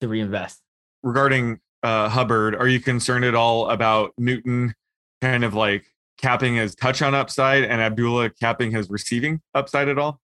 [0.00, 0.60] to reinvest.
[1.02, 4.74] regarding uh, Hubbard, are you concerned at all about Newton
[5.20, 5.84] kind of like
[6.18, 10.20] capping his touchdown upside and Abdullah capping his receiving upside at all?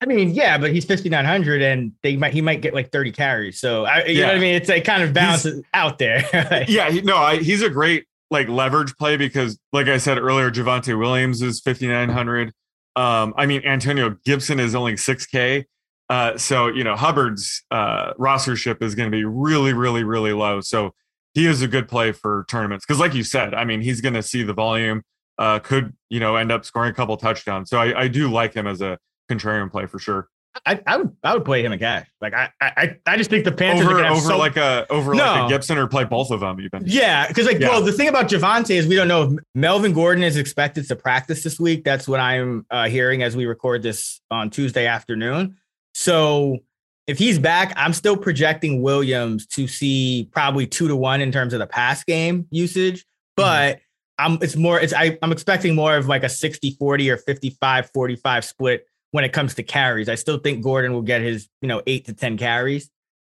[0.00, 3.58] I mean, yeah, but he's 5900 and they might he might get like 30 carries.
[3.58, 4.54] So I, you know what I mean?
[4.54, 6.22] It's like kind of balances out there.
[6.68, 10.50] Yeah, he, no, I, he's a great like leverage play because, like I said earlier,
[10.50, 12.52] Javonte Williams is 5,900.
[12.96, 15.64] Um, I mean, Antonio Gibson is only 6K.
[16.08, 20.60] Uh, so, you know, Hubbard's uh, rostership is going to be really, really, really low.
[20.60, 20.94] So
[21.34, 24.14] he is a good play for tournaments because, like you said, I mean, he's going
[24.14, 25.02] to see the volume.
[25.38, 27.68] Uh, could you know end up scoring a couple touchdowns?
[27.68, 28.98] So I, I do like him as a
[29.28, 30.28] contrarian play for sure.
[30.64, 32.06] I, I would I would play him in cash.
[32.20, 35.14] Like I I I just think the Panthers over are over so, like a over
[35.14, 35.24] No.
[35.24, 36.82] like a Gibson or play both of them even.
[36.86, 37.68] Yeah, because like, Yeah.
[37.68, 40.96] well, the thing about Javonte is we don't know if Melvin Gordon is expected to
[40.96, 41.84] practice this week.
[41.84, 45.56] That's what I'm uh, hearing as we record this on Tuesday afternoon.
[45.92, 46.58] So
[47.06, 51.52] if he's back, I'm still projecting Williams to see probably two to one in terms
[51.52, 53.04] of the pass game usage,
[53.36, 53.80] but
[54.18, 57.90] I'm it's more it's I, I'm expecting more of like a 60 40 or 55
[57.92, 60.08] 45 split when it comes to carries.
[60.08, 62.90] I still think Gordon will get his, you know, eight to 10 carries.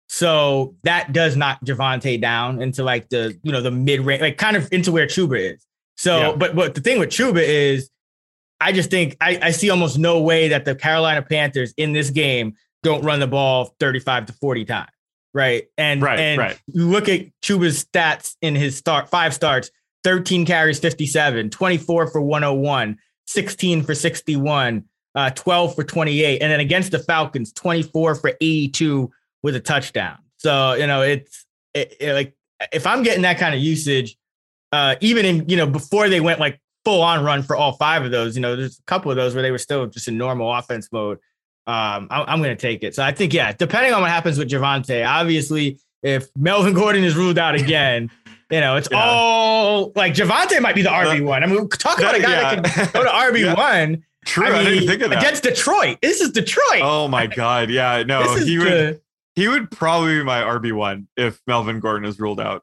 [0.08, 4.36] So that does knock Javonte down into like the, you know, the mid range, like
[4.38, 5.66] kind of into where Chuba is.
[5.96, 6.36] So, Yeah.
[6.36, 7.90] but but the thing with Chuba is
[8.60, 12.10] I just think I, I see almost no way that the Carolina Panthers in this
[12.10, 14.90] game don't run the ball 35 to 40 times.
[15.32, 15.64] Right.
[15.78, 16.60] And Right, and right.
[16.66, 19.70] you look at Chuba's stats in his start five starts,
[20.04, 24.84] 13 carries, 57, 24 for 101, 16 for 61,
[25.14, 26.42] uh, 12 for 28.
[26.42, 29.10] And then against the Falcons, 24 for 82
[29.42, 30.18] with a touchdown.
[30.38, 32.34] So, you know, it's it, it, like
[32.72, 34.16] if I'm getting that kind of usage,
[34.72, 38.04] uh, even in, you know, before they went like full on run for all five
[38.04, 40.18] of those, you know, there's a couple of those where they were still just in
[40.18, 41.18] normal offense mode.
[41.66, 42.94] Um, I, I'm going to take it.
[42.94, 47.16] So I think, yeah, depending on what happens with Javonte, obviously, if Melvin Gordon is
[47.16, 48.10] ruled out again,
[48.50, 49.02] you know, it's Yeah.
[49.02, 51.42] all like Javonte might be the RB one.
[51.42, 52.60] I mean, talk about a guy Yeah.
[52.60, 54.04] that can go to RB one.
[54.24, 55.18] True, I, I, didn't think of that.
[55.20, 55.98] against Detroit.
[56.02, 56.80] This is Detroit.
[56.82, 59.00] oh my god, yeah, no, he would the-
[59.34, 62.62] he would probably be my RB one if Melvin Gordon is ruled out.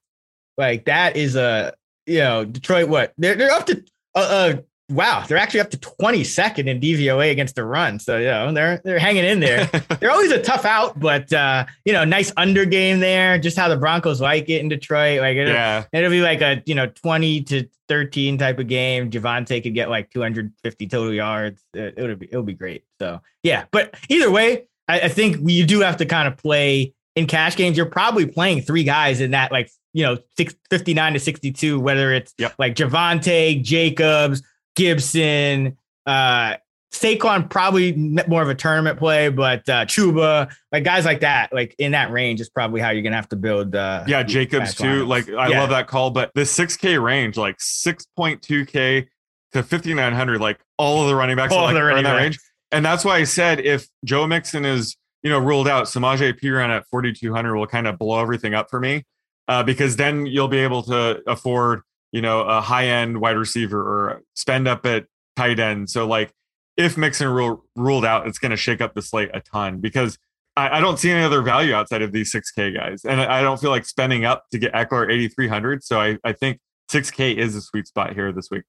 [0.58, 1.74] like that is a
[2.06, 2.88] you know Detroit.
[2.90, 3.84] What they're they're up to
[4.16, 8.00] uh, uh wow they're actually up to 22nd in DVOA against the run.
[8.00, 9.66] So you know they're they're hanging in there.
[10.00, 13.38] they're always a tough out, but uh you know nice under game there.
[13.38, 15.22] Just how the Broncos like it in Detroit.
[15.22, 19.10] Like it'll, yeah, it'll be like a you know 20 to 13 type of game.
[19.10, 21.64] Javonte could get like 250 total yards.
[21.74, 22.84] It, it'll be it'll be great.
[23.00, 26.94] So yeah, but either way, I, I think you do have to kind of play
[27.16, 27.78] in cash games.
[27.78, 32.14] You're probably playing three guys in that like you know six, 59 to 62, whether
[32.14, 32.56] it's Yep.
[32.58, 34.42] like Javante, Jacobs,
[34.76, 36.56] Gibson, uh
[36.94, 37.94] Saquon probably
[38.28, 42.12] more of a tournament play, but uh Chuba, like guys like that, like in that
[42.12, 45.06] range is probably how you're gonna have to build uh yeah, Jacobs too.
[45.06, 45.60] Like I Yeah.
[45.62, 49.08] love that call, but the six K range, like six point two K
[49.54, 51.98] to fifty nine hundred, like all of the running backs All are, like, the are
[51.98, 52.40] in that range.
[52.72, 56.70] And that's why I said if Joe Mixon is you know ruled out, Samaje Perine
[56.70, 59.06] at forty two hundred will kind of blow everything up for me,
[59.48, 63.80] uh, because then you'll be able to afford you know a high end wide receiver
[63.82, 65.06] or spend up at
[65.36, 65.90] tight end.
[65.90, 66.32] So like
[66.78, 70.18] if Mixon rule, ruled out, it's going to shake up the slate a ton because
[70.56, 73.06] I, I don't see any other value outside of these 6K guys.
[73.06, 75.84] And I I don't feel like spending up to get Ekeler 8,300.
[75.84, 76.60] So I, I think
[76.92, 78.64] 6K is a sweet spot here this week.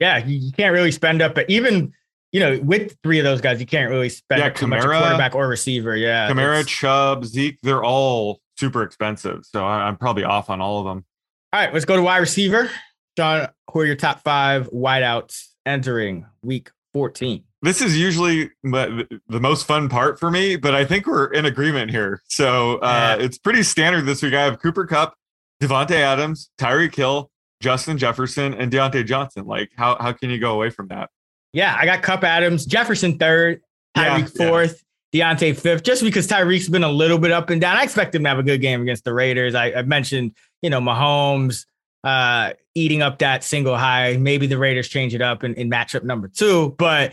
[0.00, 1.92] yeah, you, you can't really spend up, but even
[2.32, 4.80] you know with three of those guys, you can't really spend Yeah, up too much
[4.80, 5.96] at Kamara- quarterback or receiver.
[5.96, 9.44] Yeah, Kamara, Chubb, Zeke, they're all super expensive.
[9.44, 11.04] So I, I'm probably off on all of them.
[11.52, 12.70] All right, let's go to wide receiver.
[13.16, 17.42] John, who are your top five wideouts entering week 14?
[17.62, 21.44] This is usually the the most fun part for me, but I think we're in
[21.46, 22.22] agreement here.
[22.28, 23.24] So uh, Yeah.
[23.24, 24.34] it's pretty standard this week.
[24.34, 25.14] I have Cooper Kupp,
[25.60, 27.30] Davante Adams, Tyreek Hill,
[27.60, 29.46] Justin Jefferson, and Diontae Johnson.
[29.46, 31.10] Like, how, how can you go away from that?
[31.52, 33.62] Yeah, I got Cup Adams, Jefferson third,
[33.96, 37.76] Yeah, Tyreek fourth, Deontay fifth, just because Tyreek's been a little bit up and down.
[37.76, 39.56] I expect him to have a good game against the Raiders.
[39.56, 41.66] I, I mentioned, you know, Mahomes
[42.04, 44.16] uh, eating up that single high.
[44.16, 47.12] Maybe the Raiders change it up in, in matchup number two, but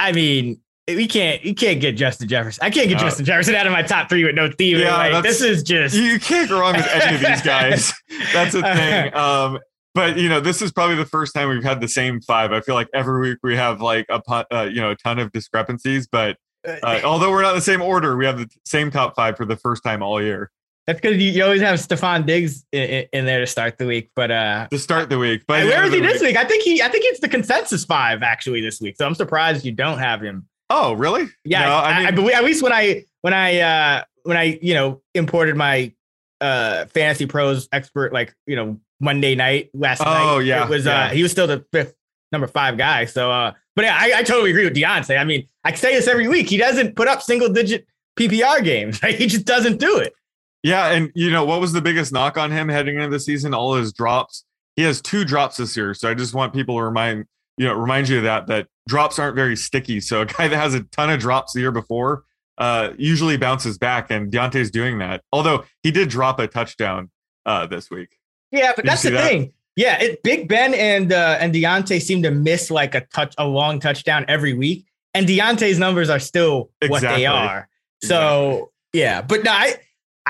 [0.00, 2.64] I mean, we can't you can't get Justin Jefferson.
[2.64, 4.82] I can't get Uh, Justin Jefferson out of my top three with no Steven.
[4.82, 7.92] Yeah, like, this is just You can't go wrong with any of these guys.
[8.32, 9.14] That's a thing.
[9.18, 9.58] Um,
[9.94, 12.52] but you know, this is probably the first time we've had the same five.
[12.52, 15.32] I feel like every week we have like a uh, you know a ton of
[15.32, 16.06] discrepancies.
[16.06, 19.36] But uh, although we're not in the same order, we have the same top five
[19.36, 20.50] for the first time all year
[20.88, 24.10] that's because you, you always have Stefon Diggs in, in there to start the week.
[24.16, 25.42] But uh to start the week.
[25.46, 26.34] But where is he this week?
[26.34, 28.96] I think he I think it's the consensus five actually this week.
[28.96, 30.48] So I'm surprised you don't have him.
[30.70, 31.28] Oh, really?
[31.44, 34.38] Yeah, No, I, I I, mean, believe at least when I when I uh when
[34.38, 35.92] I you know imported my
[36.40, 40.24] uh fantasy pros expert like you know Monday night last night.
[40.24, 41.04] Oh, yeah, it was yeah.
[41.04, 41.94] uh he was still the fifth
[42.32, 43.04] number five guy.
[43.04, 45.20] So uh but yeah, I, I totally agree with Diontae.
[45.20, 46.48] I mean, I say this every week.
[46.48, 47.86] He doesn't put up single digit
[48.18, 49.00] PPR games.
[49.02, 49.14] Right?
[49.14, 50.14] He just doesn't do it.
[50.62, 53.54] Yeah, and you know what was the biggest knock on him heading into the season?
[53.54, 54.44] All his drops.
[54.76, 57.74] He has two drops this year, so I just want people to remind you know
[57.74, 60.00] remind you of that that drops aren't very sticky.
[60.00, 62.24] So a guy that has a ton of drops the year before
[62.58, 65.22] uh, usually bounces back, and Diontae's doing that.
[65.32, 67.10] Although he did drop a touchdown
[67.46, 68.18] uh, this week.
[68.50, 69.28] Yeah, but Did that's the that?
[69.28, 69.52] thing.
[69.76, 73.46] Yeah, it, Big Ben and uh, and Diontae seem to miss like a touch, a
[73.46, 77.68] long touchdown every week, and Deontay's numbers are still what they are.
[78.02, 79.74] So yeah, but no, I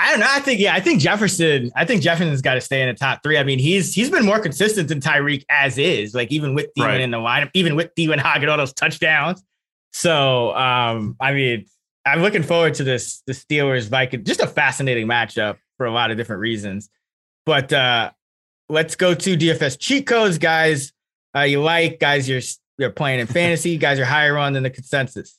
[0.01, 0.27] I don't know.
[0.29, 1.73] I think yeah, I think Jefferson.
[1.75, 3.37] I think Jefferson's got to stay in the top three.
[3.37, 6.15] I mean, he's he's been more consistent than Tyreek as is.
[6.15, 7.01] Like even with Thielen Right.
[7.01, 9.43] in the lineup, even with Thielen hogging all those touchdowns.
[9.93, 11.67] So um, I mean,
[12.07, 14.27] I'm looking forward to this the Steelers Vikings.
[14.27, 16.89] Just a fascinating matchup for a lot of different reasons.
[17.45, 18.11] But uh,
[18.69, 20.93] let's go to DFS cheat codes, guys.
[21.37, 22.29] Uh, you like guys?
[22.29, 22.43] You're
[22.79, 23.77] you're playing in fantasy.
[23.79, 25.38] Guys are higher on than the consensus.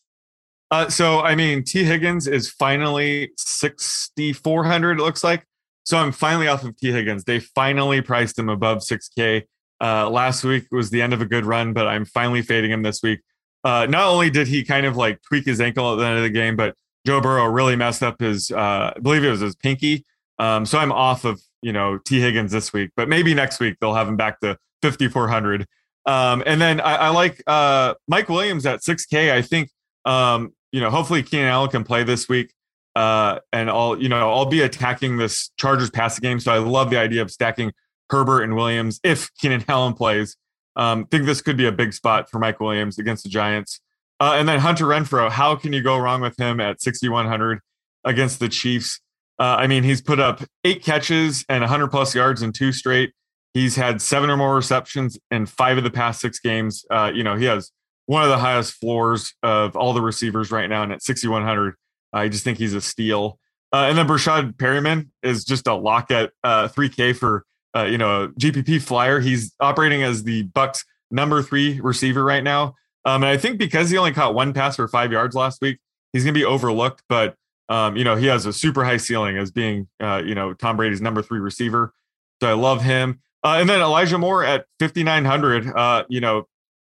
[0.72, 5.00] Uh, so I mean, Tee Higgins is finally sixty four hundred.
[5.00, 5.46] It looks like.
[5.84, 7.24] So I'm finally off of Tee Higgins.
[7.24, 9.46] They finally priced him above six K.
[9.82, 12.84] Uh, last week was the end of a good run, but I'm finally fading him
[12.84, 13.22] this week.
[13.64, 16.24] Uh, not only did he kind of like tweak his ankle at the end of
[16.24, 19.56] the game, but Joe Burrow really messed up his, uh, I believe it was his
[19.56, 20.06] pinky.
[20.38, 23.78] Um, so I'm off of you know Tee Higgins this week, but maybe next week
[23.80, 25.66] they'll have him back to 5400.
[26.06, 29.32] Um, and then I, I like uh, Mike Williams at 6K.
[29.32, 29.70] I think
[30.06, 32.54] um, you know hopefully Keenan Allen can play this week.
[32.96, 36.40] Uh, and I'll you know I'll be attacking this Chargers passing game.
[36.40, 37.72] So I love the idea of stacking
[38.10, 40.36] Herbert and Williams if Keenan Allen plays.
[40.76, 43.82] Um, think this could be a big spot for Mike Williams against the Giants.
[44.20, 47.60] Uh, and then Hunter Renfrow, how can you go wrong with him at 6,100
[48.04, 49.00] against the Chiefs?
[49.40, 53.14] Uh, I mean, he's put up eight catches and 100 plus yards in two straight.
[53.54, 56.86] He's had seven or more receptions in five of the past six games.
[56.90, 57.72] Uh, you know, he has
[58.10, 61.76] one of the highest floors of all the receivers right now, and at 6,100,
[62.12, 63.38] I just think he's a steal.
[63.72, 67.46] Uh, and then Breshad Perriman is just a lock at uh, 3K for
[67.78, 69.20] uh, you know a GPP flyer.
[69.20, 72.74] He's operating as the Bucks number three receiver right now.
[73.06, 75.78] Um, and I think because he only caught one pass for five yards last week,
[76.12, 77.04] he's going to be overlooked.
[77.10, 77.36] But
[77.70, 80.78] um, you know he has a super high ceiling as being uh, you know Tom
[80.78, 81.94] Brady's number three receiver.
[82.42, 83.22] So I love him.
[83.44, 85.68] Uh, and then Elijah Moore at 5,900.
[85.68, 86.48] Uh, you know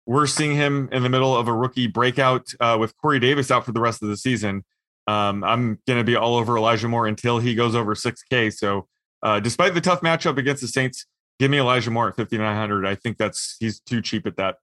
[0.06, 3.66] we're seeing him in the middle of a rookie breakout uh, with Corey Davis out
[3.66, 4.64] for the rest of the season.
[5.08, 8.54] Um, I'm going to be all over Elijah Moore until he goes over 6K.
[8.54, 8.88] So,
[9.24, 11.06] uh, despite the tough matchup against the Saints,
[11.40, 12.86] give me Elijah Moore at 5,900.
[12.86, 14.56] I think that's he's too cheap at that.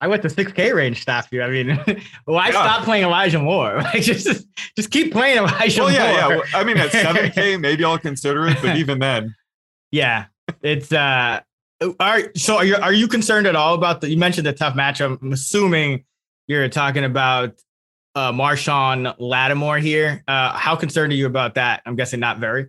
[0.00, 1.42] I went to 6K range stop you.
[1.42, 1.78] I mean,
[2.24, 2.52] why Yeah.
[2.52, 3.76] stop playing Elijah Moore?
[3.82, 4.44] Like just
[4.76, 5.98] just keep playing Elijah Well, Moore.
[5.98, 6.58] yeah, yeah.
[6.58, 9.34] I mean, at 7K, maybe I'll consider it, but even then,
[9.92, 10.26] Yeah,
[10.62, 11.40] it's uh.
[12.00, 14.10] Are so are you are you concerned at all about the?
[14.10, 15.20] You mentioned the tough matchup.
[15.22, 16.04] I'm assuming
[16.46, 17.54] you're talking about
[18.14, 20.22] uh Marshon Lattimore here.
[20.28, 21.82] Uh, how concerned are you about that?
[21.86, 22.68] I'm guessing not very.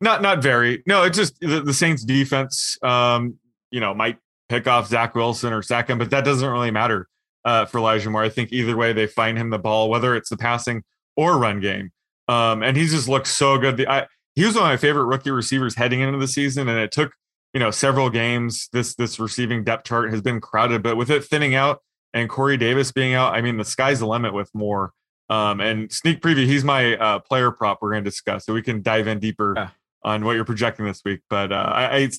[0.00, 0.82] not not very.
[0.86, 2.78] No, it's just the, the Saints defense.
[2.82, 3.38] Um,
[3.70, 7.08] you know, might pick off Zach Wilson or sack him, but that doesn't really matter
[7.44, 8.22] uh, for Elijah Moore.
[8.22, 10.82] I think either way they find him the ball, whether it's the passing
[11.16, 11.90] or run game.
[12.28, 13.76] Um, and he just looks so good.
[13.76, 16.78] The, I, he was one of my favorite rookie receivers heading into the season, and
[16.78, 17.12] it took
[17.54, 18.68] you know several games.
[18.72, 21.80] This this receiving depth chart has been crowded, but with it thinning out
[22.12, 24.92] and Corey Davis being out, I mean the sky's the limit with Moore
[25.30, 27.78] Um, and sneak preview, he's my uh, player prop.
[27.80, 29.70] We're going to discuss, so we can dive in deeper Yeah.
[30.02, 31.20] on what you're projecting this week.
[31.30, 32.10] But uh, I, I,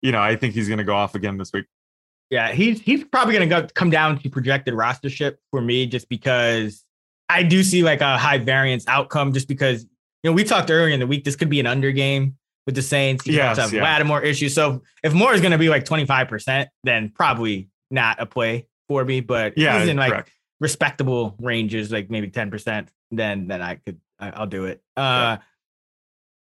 [0.00, 1.66] you know, I think he's going to go off again this week.
[2.30, 6.82] Yeah, he's he's probably gonna go come down to projected rostership for me, just because
[7.28, 9.32] I do see like a high variance outcome.
[9.32, 11.92] Just because you know we talked earlier in the week, this could be an under
[11.92, 13.26] game with the Saints.
[13.26, 13.82] You Yes, have yeah.
[13.82, 14.54] Lattimore issues.
[14.54, 18.66] So if Moore is gonna be like twenty five percent, then probably not a play
[18.88, 19.20] for me.
[19.20, 20.30] But Yeah, he's in like correct.
[20.60, 22.90] respectable ranges, like maybe ten percent.
[23.10, 24.82] Then then I could I'll do it.
[24.96, 25.36] Uh,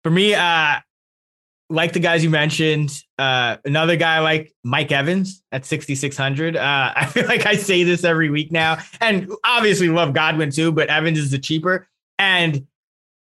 [0.02, 0.76] for me, uh,
[1.70, 6.56] like the guys you mentioned, uh, another guy like Mike Evans at 6,600.
[6.56, 6.60] Uh,
[6.96, 10.88] I feel like I say this every week now, and obviously love Godwin too, but
[10.88, 11.88] Evans is the cheaper.
[12.18, 12.66] And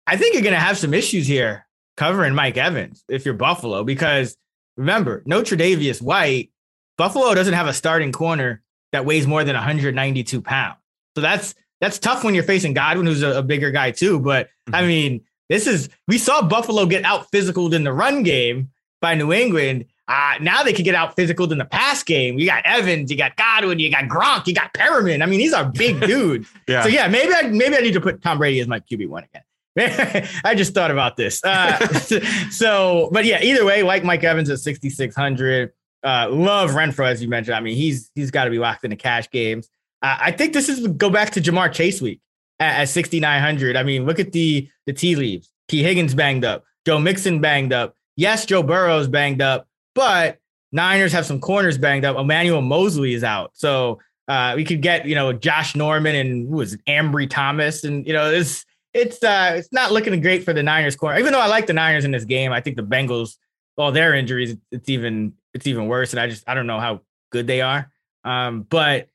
[0.05, 1.65] I think you're going to have some issues here
[1.97, 4.37] covering Mike Evans if you're Buffalo, because
[4.77, 6.51] remember, no Tre'Davious White.
[6.97, 10.77] Buffalo doesn't have a starting corner that weighs more than 192 pounds.
[11.15, 14.19] So that's that's tough when you're facing Godwin, who's a, a bigger guy too.
[14.19, 18.71] But I mean, this is we saw Buffalo get out physical in the run game
[19.01, 19.85] by New England.
[20.07, 22.37] Uh, now they can get out physical in the pass game.
[22.37, 25.23] You got Evans, you got Godwin, you got Gronk, you got Perriman.
[25.23, 26.49] I mean, these are big dudes.
[26.67, 26.83] Yeah.
[26.83, 29.23] So yeah, maybe I maybe I need to put Tom Brady as my QB one
[29.23, 29.43] again.
[29.78, 31.43] I just thought about this.
[31.43, 31.80] Uh,
[32.51, 35.71] so, but yeah, either way, like Mike Evans at 6,600.
[36.03, 37.55] Uh, love Renfrow, as you mentioned.
[37.55, 39.69] I mean, he's he's got to be locked into cash games.
[40.01, 42.19] Uh, I think this is go back to Ja'Marr Chase week
[42.59, 43.76] at, at 6,900.
[43.76, 45.51] I mean, look at the the tea leaves.
[45.69, 46.65] Tee Higgins banged up.
[46.86, 47.95] Joe Mixon banged up.
[48.15, 50.39] Yes, Joe Burrow's banged up, but
[50.74, 52.17] Niners have some corners banged up.
[52.17, 53.51] Emmanuel Moseley is out.
[53.53, 57.84] So uh, we could get, you know, Josh Norman and who was it, Ambry Thomas.
[57.84, 61.19] And, you know, it's it's uh it's not looking great for the Niners corner.
[61.19, 63.35] Even though I like the Niners in this game, I think the Bengals
[63.77, 66.13] all their injuries, it's even it's even worse.
[66.13, 67.91] And I just I don't know how good they are.
[68.23, 69.07] Um, but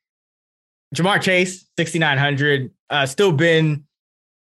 [0.95, 3.85] Ja'Marr Chase, 6,900, uh, still been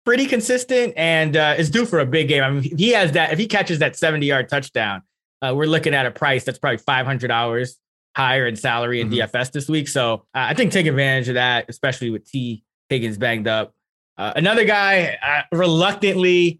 [0.05, 2.43] pretty consistent and uh, is due for a big game.
[2.43, 5.03] I mean, if he has that, if he catches that 70 yard touchdown,
[5.41, 7.73] uh, we're looking at a price that's probably $500
[8.15, 9.35] higher in salary in mm-hmm.
[9.35, 9.87] DFS this week.
[9.87, 13.73] So uh, I think take advantage of that, especially with Tee Higgins banged up.
[14.17, 16.59] Uh, another guy, uh, reluctantly,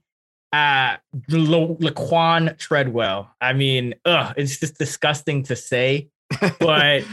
[0.52, 0.98] uh,
[1.30, 3.30] Laquon Treadwell.
[3.42, 6.10] I mean, ugh, it's just disgusting to say,
[6.60, 7.04] but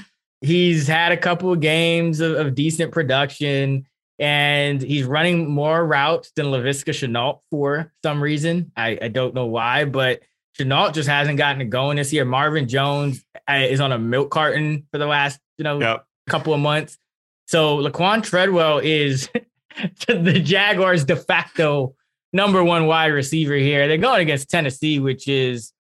[0.40, 3.86] he's had a couple of games of, of decent production
[4.18, 8.70] and he's running more routes than Laviska Shenault for some reason.
[8.76, 10.20] I, I don't know why, but
[10.58, 12.26] Shenault just hasn't gotten it going this year.
[12.26, 16.04] Marvin Jones uh, is on a milk carton for the last, you know, yep.
[16.28, 16.98] couple of months.
[17.46, 19.30] So Laquon Treadwell is
[20.06, 21.94] the Jaguars de facto
[22.32, 23.88] number one wide receiver here.
[23.88, 25.72] They're going against Tennessee, which is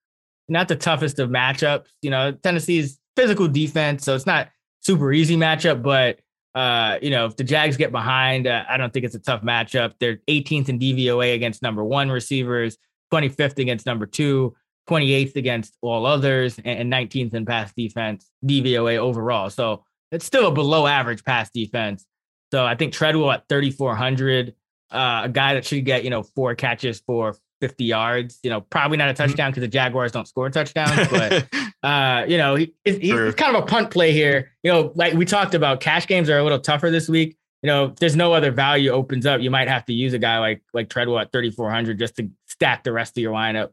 [0.48, 1.86] not the toughest of matchups.
[2.02, 4.48] You know, Tennessee's physical defense, so it's not
[4.80, 6.18] super easy matchup, but
[6.54, 9.42] uh, you know, if the Jags get behind, uh, I don't think it's a tough
[9.42, 9.94] matchup.
[10.00, 12.76] They're 18th in DVOA against number one receivers,
[13.12, 14.54] 25th against number two,
[14.88, 19.48] 28th against all others, and 19th in pass defense, DVOA overall.
[19.50, 22.04] So it's still a below average pass defense.
[22.50, 24.54] So I think Treadwell at 3,400,
[24.90, 28.38] uh, a guy that should get, you know, four catches for 50 yards.
[28.42, 29.24] You know, probably not a mm-hmm.
[29.24, 31.48] touchdown because the Jaguars don't score touchdowns, but
[31.82, 34.52] uh, you know, he, he, he's kind of a punt play here.
[34.62, 37.36] You know, like we talked about, cash games are a little tougher this week.
[37.62, 40.18] You know, if there's no other value opens up, you might have to use a
[40.18, 43.70] guy like like Treadwell at 3,400 just to stack the rest of your lineup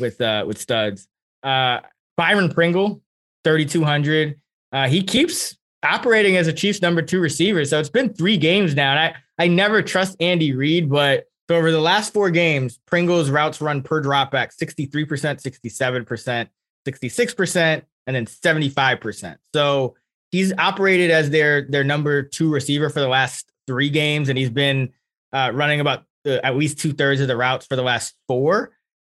[0.00, 1.06] with uh with studs.
[1.42, 1.80] Uh,
[2.16, 3.00] Byron Pringle,
[3.44, 4.40] 3,200.
[4.72, 7.64] Uh, he keeps operating as a Chiefs number two receiver.
[7.64, 8.92] So it's been three games now.
[8.92, 13.30] And I, I never trust Andy Reid, but so over the last four games, Pringle's
[13.30, 15.06] routes run per dropback 63%,
[15.40, 16.48] 67%,
[16.86, 19.36] 66%, and then 75%.
[19.54, 19.94] So
[20.30, 24.50] he's operated as their their number two receiver for the last three games, and he's
[24.50, 24.92] been
[25.32, 28.72] uh, running about uh, at least two thirds of the routes for the last four.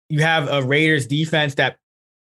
[0.10, 1.78] You have a Raiders defense that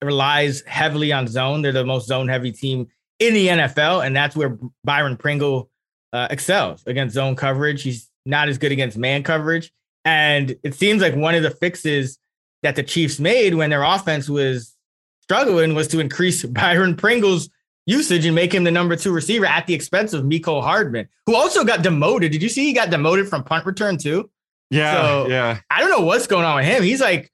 [0.02, 1.62] relies heavily on zone.
[1.62, 2.88] They're the most zone heavy team
[3.28, 5.70] in the NFL, and that's where Byron Pringle
[6.12, 7.84] uh, excels against zone coverage.
[7.84, 9.72] He's not as good against man coverage.
[10.06, 12.20] And it seems like one of the fixes
[12.62, 14.76] that the Chiefs made when their offense was
[15.22, 17.50] struggling was to increase Byron Pringle's
[17.86, 21.36] usage and make him the number two receiver at the expense of Mecole Hardman, who
[21.36, 22.32] also got demoted.
[22.32, 24.30] Did you see he got demoted from punt return too?
[24.70, 25.60] Yeah, so, yeah.
[25.70, 26.84] I don't know what's going on with him.
[26.84, 27.32] He's like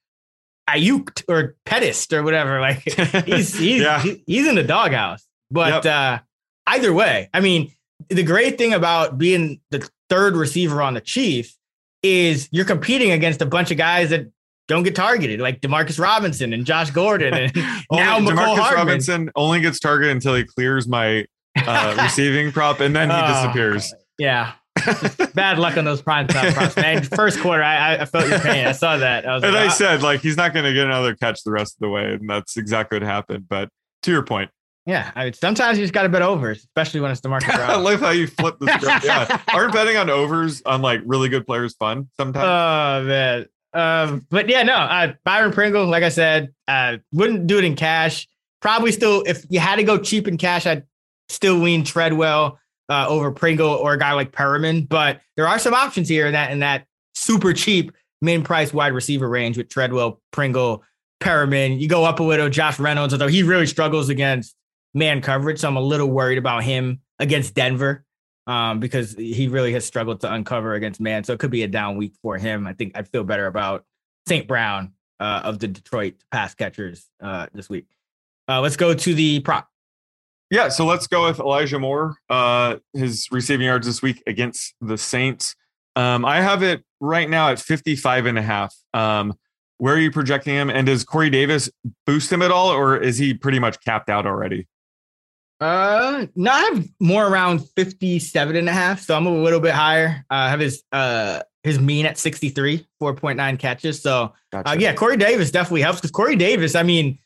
[0.70, 2.60] Aiyuk or Pettis or whatever.
[2.60, 2.80] Like
[3.26, 4.04] he's he's yeah.
[4.26, 5.26] he's in the doghouse.
[5.52, 5.86] But yep.
[5.86, 6.20] uh,
[6.68, 7.72] either way, I mean,
[8.10, 11.58] the great thing about being the third receiver on the Chiefs
[12.04, 14.28] is you're competing against a bunch of guys that
[14.68, 17.56] don't get targeted, like Demarcus Robinson and Josh Gordon, and
[17.92, 21.26] now Mecole Demarcus Robinson only gets targeted until he clears my
[21.58, 23.94] uh, receiving prop, and then he oh, disappears.
[24.20, 24.54] Yeah,
[25.34, 27.04] bad luck on those prime time props, man.
[27.04, 28.66] First quarter, I, I felt your pain.
[28.66, 29.28] I saw that.
[29.28, 29.70] I and like, I oh.
[29.70, 32.30] said, like he's not going to get another catch the rest of the way, and
[32.30, 33.48] that's exactly what happened.
[33.50, 33.70] But
[34.04, 34.52] to your point,
[34.90, 37.50] yeah, I mean, sometimes you just got to bet overs, especially when it's the market.
[37.54, 39.06] I love how you flip the script.
[39.10, 42.46] Yeah, aren't betting on overs on like really good players fun sometimes?
[42.46, 44.74] Oh man, um, but yeah, no.
[44.74, 48.28] Uh, Byron Pringle, like I said, uh, wouldn't do it in cash.
[48.62, 50.84] Probably still, if you had to go cheap in cash, I'd
[51.30, 52.60] still lean Treadwell
[52.90, 54.90] uh, over Pringle or a guy like Perriman.
[54.90, 57.92] But there are some options here in that in that super cheap
[58.24, 60.84] min price wide receiver range with Treadwell, Pringle,
[61.22, 61.80] Perriman.
[61.80, 64.56] You go up a little, Josh Reynolds, although he really struggles against
[64.94, 65.60] man coverage.
[65.60, 68.06] So I'm a little worried about him against Denver
[68.48, 71.24] um, because he really has struggled to uncover against man.
[71.24, 72.66] So it could be a down week for him.
[72.68, 73.86] I think I'd feel better about
[74.28, 74.48] St.
[74.48, 77.88] Brown uh, of the Detroit pass catchers uh, this week.
[78.48, 79.70] Uh, let's go to the prop.
[80.50, 82.16] Yeah, so let's go with Elijah Moore.
[82.28, 85.56] Uh, his receiving yards this week against the Saints.
[85.96, 88.76] Um, I have it right now at 55 and a half.
[88.94, 89.36] Um,
[89.78, 90.70] where are you projecting him?
[90.70, 91.70] And does Corey Davis
[92.06, 94.68] boost him at all, or is he pretty much capped out already?
[95.60, 99.02] Uh, no, I have Moore around 57 and a half.
[99.02, 100.26] So I'm a little bit higher.
[100.30, 104.02] Uh, I have his uh his mean at 63, 4.9 catches.
[104.02, 104.70] So uh, gotcha.
[104.70, 107.20] uh, yeah, Corey Davis definitely helps because Corey Davis, I mean,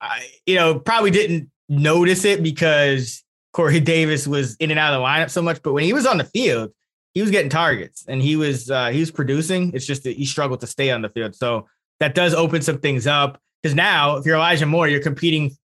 [0.00, 3.22] I, you know, probably didn't notice it because
[3.52, 6.06] Corey Davis was in and out of the lineup so much, but when he was
[6.06, 6.72] on the field,
[7.12, 9.72] he was getting targets and he was uh he was producing.
[9.74, 11.34] It's just that he struggled to stay on the field.
[11.34, 11.68] So
[12.00, 15.56] that does open some things up because now if you're Elijah Moore, you're competing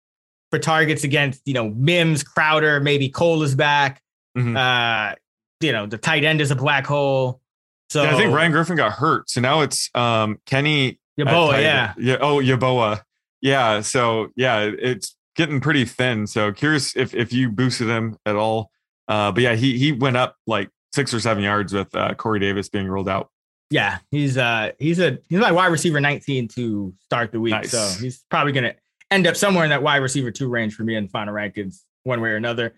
[0.49, 4.01] for targets against, you know, Mims, Crowder, maybe Cole is back.
[4.37, 4.55] Mm-hmm.
[4.55, 5.15] Uh,
[5.61, 7.41] you know, the tight end is a black hole.
[7.89, 9.29] So yeah, I think Ryan Griffin got hurt.
[9.29, 11.93] So now it's um Kenny Yeboah, yeah.
[11.97, 12.17] Yeah.
[12.21, 13.01] Oh, Yeboah.
[13.41, 13.81] Yeah.
[13.81, 16.27] So yeah, it's getting pretty thin.
[16.27, 18.71] So curious if if you boosted him at all.
[19.07, 22.39] Uh, but yeah, he he went up like six or seven yards with uh, Corey
[22.39, 23.29] Davis being ruled out.
[23.71, 27.51] Yeah, he's uh he's a he's my wide receiver 19 to start the week.
[27.51, 27.71] Nice.
[27.71, 28.75] So he's probably gonna
[29.11, 32.21] end up somewhere in that wide receiver two range for me in final rankings one
[32.21, 32.75] way or another.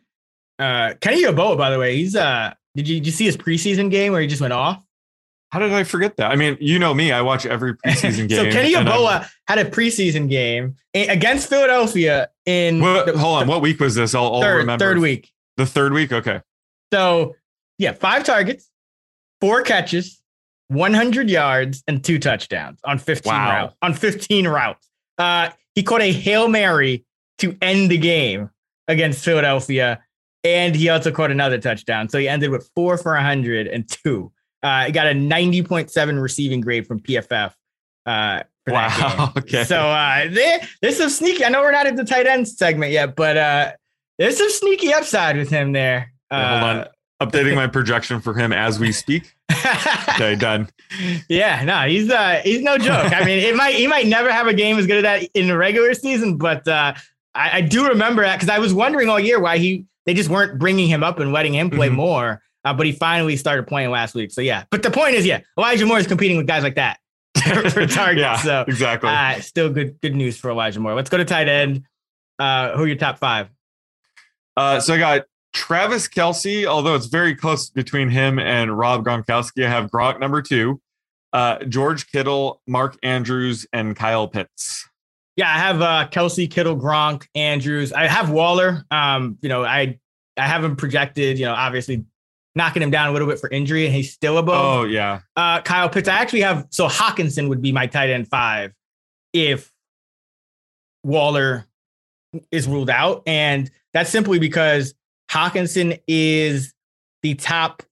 [0.59, 3.89] Uh Kenny Yeboah, by the way, he's uh did you did you see his preseason
[3.89, 4.83] game where he just went off?
[5.51, 6.31] How did I forget that?
[6.31, 8.37] I mean, you know me, I watch every preseason game.
[8.37, 13.61] so Kenny Yeboah had a preseason game against Philadelphia in what, the, hold on, what
[13.61, 14.15] week was this?
[14.15, 14.85] I'll, I'll third, remember.
[14.85, 15.31] Third week.
[15.57, 16.41] The third week, okay.
[16.93, 17.35] So
[17.77, 18.69] yeah, five targets,
[19.41, 20.21] four catches,
[20.69, 23.49] 100 yards, and two touchdowns on 15 wow.
[23.49, 23.75] routes.
[23.81, 24.87] On 15 routes.
[25.17, 27.05] Uh, he caught a Hail Mary
[27.39, 28.49] to end the game
[28.87, 30.03] against Philadelphia.
[30.43, 32.09] And he also caught another touchdown.
[32.09, 33.89] So he ended with four for 100 and.
[34.63, 37.53] Uh, he got a 90.7 receiving grade from PFF.
[38.05, 39.33] Uh, wow.
[39.37, 39.63] Okay.
[39.63, 41.45] So uh, there, there's some sneaky.
[41.45, 43.71] I know we're not at the tight end segment yet, but uh,
[44.19, 46.13] there's some sneaky upside with him there.
[46.31, 46.87] Yeah, hold on.
[47.21, 49.35] Updating my projection for him as we speak.
[50.09, 50.69] okay, done.
[51.29, 53.13] Yeah, no, he's uh he's no joke.
[53.13, 55.47] I mean, it might he might never have a game as good as that in
[55.47, 56.93] the regular season, but uh
[57.33, 60.29] I, I do remember that because I was wondering all year why he they just
[60.29, 61.95] weren't bringing him up and letting him play mm-hmm.
[61.95, 62.41] more.
[62.63, 64.31] Uh, but he finally started playing last week.
[64.31, 64.65] So yeah.
[64.69, 66.99] But the point is, yeah, Elijah Moore is competing with guys like that
[67.71, 68.19] for targets.
[68.19, 69.09] yeah, so exactly.
[69.09, 70.93] Uh, still good good news for Elijah Moore.
[70.93, 71.85] Let's go to tight end.
[72.37, 73.49] Uh, who are your top five?
[74.57, 79.65] Uh, so I got Travis Kelce, although it's very close between him and Rob Gronkowski.
[79.65, 80.81] I have Gronk number two,
[81.33, 84.87] uh, George Kittle, Mark Andrews, and Kyle Pitts.
[85.35, 87.93] Yeah, I have uh, Kelce, Kittle, Gronk, Andrews.
[87.93, 88.83] I have Waller.
[88.91, 89.99] Um, you know, I
[90.37, 91.37] I have him projected.
[91.39, 92.05] You know, obviously
[92.55, 94.79] knocking him down a little bit for injury, and he's still above.
[94.79, 95.21] Oh yeah.
[95.35, 96.07] Uh, Kyle Pitts.
[96.07, 98.73] I actually have so Hockenson would be my tight end five
[99.33, 99.71] if
[101.03, 101.65] Waller
[102.51, 104.93] is ruled out, and that's simply because
[105.31, 106.73] Hockenson is
[107.23, 107.83] the top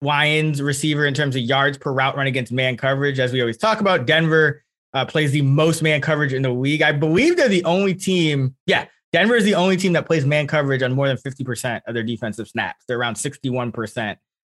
[0.00, 3.56] Lions receiver in terms of yards per route run against man coverage, as we always
[3.56, 4.06] talk about.
[4.06, 6.82] Denver uh, plays the most man coverage in the league.
[6.82, 8.54] I believe they're the only team.
[8.66, 11.94] Yeah, Denver is the only team that plays man coverage on more than 50% of
[11.94, 12.84] their defensive snaps.
[12.86, 14.16] They're around 61%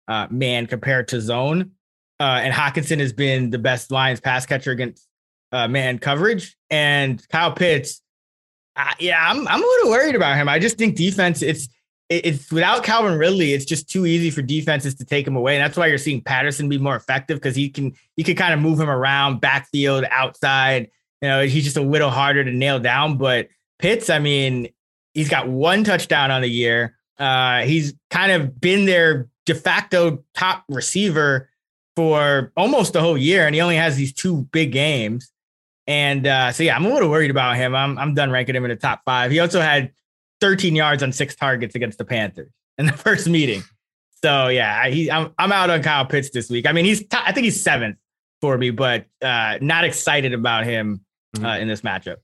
[0.08, 1.72] uh, man compared to zone.
[2.20, 5.08] Uh, and Hockenson has been the best Lions pass catcher against
[5.52, 6.58] uh, man coverage.
[6.70, 8.02] And Kyle Pitts,
[9.00, 10.50] yeah, I'm I'm a little worried about him.
[10.50, 11.42] I just think defense.
[11.42, 11.70] It's
[12.10, 15.56] it's without Calvin Ridley, it's just too easy for defenses to take him away.
[15.56, 18.53] And that's why you're seeing Patterson be more effective because he can he can kind
[18.53, 20.91] of move him around backfield, outside.
[21.22, 23.18] You know, he's just a little harder to nail down.
[23.18, 23.49] But
[23.80, 24.70] Pitts, I mean,
[25.14, 26.95] he's got one touchdown on the year.
[27.18, 31.49] Uh, he's kind of been their de facto top receiver
[31.95, 35.32] for almost the whole year, and he only has these two big games.
[35.88, 37.74] And uh, so yeah, I'm a little worried about him.
[37.74, 39.32] I'm I'm done ranking him in the top five.
[39.32, 39.91] He also had
[40.42, 43.64] 13 yards on six targets against the Panthers in the first meeting.
[44.24, 46.68] So yeah, he, I'm I'm out on Kyle Pitts this week.
[46.68, 47.98] I mean, he's t- I think he's seventh
[48.42, 51.02] for me, but uh, not excited about him
[51.36, 51.46] mm-hmm.
[51.46, 52.18] uh, in this matchup.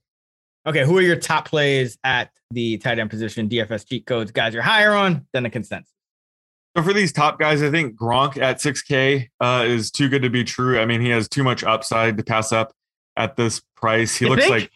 [0.66, 3.49] Okay, who are your top plays at the tight end position?
[3.49, 5.91] DFS cheat codes, guys you're higher on than the consensus.
[6.78, 10.30] So for these top guys, I think Gronk at 6K uh, is too good to
[10.30, 10.80] be true.
[10.80, 12.74] I mean, he has too much upside to pass up
[13.18, 14.16] at this price.
[14.16, 14.51] He you looks think?
[14.53, 14.72] like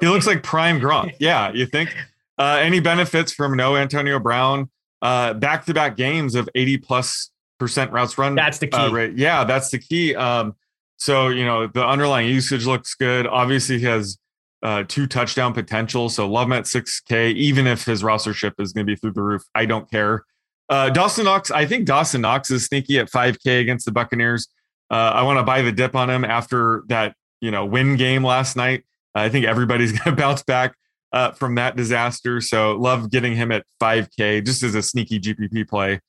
[0.00, 1.14] he looks like prime Gronk.
[1.20, 1.94] Yeah, you think?
[2.38, 4.70] Uh, any benefits from no Antonio Brown?
[5.00, 8.34] Back to back games of 80 plus percent routes run.
[8.34, 8.76] That's the key.
[8.76, 9.16] Uh, rate.
[9.16, 10.14] Yeah, that's the key.
[10.14, 10.54] Um,
[10.96, 13.26] so, you know, the underlying usage looks good.
[13.26, 14.18] Obviously, he has
[14.62, 16.08] uh, two touchdown potential.
[16.08, 19.22] So, love him at 6K, even if his rostership is going to be through the
[19.22, 19.42] roof.
[19.54, 20.24] I don't care.
[20.68, 24.48] Uh, Dawson Knox, I think Dawson Knox is sneaky at 5K against the Buccaneers.
[24.90, 28.24] Uh, I want to buy the dip on him after that, you know, win game
[28.24, 28.84] last night.
[29.14, 30.74] I think everybody's going to bounce back
[31.12, 32.40] uh, from that disaster.
[32.40, 36.00] So love getting him at 5K just as a sneaky GPP play.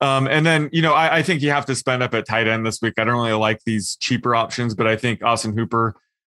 [0.00, 2.48] Um, and then, you know, I, I, think you have to spend up at tight
[2.48, 2.94] end this week.
[2.98, 5.94] I don't really like these cheaper options, but I think Austin Hooper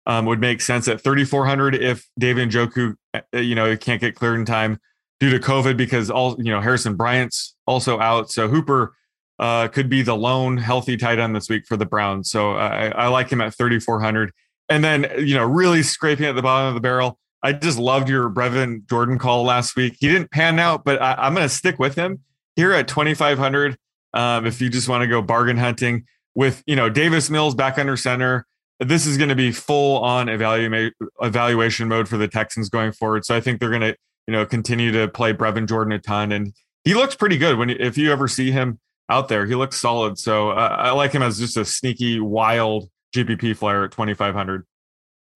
[0.06, 4.38] um, would make sense at 3,400 if David Njoku, uh, you know, can't get cleared
[4.38, 4.78] in time
[5.18, 8.30] due to COVID because all, you know, Harrison Bryant's also out.
[8.30, 8.94] So Hooper
[9.38, 12.30] uh, could be the lone healthy tight end this week for the Browns.
[12.30, 14.30] So I, I like him at 3,400.
[14.68, 17.18] And then, you know, really scraping at the bottom of the barrel.
[17.45, 19.99] I just loved your Brevin Jordan call last week.
[20.01, 22.20] He didn't pan out, but I, am going to stick with him
[22.57, 23.76] here at 2,500.
[24.14, 27.78] Um, if you just want to go bargain hunting with, you know, Davis Mills back
[27.78, 28.47] under center,
[28.80, 33.26] this is going to be full on evaluation mode for the Texans going forward.
[33.26, 33.95] So I think they're going to,
[34.26, 36.32] you know, continue to play Brevin Jordan a ton.
[36.32, 38.80] And he looks pretty good when, if you ever see him
[39.11, 40.18] out there, he looks solid.
[40.18, 44.64] So uh, I like him as just a sneaky, wild GPP flyer at 2,500.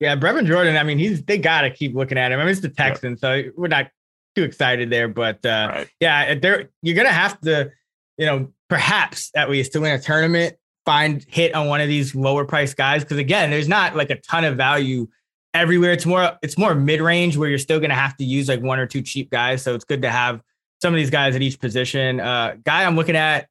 [0.01, 0.77] Yeah, Brevin Jordan.
[0.77, 2.39] I mean, he's they gotta keep looking at him.
[2.39, 3.91] I mean, it's the Texans, so we're not
[4.37, 5.09] too excited there.
[5.09, 5.89] But uh, Right.
[6.01, 7.71] yeah, they're you're gonna have to,
[8.17, 12.15] you know, perhaps at least to win a tournament, find hit on one of these
[12.15, 13.03] lower price guys.
[13.03, 15.09] Because again, there's not like a ton of value
[15.55, 15.93] everywhere.
[15.93, 18.79] It's more it's more mid range where you're still gonna have to use like one
[18.79, 19.63] or two cheap guys.
[19.63, 20.41] So it's good to have
[20.81, 22.21] some of these guys at each position.
[22.21, 23.49] Uh, guy I'm looking at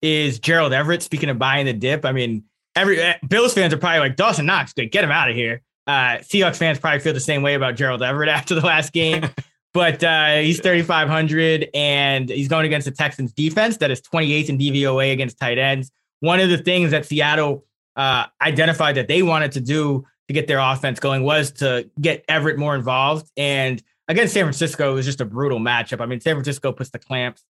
[0.00, 1.02] is Gerald Everett.
[1.02, 4.46] Speaking of buying the dip, I mean, every eh, Bills fans are probably like Dawson
[4.46, 5.60] Knox, good, get him out of here.
[5.86, 9.24] Uh, Seahawks fans probably feel the same way about Gerald Everett after the last game.
[9.74, 14.58] but uh, he's 3,500 and he's going against the Texans defense that is 28th in
[14.58, 15.90] DVOA against tight ends.
[16.20, 17.64] One of the things that Seattle
[17.96, 22.24] uh, identified that they wanted to do to get their offense going was to get
[22.28, 23.30] Everett more involved.
[23.36, 26.00] And against San Francisco, it was just a brutal matchup.
[26.00, 27.42] I mean, San Francisco puts the clamps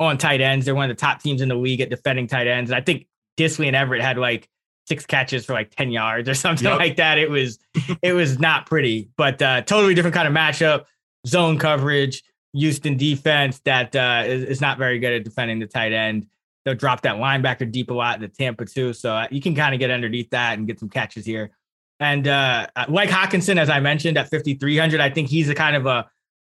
[0.00, 0.66] on tight ends.
[0.66, 2.70] They're one of the top teams in the league at defending tight ends.
[2.70, 3.06] And I think
[3.36, 4.48] Dissly and Everett had like
[4.86, 6.78] six catches for like 10 yards or something Yep.
[6.78, 7.18] like that.
[7.18, 7.58] It was
[8.02, 10.84] it was not pretty, but uh totally different kind of matchup,
[11.26, 12.22] zone coverage,
[12.54, 16.26] Houston defense that uh is, is not very good at defending the tight end.
[16.64, 18.92] They'll drop that linebacker deep a lot in the Tampa too.
[18.92, 21.50] So uh, you can kind of get underneath that and get some catches here.
[22.00, 25.86] And uh like Hockenson, as I mentioned at 5,300, I think he's a kind of
[25.86, 26.08] a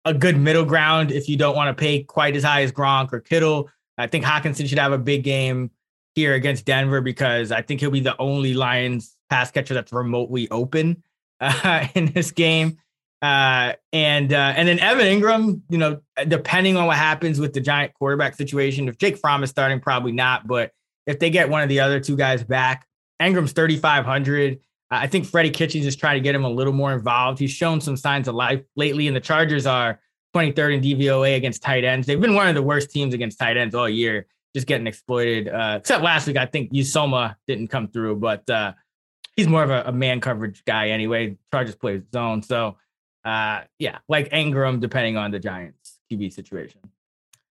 [0.06, 3.14] a good middle ground if you don't want to pay quite as high as Gronk
[3.14, 3.70] or Kittle.
[3.98, 5.72] I think Hockenson should have a big game
[6.16, 10.50] here against Denver because I think he'll be the only Lions pass catcher that's remotely
[10.50, 11.04] open
[11.40, 12.78] uh, in this game.
[13.22, 17.62] Uh, and uh, and then Evan Engram, you know, depending on what happens with the
[17.62, 20.46] Giant quarterback situation, if Jake Fromm is starting, probably not.
[20.46, 20.72] But
[21.08, 22.86] if they get one of the other two guys back,
[23.22, 24.60] Engram's 3,500.
[24.92, 27.40] I think Freddie Kitchens is trying to get him a little more involved.
[27.40, 30.00] He's shown some signs of life lately, and the Chargers are
[30.36, 32.06] 23rd in DVOA against tight ends.
[32.06, 35.48] They've been one of the worst teams against tight ends all year, just getting exploited.
[35.50, 38.74] Uh, except last week, I think Uzomah didn't come through, but uh,
[39.36, 41.38] he's more of a, a man coverage guy anyway.
[41.52, 42.78] Chargers play zone, so
[43.26, 46.82] uh, yeah, like Engram, depending on the Giants QB situation.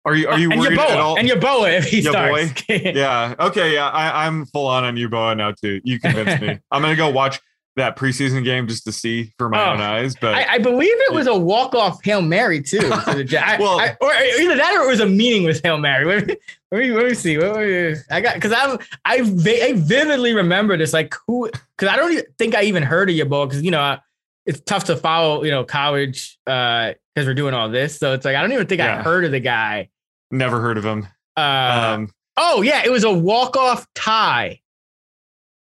[0.05, 1.19] Are you are you and worried Yaboa, at all?
[1.19, 2.49] And Yaboa if he Yaboa?
[2.49, 2.63] starts.
[2.97, 3.35] yeah.
[3.39, 3.75] Okay.
[3.75, 3.89] Yeah.
[3.89, 5.81] I, I'm full on on Uboa now too.
[5.85, 6.59] You convinced me.
[6.71, 7.39] I'm gonna go watch
[7.77, 10.17] that preseason game just to see for my Oh, own eyes.
[10.19, 12.79] But I, I believe it was a walk off hail mary too.
[12.81, 16.37] To the, I, Well- I, or either that or it was a meaningless hail mary.
[16.73, 17.37] Let me let me, see.
[17.37, 21.97] What- what- I got because I I I vividly remember this like who because I
[21.97, 24.01] don't even think I even heard of Yaboa because you know I-
[24.47, 28.37] it's tough to follow you know college because we're doing all this so it's like
[28.37, 29.03] I don't even think I Yeah.
[29.03, 29.91] heard of the guy.
[30.31, 31.09] never heard of him.
[31.37, 34.61] Uh, Um, oh yeah, it was a walk off tie.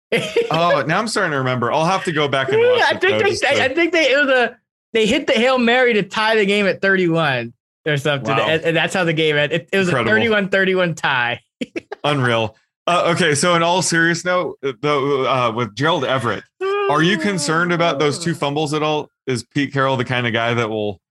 [0.52, 1.72] oh, now I'm starting to remember.
[1.72, 2.78] I'll have to go back and watch.
[2.80, 4.58] Yeah, I it, think they, to- I think they it was a
[4.94, 7.54] they hit the hail mary to tie the game at 31
[7.88, 8.48] or something, Wow.
[8.48, 9.62] and, and that's how the game ended.
[9.62, 10.14] It, it was Incredible.
[10.36, 11.42] a 31-31 tie.
[12.04, 12.56] Unreal.
[12.86, 16.44] Uh, okay, so in all serious note, though, uh, with Gerald Everett,
[16.90, 19.10] are you concerned about those two fumbles at all?
[19.26, 21.02] Is Pete Carroll the kind of guy that will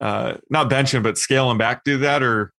[0.00, 1.82] uh, not bench him but scale him back?
[1.84, 2.52] Do that, or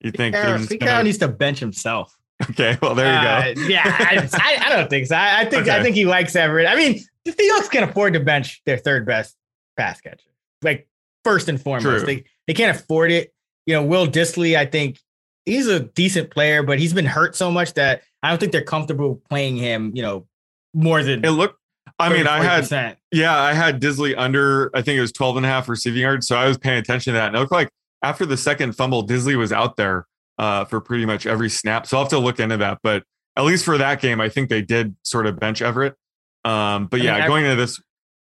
[0.00, 0.34] you think?
[0.34, 2.14] Carroll, he's Pete gonna- Carroll needs to bench himself.
[2.50, 3.22] okay, well there you
[3.54, 3.62] go.
[3.62, 5.16] Uh, yeah, I, I, I don't think so.
[5.16, 6.66] I, I think I think he likes Everett.
[6.66, 9.34] I mean, the Seahawks can afford to bench their third best
[9.78, 10.28] pass catcher,
[10.60, 10.86] like
[11.24, 12.04] first and foremost.
[12.04, 12.06] True.
[12.06, 13.32] They they can't afford it.
[13.64, 14.98] You know, Will Dissly, I think
[15.46, 18.64] he's a decent player, but he's been hurt so much that I don't think they're
[18.64, 19.92] comfortable playing him.
[19.94, 20.26] You know,
[20.74, 21.60] more than It looked.
[22.00, 22.96] I mean, I had 40%.
[23.12, 24.68] yeah, I had Dissly under.
[24.74, 26.26] I think it was 12 and a half receiving yards.
[26.26, 27.70] So I was paying attention to that, and it looked like
[28.02, 31.86] after the second fumble, Dissly was out there uh, for pretty much every snap.
[31.86, 32.78] So I'll have to look into that.
[32.82, 33.04] But
[33.36, 35.94] at least for that game, I think they did sort of bench Everett.
[36.44, 37.80] Um, but I mean, yeah, Ever- going into this,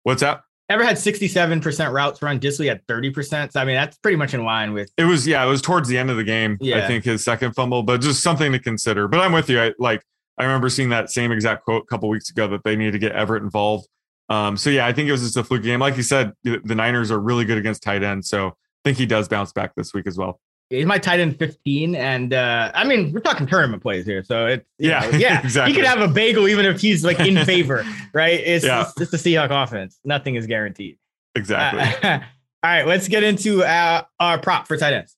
[0.03, 0.41] what's that?
[0.73, 3.51] Ever had 67% routes run, Dissly had 30%.
[3.51, 5.87] So I mean, that's pretty much in line with It was yeah, it was towards
[5.87, 6.57] the end of the game.
[6.83, 9.07] I think his second fumble, but just something to consider.
[9.07, 9.61] But I'm with you.
[9.61, 10.03] I like
[10.39, 12.97] I remember seeing that same exact quote a couple weeks ago that they need to
[12.97, 13.87] get Everett involved.
[14.29, 15.79] Um, so yeah, I think it was just a fluke game.
[15.79, 18.51] Like you said, the, the Niners are really good against tight ends, so I
[18.83, 20.39] think he does bounce back this week as well.
[20.77, 21.95] He's my tight end 15.
[21.95, 24.23] And uh, I mean, we're talking tournament plays here.
[24.23, 25.71] So it's, Yeah, know, yeah, exactly.
[25.73, 28.39] He could have a bagel even if he's like in favor, right?
[28.39, 28.81] It's, Yeah.
[28.97, 29.99] it's, it's the Seahawk offense.
[30.03, 30.97] Nothing is guaranteed.
[31.35, 31.81] Exactly.
[32.09, 32.19] Uh,
[32.63, 35.15] all right, let's get into uh, our prop for tight ends.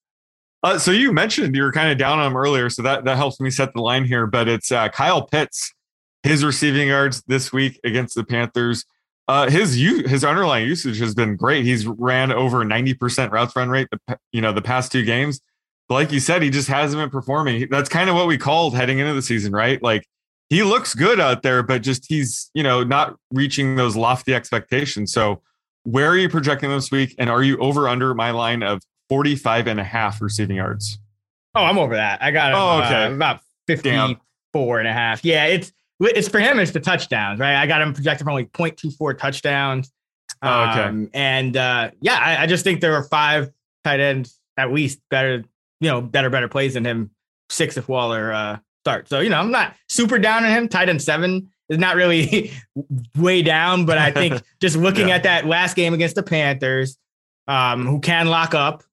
[0.63, 3.17] Uh, so you mentioned you were kind of down on him earlier, so that that
[3.17, 4.25] helps me set the line here.
[4.25, 5.71] But it's uh, Kyle Pitts,
[6.23, 8.83] his receiving yards this week against the Panthers.
[9.27, 11.65] Uh, his u- his underlying usage has been great.
[11.65, 13.87] He's ran over ninety percent routes run rate.
[13.91, 15.41] The you know the past two games.
[15.89, 17.67] But like you said, he just hasn't been performing.
[17.69, 19.81] That's kind of what we called heading into the season, right?
[19.81, 20.07] Like
[20.49, 25.11] he looks good out there, but just he's you know not reaching those lofty expectations.
[25.11, 25.41] So
[25.83, 27.15] where are you projecting this week?
[27.19, 30.97] And are you over under my line of 45 and a half receiving yards?
[31.53, 32.21] Oh, I'm over that.
[32.23, 33.05] I got him, Oh, okay.
[33.05, 35.23] uh, about 54 and a half.
[35.23, 35.71] Yeah, it's
[36.01, 36.59] it's for him.
[36.59, 37.55] It's the touchdowns, right?
[37.55, 39.91] I got him projected for only 0.24 touchdowns.
[40.41, 40.81] Oh, okay.
[40.81, 43.49] Um, and uh, yeah, I, I just think there are five
[43.83, 45.43] tight ends at least better,
[45.79, 47.11] you know, better better plays than him.
[47.49, 49.09] Six if Waller uh, starts.
[49.09, 50.67] So you know, I'm not super down on him.
[50.67, 52.51] Tight end seven is not really
[53.17, 55.15] way down, but I think just looking Yeah.
[55.15, 56.97] at that last game against the Panthers,
[57.47, 58.83] um, who can lock up,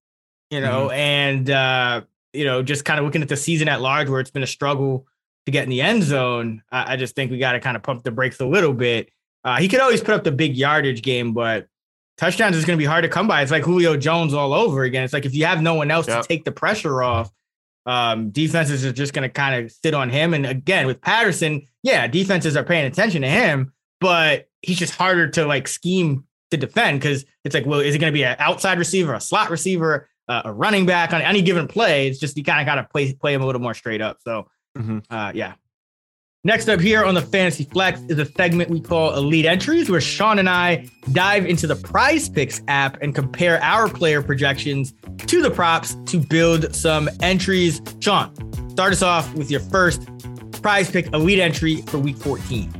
[0.51, 0.93] you know, Mm-hmm.
[0.95, 2.01] and uh,
[2.33, 4.47] you know, just kind of looking at the season at large where it's been a
[4.47, 5.07] struggle
[5.47, 6.63] to get in the end zone.
[6.71, 9.11] I, I just think we got to kind of pump the brakes a little bit.
[9.45, 11.67] Uh, he could always put up the big yardage game, but
[12.17, 13.43] touchdowns is going to be hard to come by.
[13.43, 15.03] It's like Julio Jones all over again.
[15.03, 16.23] It's like if you have no one else Yep.
[16.23, 17.31] to take the pressure off,
[17.87, 20.35] um, defenses are just going to kind of sit on him.
[20.35, 25.29] And again, with Patterson, yeah, defenses are paying attention to him, but he's just harder
[25.31, 28.37] to like scheme to defend because it's like, well, is it going to be an
[28.39, 32.07] outside receiver, a slot receiver, uh, a running back on any given play?
[32.07, 34.19] It's just you kind of got to play play him a little more straight up.
[34.23, 34.47] So,
[34.79, 35.03] Mhm.
[35.11, 35.55] uh, yeah.
[36.45, 40.01] Next up here on the Fantasy Flex is a segment we call Elite Entries, where
[40.01, 44.93] Sean and I dive into the Prize Picks app and compare our player projections
[45.27, 47.81] to the props to build some entries.
[48.01, 48.33] Sean,
[48.71, 50.09] start us off with your first
[50.63, 52.73] Prize Pick Elite entry for Week 14.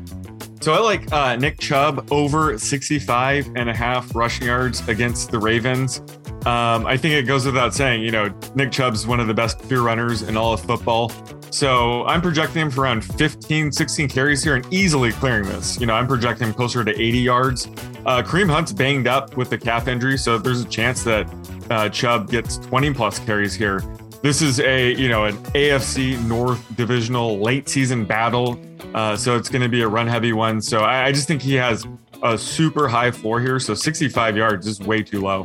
[0.61, 5.39] So I like uh, Nick Chubb over 65 and a half rushing yards against the
[5.39, 6.01] Ravens.
[6.47, 9.69] Um, I think it goes without saying, you know, Nick Chubb's one of the best
[9.69, 11.13] pure runners in all of football.
[11.53, 15.79] So I'm projecting him for around 15, 16 carries here and easily clearing this.
[15.79, 17.67] You know, I'm projecting him closer to 80 yards.
[18.07, 21.29] Uh, Kareem Hunt's banged up with the calf injury, so there's a chance that
[21.71, 23.81] uh, Chubb gets 20 plus carries here.
[24.23, 28.59] This is a, you know, an AFC North divisional late season battle.
[28.95, 30.63] Uh, so it's going to be a run heavy one.
[30.63, 31.87] So I, I just think he has
[32.23, 33.59] a super high floor here.
[33.59, 35.45] So 65 yards is way too low.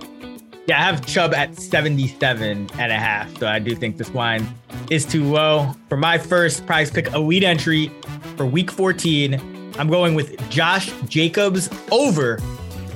[0.67, 3.37] Yeah, I have Chubb at 77 and a half.
[3.37, 4.45] So I do think this line
[4.89, 5.73] is too low.
[5.87, 7.89] For my first prize pick elite entry
[8.35, 12.39] for week 14, I'm going with Josh Jacobs over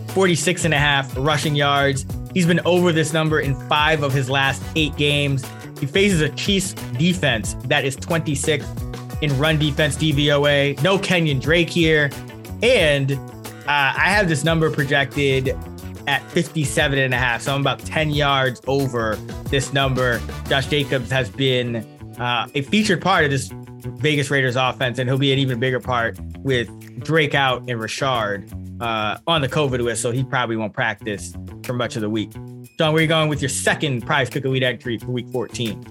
[0.09, 2.05] 46 and a half rushing yards.
[2.33, 5.45] He's been over this number in five of his last eight games.
[5.79, 8.67] He faces a Chiefs defense that is 26th
[9.23, 10.81] in run defense DVOA.
[10.83, 12.09] No Kenyon Drake here.
[12.61, 15.55] And uh, I have this number projected
[16.11, 17.41] at 57 and a half.
[17.41, 20.19] So I'm about 10 yards over this number.
[20.49, 21.77] Josh Jacobs has been
[22.19, 25.79] uh, a featured part of this Vegas Raiders offense, and he'll be an even bigger
[25.79, 26.69] part with
[27.01, 28.51] Drake out and Rashard
[28.81, 30.01] uh, on the COVID list.
[30.01, 31.33] So he probably won't practice
[31.63, 32.33] for much of the week.
[32.77, 35.81] John, where are you going with your second prize pick elite entry for week 14?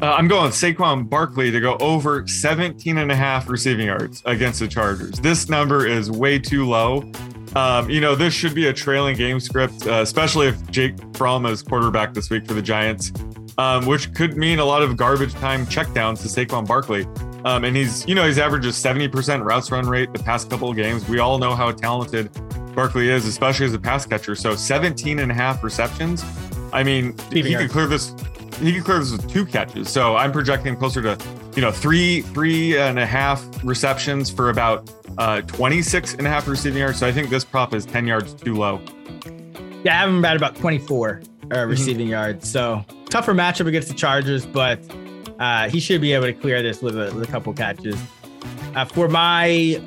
[0.00, 4.60] Uh, I'm going Saquon Barkley to go over 17 and a half receiving yards against
[4.60, 5.18] the Chargers.
[5.18, 7.10] This number is way too low.
[7.58, 11.44] Um, you know, this should be a trailing game script, uh, especially if Jake Fromm
[11.44, 13.12] is quarterback this week for the Giants,
[13.58, 17.04] um, which could mean a lot of garbage time checkdowns to Saquon Barkley.
[17.44, 20.76] Um, and he's, you know, he's averages 70% routes run rate the past couple of
[20.76, 21.08] games.
[21.08, 22.30] We all know how talented
[22.76, 24.36] Barkley is, especially as a pass catcher.
[24.36, 26.24] So 17 and a half receptions.
[26.72, 27.58] I mean, he PPR.
[27.58, 28.14] could clear this.
[28.60, 29.88] He could clear this with two catches.
[29.88, 31.18] So I'm projecting closer to,
[31.56, 34.88] you know, three, three and a half receptions for about
[35.18, 36.98] uh, 26 and a half receiving yards.
[36.98, 38.80] So I think this prop is 10 yards too low.
[39.84, 41.22] Yeah, I have him at about 24
[41.54, 42.48] uh, receiving yards.
[42.50, 44.80] So tougher matchup against the Chargers, but
[45.38, 48.00] uh, he should be able to clear this with a, with a couple catches.
[48.74, 49.80] Uh, for my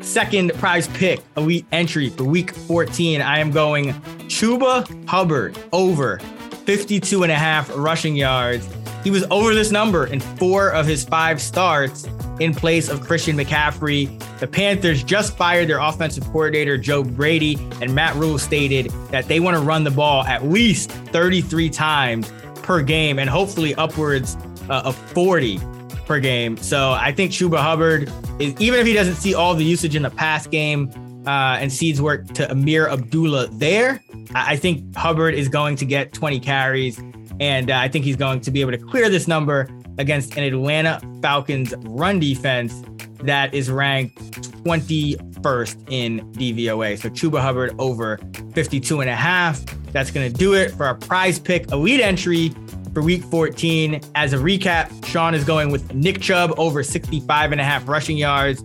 [0.00, 3.92] second prize pick, elite entry for week 14, I am going
[4.28, 6.18] Chuba Hubbard over
[6.66, 8.68] 52 and a half rushing yards.
[9.08, 12.06] He was over this number in four of his five starts
[12.40, 14.06] in place of Christian McCaffrey.
[14.38, 19.40] The Panthers just fired their offensive coordinator, Joe Brady, and Matt Rhule stated that they
[19.40, 24.36] want to run the ball at least 33 times per game and hopefully upwards
[24.68, 25.58] uh, of 40
[26.04, 26.58] per game.
[26.58, 30.02] So I think Chuba Hubbard is, even if he doesn't see all the usage in
[30.02, 30.90] the pass game
[31.26, 34.02] uh, and cedes work to Ameer Abdullah there,
[34.34, 37.00] I I think Hubbard is going to get 20 carries.
[37.40, 40.44] And uh, I think he's going to be able to clear this number against an
[40.44, 42.82] Atlanta Falcons run defense
[43.22, 44.16] that is ranked
[44.64, 46.98] 21st in DVOA.
[46.98, 48.18] So Chuba Hubbard over
[48.54, 49.64] 52 and a half.
[49.92, 52.52] That's going to do it for our prize pick elite entry
[52.92, 54.00] for week 14.
[54.14, 58.16] As a recap, Sean is going with Nick Chubb over 65 and a half rushing
[58.16, 58.62] yards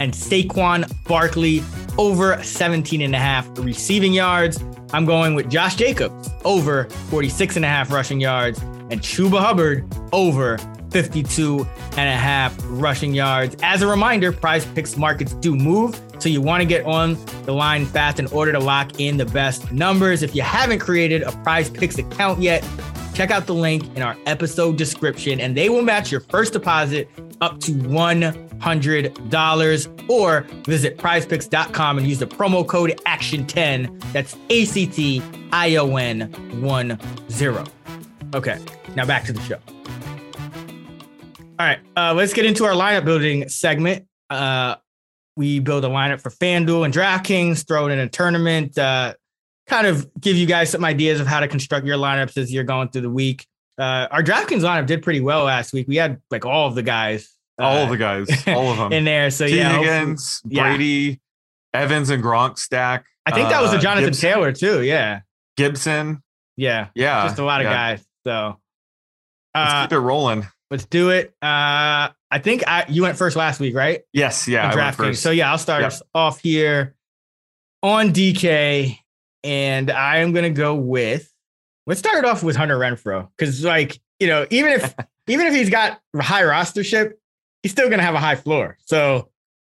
[0.00, 1.62] and Saquon Barkley
[1.98, 4.62] over 17 and a half receiving yards.
[4.92, 8.60] I'm going with Josh Jacobs over 46 and a half rushing yards
[8.90, 10.58] and Chuba Hubbard over
[10.90, 13.56] 52 and a half rushing yards.
[13.62, 15.98] As a reminder, prize picks markets do move.
[16.18, 19.24] So you want to get on the line fast in order to lock in the
[19.24, 20.22] best numbers.
[20.22, 22.62] If you haven't created a prize picks account yet,
[23.14, 27.08] check out the link in our episode description and they will match your first deposit
[27.40, 34.12] up to $100 or visit prizepicks.com and use the promo code ACTION10.
[34.12, 35.22] That's A C T
[35.52, 36.98] I O N 1
[37.30, 37.64] 0.
[38.34, 38.58] Okay,
[38.94, 39.58] now back to the show.
[41.58, 44.06] All right, uh, let's get into our lineup building segment.
[44.30, 44.76] Uh,
[45.36, 49.14] we build a lineup for FanDuel and DraftKings, throw it in a tournament, uh,
[49.72, 52.64] kind of give you guys some ideas of how to construct your lineups as you're
[52.64, 53.46] going through the week.
[53.78, 55.88] Uh, our DraftKings lineup did pretty well last week.
[55.88, 58.92] We had like all of the guys, uh, all of the guys, all of them
[58.92, 59.30] in there.
[59.30, 59.56] So T.
[59.56, 60.62] yeah, Higgins, yeah.
[60.76, 61.20] Brady,
[61.72, 63.06] Evans, and Gronk stack.
[63.24, 64.82] I think that was the Uh, Jonathan Gibson, Taylor too.
[64.82, 65.20] Yeah,
[65.56, 66.22] Gibson.
[66.56, 67.72] yeah, Yeah, just a lot of yeah.
[67.96, 68.04] guys.
[68.26, 68.58] So
[69.54, 70.46] Let's uh, keep it rolling.
[70.70, 71.28] let's do it.
[71.42, 74.02] Uh, I think I, you went first last week, right?
[74.12, 74.70] Yes, yeah.
[74.70, 75.16] in DraftKings.
[75.16, 75.92] So yeah, I'll start Yep.
[76.14, 76.94] off here
[77.82, 78.98] on DK,
[79.44, 81.28] and I am gonna go with.
[81.86, 84.94] Let's start it off with Hunter Renfrow because, like, you know, even if
[85.26, 87.14] even if he's got high rostership,
[87.62, 88.76] he's still gonna have a high floor.
[88.84, 89.28] So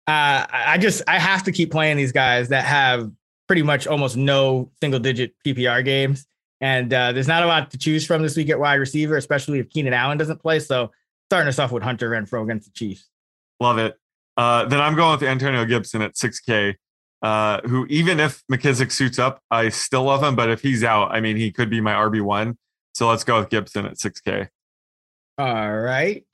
[0.07, 3.11] uh, I I just I have to keep playing these guys that have
[3.47, 6.25] pretty much almost no single digit PPR games.
[6.61, 9.59] And uh, there's not a lot to choose from this week at wide receiver, especially
[9.59, 10.59] if Keenan Allen doesn't play.
[10.59, 10.91] So
[11.29, 13.09] starting us off with Hunter Renfrow against the Chiefs.
[13.59, 13.97] Love it.
[14.37, 16.75] Uh, then I'm going with Antonio Gibson at 6K,
[17.21, 20.35] uh, who even if McKissic suits up, I still love him.
[20.35, 22.55] But if he's out, I mean, he could be my RB1.
[22.93, 24.49] So let's go with Gibson at 6K.
[25.37, 26.25] All right.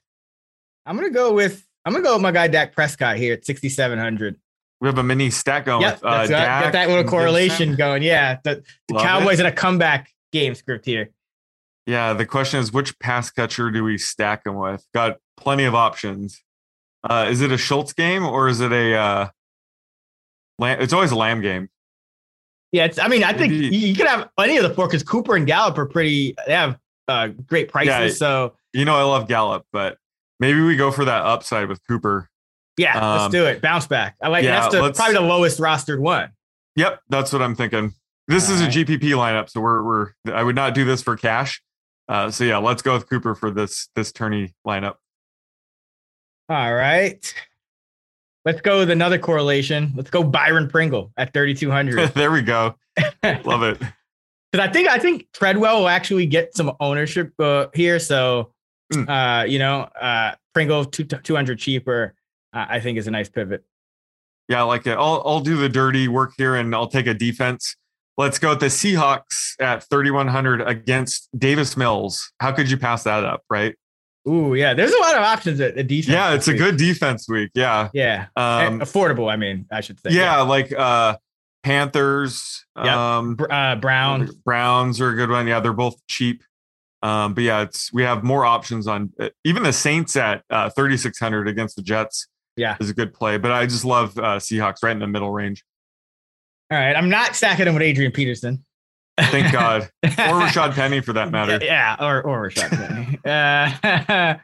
[0.86, 4.40] I'm gonna go with I'm gonna go with my guy Dak Prescott here at 6,700.
[4.80, 7.76] We have a mini stack going Yep, with uh, that's Dak got that little correlation
[7.76, 8.04] going.
[8.04, 9.46] Yeah, the, the Cowboys it.
[9.46, 11.10] in a comeback game script here.
[11.86, 14.86] Yeah, the question is which pass catcher do we stack him with?
[14.94, 16.44] Got plenty of options.
[17.04, 18.96] Uh, is it a Schultz game or is it a?
[18.96, 19.28] Uh,
[20.60, 20.82] Lamb?
[20.82, 21.70] It's always a Lamb game.
[22.72, 25.04] Yeah, it's, I mean, I think Maybe- you, could have any of the four because
[25.04, 26.36] Cooper and Gallup are pretty.
[26.46, 26.78] They have
[27.08, 27.92] uh, great prices.
[27.92, 28.08] Yeah.
[28.10, 29.98] so You know, I love Gallup, but
[30.40, 32.30] maybe we go for that upside with Cooper.
[32.78, 33.62] yeah, let's Um, do it.
[33.62, 34.16] Bounce back.
[34.22, 36.32] I like yeah, that's the, probably the lowest rostered one.
[36.76, 37.94] Yep, that's what I'm thinking.
[38.28, 38.76] This is Alright.
[38.76, 40.08] a GPP lineup, so we're we're.
[40.32, 41.62] I would not do this for cash.
[42.10, 44.96] Uh, so yeah, let's go with Cooper for this this tourney lineup.
[46.50, 47.34] All right.
[48.48, 49.92] Let's go with another correlation.
[49.94, 52.08] Let's go Byron Pringle at 3,200.
[52.14, 52.76] there we go.
[53.44, 53.78] Love it.
[53.78, 58.00] because I think I think Treadwell will actually get some ownership uh, here.
[58.00, 58.54] So,
[58.94, 59.10] Mm.
[59.10, 62.14] uh, you know, uh, Pringle two two hundred cheaper.
[62.54, 63.66] Uh, I think is a nice pivot.
[64.48, 64.94] Yeah, I like it.
[64.98, 67.76] I'll I'll do the dirty work here and I'll take a defense.
[68.18, 72.32] Let's go with the Seahawks at 3100 against Davis Mills.
[72.40, 73.76] How could you pass that up, right?
[74.28, 74.74] Ooh, yeah.
[74.74, 76.08] There's a lot of options at, at defense.
[76.14, 76.60] Yeah, it's a week.
[76.60, 77.52] good defense week.
[77.54, 77.90] Yeah.
[77.94, 79.32] Yeah, Um affordable.
[79.32, 80.10] I mean, I should say.
[80.12, 81.18] yeah, like uh
[81.64, 82.86] Panthers, Yep.
[82.88, 84.30] um Uh, Brown.
[84.46, 85.48] Browns are a good one.
[85.48, 86.44] Yeah, they're both cheap.
[87.04, 90.70] Um, but yeah, it's we have more options on uh, even the Saints at uh,
[90.72, 92.76] 3600 against the Jets Yeah.
[92.80, 93.38] is a good play.
[93.38, 95.64] But I just love uh, Seahawks right in the middle range.
[96.72, 96.96] All right.
[96.96, 98.66] I'm not stacking them with Adrian Peterson.
[99.20, 101.60] Thank God, or Rashad Penny for that matter.
[101.64, 103.20] Yeah, or or Rashad Penny.
[103.26, 104.36] uh,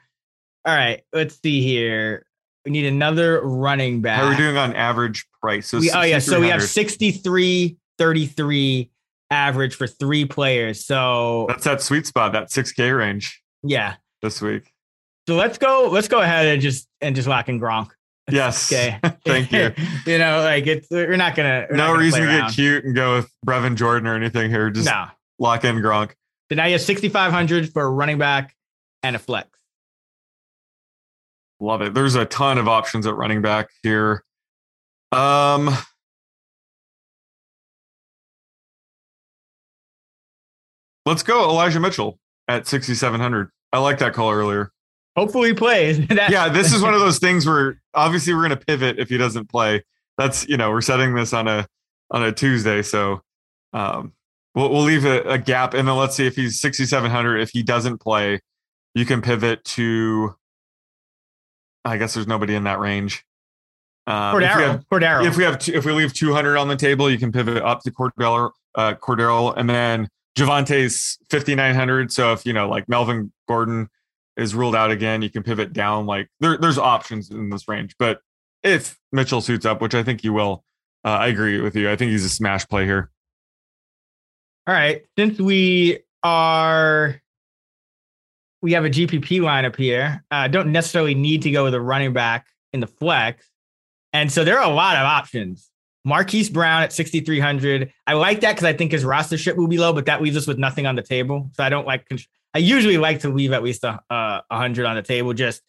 [0.65, 1.03] all right.
[1.13, 2.25] Let's see here.
[2.65, 4.19] We need another running back.
[4.19, 5.67] How are we doing on average price?
[5.67, 6.67] So We, oh yeah, so we have 6,300.
[6.69, 8.89] 63 33
[9.29, 10.85] average for three players.
[10.85, 13.95] So That's that sweet spot, that 6K range yeah.
[14.21, 14.71] this week.
[15.27, 17.89] So let's go let's go ahead and just and just lock in Gronk.
[18.31, 18.71] Yes.
[18.73, 18.99] Okay.
[19.25, 19.73] Thank you.
[20.05, 22.85] you know, like it's we're not gonna we're not no gonna reason to get cute
[22.85, 24.69] and go with Brevin Jordan or anything here.
[24.69, 25.07] Just No.
[25.39, 26.11] lock in Gronk.
[26.49, 28.53] So now you have 6,500 for a running back
[29.01, 29.49] and a flex.
[31.59, 31.93] Love it.
[31.93, 34.23] There's a ton of options at running back here.
[35.13, 35.69] Um,
[41.05, 43.49] let's go Elijah Mitchell at 6,700.
[43.71, 44.72] I like that call earlier.
[45.15, 45.99] Hopefully he plays.
[46.09, 49.17] Yeah, this is one of those things where obviously we're going to pivot if he
[49.17, 49.83] doesn't play.
[50.17, 51.67] That's you know we're setting this on a
[52.11, 53.21] on a Tuesday, so
[53.73, 54.13] um,
[54.55, 57.37] we'll we'll leave a, a gap and then let's see if he's 6,700.
[57.39, 58.39] If he doesn't play,
[58.93, 60.35] you can pivot to.
[61.85, 63.25] I guess there's nobody in that range.
[64.07, 65.21] Um, if we have- Cordero.
[65.21, 65.25] Cordero.
[65.27, 67.81] if we have two, if we leave 200 on the table, you can pivot up
[67.83, 70.07] to Cordero, uh, Cordero, and then
[70.37, 72.11] Javonte's 5900.
[72.11, 73.89] So if you know like Melvin Gordon
[74.37, 76.05] is ruled out again, you can pivot down.
[76.05, 78.19] Like there, there's options in this range, but
[78.63, 80.63] if Mitchell suits up, which I think he will,
[81.05, 81.91] uh, I agree with you.
[81.91, 83.09] I think he's a smash play here.
[84.65, 85.03] All right.
[85.17, 87.21] Since we are,
[88.61, 90.23] we have a GPP lineup here.
[90.31, 93.45] Uh, don't necessarily need to go with a running back in the flex,
[94.13, 95.69] and so there are a lot of options.
[96.05, 97.93] Marquise Brown at 6,300.
[98.05, 100.35] I like that because I think his roster ship will be low, but that leaves
[100.35, 101.49] us with nothing on the table.
[101.53, 102.07] So I don't like.
[102.53, 105.33] I usually like to leave at least a uh, hundred on the table.
[105.33, 105.61] Just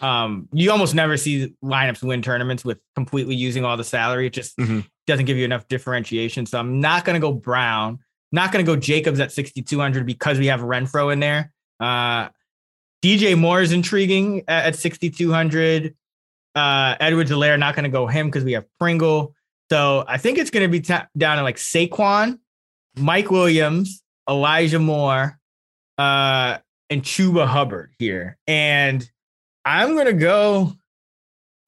[0.00, 4.26] um, you almost never see lineups win tournaments with completely using all the salary.
[4.28, 4.86] It just Mhm.
[5.06, 6.46] doesn't give you enough differentiation.
[6.46, 7.98] So I'm not going to go Brown.
[8.32, 11.52] Not going to go Jacobs at 6,200 because we have Renfrow in there.
[11.80, 12.28] Uh,
[13.02, 15.94] DJ Moore is intriguing at, at 6,200.
[16.54, 19.34] Uh, Edwards-Helaire, not going to go him because we have Pringle.
[19.70, 22.38] So I think it's going to be ta- down to like Saquon,
[22.96, 25.38] Mike Williams, Elijah Moore,
[26.00, 26.58] uh,
[26.88, 28.38] and Chuba Hubbard here.
[28.46, 29.08] And
[29.64, 30.72] I'm going to go.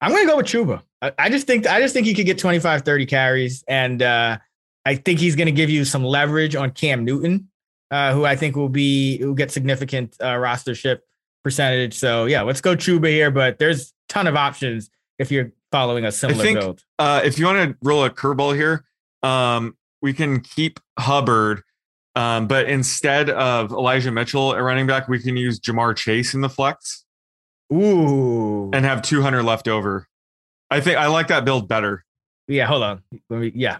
[0.01, 0.81] I'm to go with Chuba.
[1.01, 4.37] I, I just think I just think he could get 25, 30 carries, and uh,
[4.85, 7.49] I think he's going to give you some leverage on Cam Newton,
[7.91, 10.99] uh, who I think will be will get significant uh, rostership
[11.43, 11.93] percentage.
[11.93, 13.31] So yeah, let's go Chuba here.
[13.31, 14.89] But there's a ton of options
[15.19, 16.83] if you're following a similar think- build.
[16.97, 18.83] Uh, if you want to roll a curveball here,
[19.21, 21.63] um, we can keep Hubbard,
[22.15, 26.41] um, but instead of Elijah Mitchell at running back, we can use Ja'Marr Chase in
[26.41, 27.05] the flex
[27.71, 30.07] Ooh, and have 200 left over.
[30.69, 32.03] I think I like that build better.
[32.47, 32.65] yeah.
[32.65, 33.03] Hold on.
[33.29, 33.51] Let me.
[33.55, 33.77] Yeah,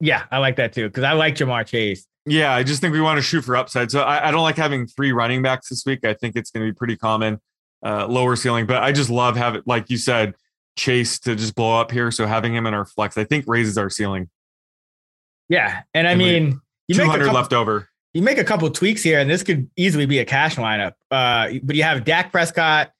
[0.00, 0.24] yeah.
[0.30, 2.06] I like that too because I like Ja'Marr Chase.
[2.26, 3.90] Yeah, I just think we want to shoot for upside.
[3.90, 6.04] So I, I don't like having three running backs this week.
[6.06, 7.38] I think it's going to be pretty common,
[7.84, 8.64] uh, lower ceiling.
[8.64, 10.34] But I just love having, like you said,
[10.76, 12.10] Chase to just blow up here.
[12.10, 14.30] So having him in our flex, I think raises our ceiling.
[15.50, 17.88] Yeah, and I And mean, you make a 200 couple, left over.
[18.12, 20.92] you make a couple tweaks here, and this could easily be a cash lineup.
[21.10, 22.92] Uh, but you have Dak Prescott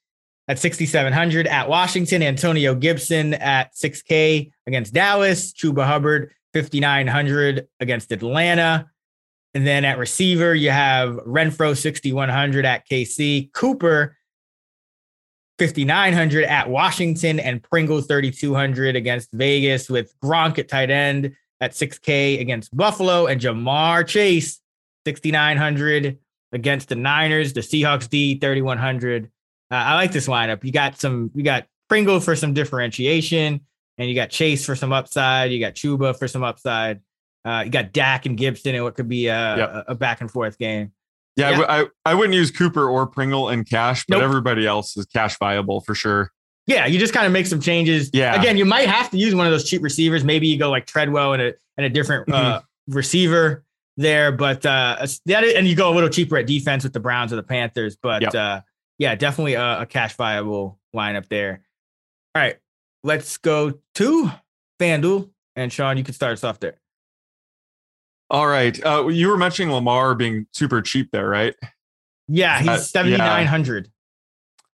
[0.48, 8.90] at 6,700 at Washington, Antonio Gibson at 6K against Dallas, Chuba Hubbard 5,900 against Atlanta.
[9.55, 14.16] And then at receiver, you have Renfrow 6,100 at KC, Cooper
[15.59, 22.40] 5,900 at Washington, and Pringle 3,200 against Vegas, with Gronk at tight end at 6K
[22.40, 24.60] against Buffalo, and Ja'Marr Chase
[25.06, 26.18] 6,900
[26.52, 27.52] against the Niners.
[27.52, 29.26] The Seahawks D 3,100.
[29.70, 30.64] Uh, I like this lineup.
[30.64, 33.60] You got some, you got Pringle for some differentiation,
[33.98, 35.52] and you got Chase for some upside.
[35.52, 37.01] You got Chuba for some upside.
[37.44, 39.70] Uh, you got Dak and Gibson, and what could be a, Yep.
[39.70, 40.93] a, a back and forth game.
[41.36, 41.66] Yeah, I Yeah.
[41.68, 44.24] I, I, wouldn't use Cooper or Pringle in cash, but Nope.
[44.24, 46.31] everybody else is cash viable for sure.
[46.66, 48.11] Yeah, you just kind of make some changes.
[48.15, 48.39] Yeah.
[48.41, 50.24] Again, you might have to use one of those cheap receivers.
[50.24, 53.65] Maybe you go like Treadwell and a and a different uh, receiver
[53.97, 57.32] there, but uh, that and you go a little cheaper at defense with the Browns
[57.32, 57.97] or the Panthers.
[58.01, 58.35] But Yep.
[58.35, 58.61] uh,
[58.99, 61.62] yeah, definitely a, a cash viable lineup there.
[62.35, 62.57] All right,
[63.03, 64.31] let's go to
[64.81, 65.99] FanDuel and Sean.
[65.99, 66.81] You can start us off there.
[68.31, 68.82] All right.
[68.85, 71.55] Uh, you were mentioning Lamar being super cheap there, right?
[72.27, 73.91] Yeah, he's seventy nine hundred.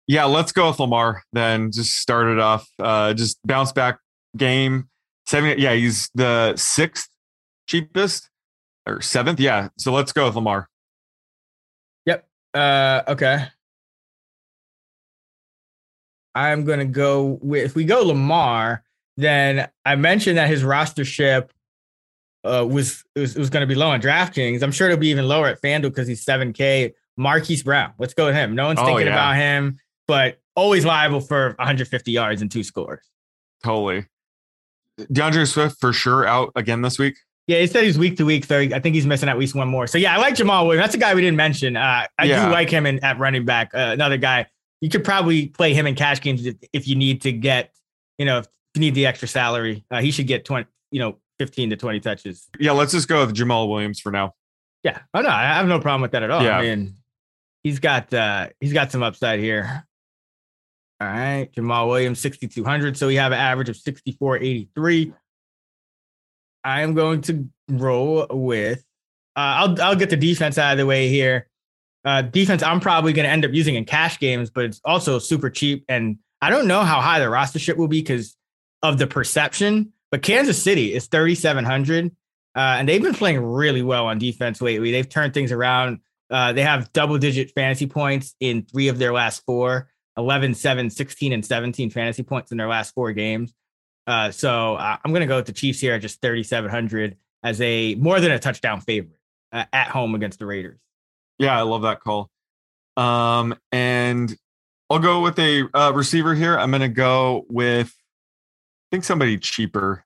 [0.08, 1.70] Yeah, let's go with Lamar then.
[1.70, 2.66] Just start it off.
[2.78, 3.98] Uh, just bounce back
[4.36, 4.88] game.
[5.26, 5.58] Seven.
[5.58, 7.08] Yeah, he's the sixth
[7.68, 8.30] cheapest
[8.86, 9.38] or seventh.
[9.38, 9.68] Yeah.
[9.76, 10.68] So let's go with Lamar.
[12.06, 12.26] Yep.
[12.54, 13.48] Uh, okay.
[16.34, 18.84] I'm gonna go with if we go Lamar,
[19.16, 21.50] then I mentioned that his rostership
[22.44, 24.62] uh was was, was gonna be low on DraftKings.
[24.62, 26.92] I'm sure it'll be even lower at FanDuel because he's 7K.
[27.16, 27.92] Marquise Brown.
[27.98, 28.54] Let's go with him.
[28.54, 29.12] No one's Oh, thinking yeah.
[29.12, 29.78] about him,
[30.08, 33.00] but always liable for 150 yards and two scores.
[33.62, 34.06] Totally.
[35.12, 37.16] D'Andre Swift for sure out again this week.
[37.46, 39.68] Yeah, he said he's week to week, so I think he's missing at least one
[39.68, 39.86] more.
[39.86, 40.82] So yeah, I like Jamaal Williams.
[40.84, 41.76] That's a guy we didn't mention.
[41.76, 42.46] Uh, I Yeah.
[42.46, 43.70] do like him in, at running back.
[43.72, 44.46] Uh, another guy
[44.80, 47.72] you could probably play him in cash games if, if you need to get,
[48.18, 49.84] you know, if you need the extra salary.
[49.90, 52.48] Uh, he should get twenty, you know, fifteen to twenty touches.
[52.60, 54.34] Yeah, let's just go with Jamaal Williams for now.
[54.82, 54.98] Yeah.
[55.14, 56.42] Oh no, I have no problem with that at all.
[56.42, 56.58] Yeah.
[56.58, 56.94] I mean,
[57.64, 59.84] he's got uh, he's got some upside here.
[61.00, 62.96] All right, Jamaal Williams, sixty two hundred.
[62.96, 65.12] So we have an average of sixty four eighty three.
[66.64, 68.84] I am going to roll with.
[69.36, 71.48] Uh, I'll I'll get the defense out of the way here.
[72.04, 75.18] Uh, defense, I'm probably going to end up using in cash games, but it's also
[75.18, 78.36] super cheap, and I don't know how high the rostership will be because
[78.82, 79.92] of the perception.
[80.10, 82.10] But Kansas City is 3,700, uh,
[82.56, 84.90] and they've been playing really well on defense lately.
[84.90, 86.00] They've turned things around.
[86.30, 89.88] Uh, they have double digit fantasy points in three of their last four
[90.18, 93.54] 11, 7, 16, and 17 fantasy points in their last four games.
[94.06, 97.60] Uh, so uh, I'm going to go with the Chiefs here at just 3,700 as
[97.60, 99.20] a more than a touchdown favorite
[99.52, 100.80] uh, at home against the Raiders.
[101.38, 102.30] Yeah, I love that call.
[102.96, 104.36] Um, and
[104.90, 106.58] I'll go with a uh, receiver here.
[106.58, 110.04] I'm going to go with, I think somebody cheaper.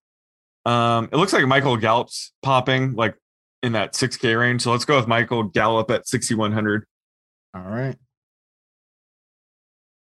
[0.66, 3.16] Um, it looks like Michael Gallup's popping like
[3.62, 4.62] in that 6K range.
[4.62, 6.84] So let's go with Michael Gallup at 6,100.
[7.54, 7.96] All right.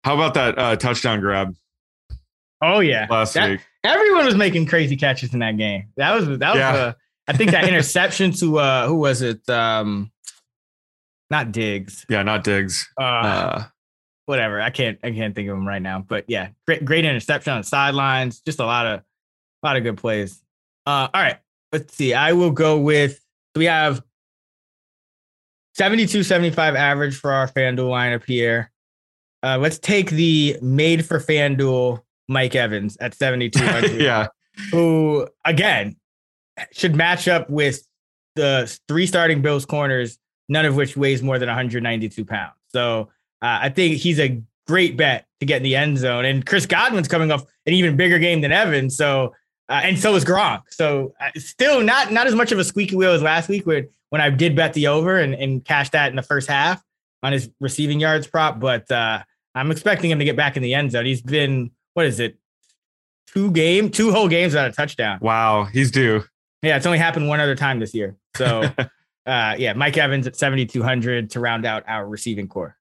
[0.07, 1.53] How about that uh, touchdown grab
[2.63, 3.61] Oh yeah, last That- week?
[3.83, 5.89] everyone was making crazy catches in that game.
[5.97, 6.59] That was that was.
[6.59, 6.71] Yeah.
[6.73, 6.93] Uh,
[7.27, 9.47] I think that interception to uh, who was it?
[9.51, 10.13] Um,
[11.29, 12.07] not Diggs.
[12.09, 12.89] Yeah, not Diggs.
[12.97, 13.65] Uh, Uh,
[14.27, 14.61] whatever.
[14.61, 16.05] I can't I can't think of him right now.
[16.07, 18.39] But yeah, great great interception on the sidelines.
[18.41, 20.41] Just a lot of a lot of good plays.
[20.87, 21.39] Uh, all right,
[21.73, 22.15] let's see.
[22.15, 23.19] I will go with
[23.57, 24.01] we have
[25.75, 28.71] 72 75 average for our FanDuel lineup here.
[29.47, 34.01] Uh, let's take the made for FanDuel Mike Evans at 7200.
[34.01, 34.27] yeah,
[34.73, 35.95] who again
[36.73, 37.87] should match up with
[38.35, 40.19] the three starting Bills corners,
[40.49, 42.55] none of which weighs more than 192 pounds.
[42.71, 43.03] So
[43.41, 46.25] uh, I think he's a great bet to get in the end zone.
[46.25, 48.97] And Chris Godwin's coming off an even bigger game than Evans.
[48.97, 49.33] So
[49.69, 50.63] uh, and so is Gronk.
[50.71, 53.89] So uh, still not not as much of a squeaky wheel as last week when
[54.11, 56.83] when I did bet the over and, and cashed that in the first half
[57.23, 58.59] on his receiving yards prop.
[58.59, 59.23] But uh,
[59.57, 61.07] I'm expecting him to get back in the end zone.
[61.07, 62.37] He's been what is it?
[63.27, 65.19] Two game, two whole games without a touchdown.
[65.23, 66.23] wow, he's due.
[66.63, 68.17] Yeah, it's only happened one other time this year.
[68.37, 68.65] So,
[69.27, 72.77] uh, yeah, Mike Evans at 7,200 to round out our receiving corps.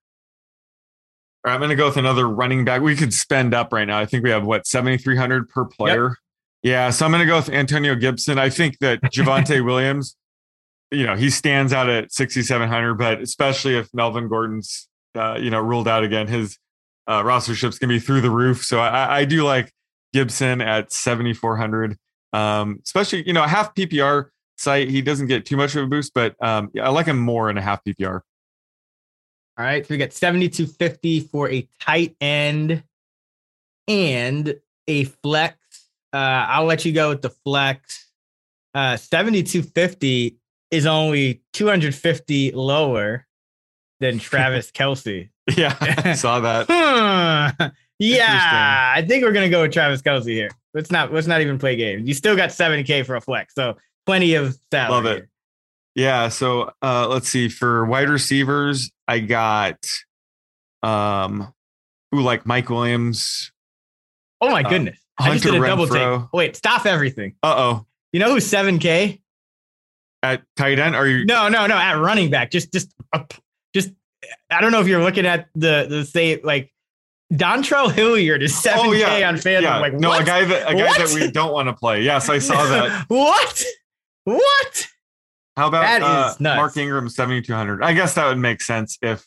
[1.44, 2.82] All right, I'm going to go with another running back.
[2.82, 3.98] We could spend up right now.
[3.98, 6.16] I think we have what 7,300 per player.
[6.62, 8.38] Yeah, so I'm going to go with Antonio Gibson.
[8.38, 10.16] I think that Javonte Williams,
[10.90, 15.60] you know, he stands out at 6,700, but especially if Melvin Gordon's, uh, you know,
[15.60, 16.58] ruled out again, his
[17.08, 18.64] uh, roster ship's going to be through the roof.
[18.64, 19.72] So I, I do like
[20.12, 21.96] Gibson at 7,400.
[22.32, 24.28] Um, especially, you know, a half PPR
[24.58, 27.18] site, he doesn't get too much of a boost, but um, yeah, I like him
[27.18, 28.20] more in a half PPR.
[29.58, 32.82] All right, so we got 7,250 for a tight end
[33.88, 34.54] and
[34.86, 35.56] a flex.
[36.12, 38.10] Uh, I'll let you go with the flex.
[38.74, 40.36] Uh, 7,250
[40.70, 43.26] is only 250 lower
[44.00, 45.30] than Travis Kelce.
[45.56, 46.66] Yeah, I saw that.
[47.58, 47.66] Hmm.
[47.98, 50.50] Yeah, I think we're gonna go with Travis Kelce here.
[50.74, 52.06] Let's not let's not even play games.
[52.06, 54.90] You still got 7k for a flex, so plenty of salary.
[54.92, 55.28] Love it.
[55.94, 56.28] Yeah.
[56.28, 57.48] So uh, let's see.
[57.48, 59.78] For wide receivers, I got
[60.82, 61.54] um
[62.12, 63.50] who like Mike Williams.
[64.42, 64.98] Oh my Uh, goodness.
[65.18, 65.86] I just did a Hunter double
[66.22, 66.32] take.
[66.34, 67.34] Wait, stop everything.
[67.42, 67.86] Uh oh.
[68.12, 69.20] You know who's 7k?
[70.22, 71.24] At tight end, are you?
[71.24, 71.76] No, no, no.
[71.76, 73.24] At running back, just, just, uh,
[73.74, 73.90] just.
[74.50, 76.72] I don't know if you're looking at the the say like
[77.32, 79.28] Dontrell Hilliard is 7k Oh, yeah.
[79.28, 79.62] on FanDuel.
[79.62, 79.78] Yeah.
[79.78, 80.22] Like, no, what?
[80.22, 80.98] a guy that a guy What?
[80.98, 82.02] that we don't want to play.
[82.02, 83.04] Yes, I saw that.
[83.08, 83.64] what?
[84.24, 84.86] What?
[85.56, 86.34] How about That uh.
[86.40, 87.82] Mark Ingram seventy two hundred?
[87.82, 89.24] I guess that would make sense if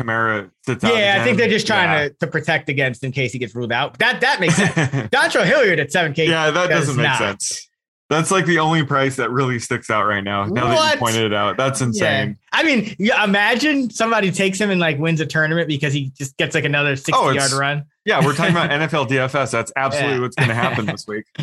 [0.00, 0.94] Kamara sits out.
[0.94, 3.72] Yeah, I think they're just trying to, to protect against in case he gets ruled
[3.72, 3.98] out.
[3.98, 4.74] That that makes sense.
[4.74, 6.28] Dontrell Hilliard at 7k.
[6.28, 7.18] yeah, that does doesn't make not.
[7.18, 7.68] sense.
[8.10, 10.46] That's like the only price that really sticks out right now.
[10.46, 12.28] Now that you pointed it out, that's insane.
[12.30, 12.34] Yeah.
[12.52, 16.36] I mean, yeah, imagine somebody takes him and like wins a tournament because he just
[16.38, 17.84] gets like another 60 Oh, yard run.
[18.06, 19.50] Yeah, we're talking about NFL DFS.
[19.50, 20.20] That's absolutely Yeah.
[20.22, 21.24] what's going to happen this week.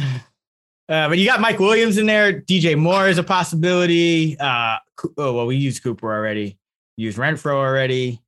[0.87, 2.41] Uh, but you got Mike Williams in there.
[2.41, 4.37] DJ Moore is a possibility.
[4.39, 4.77] Uh,
[5.17, 6.59] oh, well, we used Cooper already.
[6.95, 8.21] Used Renfrow already.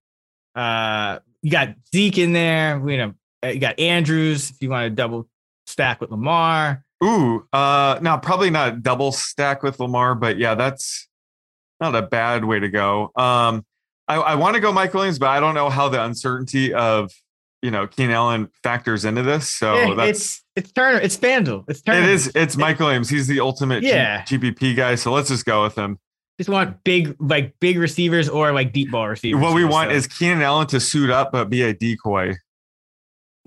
[0.56, 2.82] Uh, you got Zeke in there.
[2.90, 3.14] You know,
[3.46, 5.28] uh, you got Andrews if you want to double
[5.68, 6.84] stack with Lamar.
[7.04, 11.08] Ooh, uh, no, probably not double stack with Lamar, but yeah, that's
[11.80, 13.12] not a bad way to go.
[13.16, 13.66] Um,
[14.08, 17.12] I, I want to go Mike Williams, but I don't know how the uncertainty of
[17.62, 19.52] you know Keenan Allen factors into this.
[19.52, 21.00] So Yeah, that's it's it's Turner.
[21.00, 21.66] It's FanDuel.
[21.68, 22.08] It's Turner.
[22.08, 23.10] is it's Mike Williams.
[23.10, 24.24] He's the ultimate G- Yeah.
[24.24, 24.96] GPP guy.
[24.96, 26.00] So let's just go with him.
[26.40, 29.42] Just want big like big receivers or like deep ball receivers.
[29.42, 29.96] what we want so.
[29.96, 32.34] is Keenan Allen to suit up but be a decoy.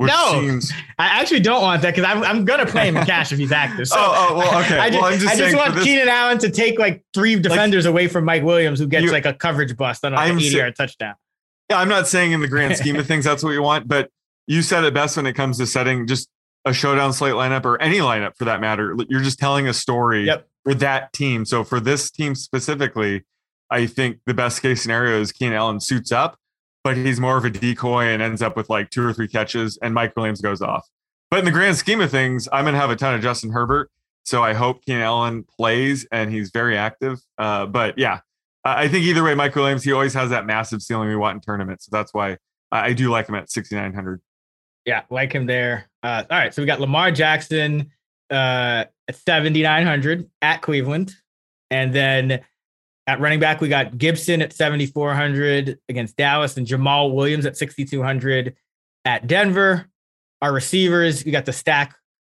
[0.00, 0.40] Which No.
[0.40, 3.38] seems I actually don't want that because I'm, I'm gonna play him in cash if
[3.38, 3.86] he's active.
[3.86, 4.78] So Oh, oh, well, okay.
[4.78, 7.38] I just, Well, I'm just I just want this- Keenan Allen to take like three
[7.38, 10.38] defenders away from Mike Williams, who gets You- like a coverage bust on like I'm
[10.38, 11.16] an 80 yard touchdown.
[11.68, 14.08] Yeah, I'm not saying in the grand scheme of things that's what you want, but
[14.46, 16.28] you said it best when it comes to setting just
[16.64, 18.96] a showdown slate lineup or any lineup for that matter.
[19.10, 20.48] You're just telling a story Yep.
[20.64, 21.44] for that team.
[21.44, 23.24] So for this team specifically,
[23.70, 26.38] I think the best case scenario is Keenan Allen suits up,
[26.84, 29.76] but he's more of a decoy and ends up with like two or three catches,
[29.78, 30.88] and Mike Williams goes off.
[31.30, 33.90] But in the grand scheme of things, I'm gonna have a ton of Justin Herbert.
[34.24, 37.18] So I hope Keenan Allen plays and he's very active.
[37.38, 38.20] Uh, but yeah,
[38.64, 41.40] I think either way, Mike Williams, he always has that massive ceiling we want in
[41.40, 41.86] tournaments.
[41.86, 42.36] So that's why
[42.70, 44.20] I do like him at 6,900.
[44.84, 45.88] Yeah, like him there.
[46.02, 47.90] Uh, all right, so we got Lamar Jackson
[48.30, 51.14] uh, at 7,900 at Cleveland.
[51.70, 52.40] And then
[53.10, 58.54] at running back, we got Gibson at 7,400 against Dallas and Jamaal Williams at 6,200
[59.04, 59.88] at Denver.
[60.40, 61.96] Our receivers, we got the stack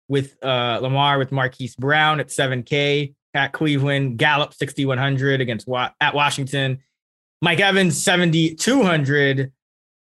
[0.07, 5.67] with uh, Lamar with Marquise Brown at 7K at Cleveland, Gallup 6,100 against
[5.99, 6.79] at Washington,
[7.41, 9.51] Mike Evans 7,200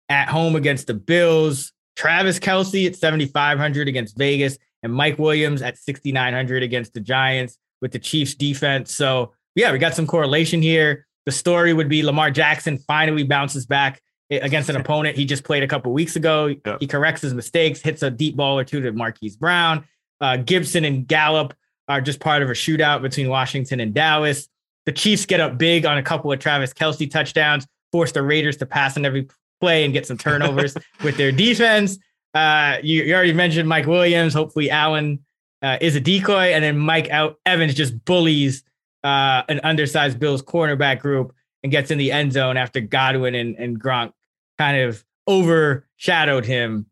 [0.09, 1.73] at home against the Bills.
[1.95, 7.93] Travis Kelce at 7,500 against Vegas, and Mike Williams at 6,900 against the Giants with
[7.93, 8.95] the Chiefs defense.
[8.95, 11.07] So, yeah, we got some correlation here.
[11.27, 15.63] the story would be Lamar Jackson finally bounces back against an opponent he just played
[15.63, 16.55] a couple weeks ago.
[16.67, 16.81] Yep.
[16.81, 19.85] He corrects his mistakes, hits a deep ball or two to Marquise Brown.
[20.21, 21.55] Uh, Gibson and Gallup
[21.89, 24.49] are just part of a shootout between Washington and Dallas.
[24.87, 28.57] The Chiefs get up big on a couple of Travis Kelce touchdowns, force the Raiders
[28.59, 29.29] to pass on every
[29.61, 31.99] play and get some turnovers with their defense.
[32.35, 34.35] Uh, you, you, already mentioned Mike Williams.
[34.35, 35.25] Hopefully, Allen
[35.63, 38.65] uh, is a decoy, and then Mike Out Evans just bullies
[39.05, 43.55] uh, an undersized Bills cornerback group and gets in the end zone after Godwin and,
[43.57, 44.13] and Gronk
[44.59, 46.87] kind of overshadowed him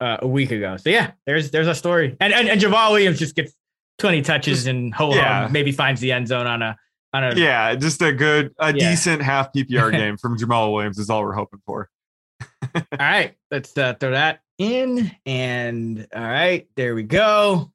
[0.00, 0.76] uh, a week ago.
[0.78, 3.52] So yeah, there's there's a story, and and, and Jamaal Williams just gets
[3.98, 5.48] 20 touches just, and ho yeah.
[5.50, 6.76] maybe finds the end zone on a
[7.12, 8.90] on a yeah, just a good a yeah.
[8.90, 11.88] decent half PPR game from Jamaal Williams is all we're hoping for.
[12.74, 17.70] all right, let's uh, throw that in, and all right, there we go.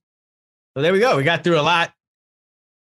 [0.75, 1.17] So there we go.
[1.17, 1.91] We got through a lot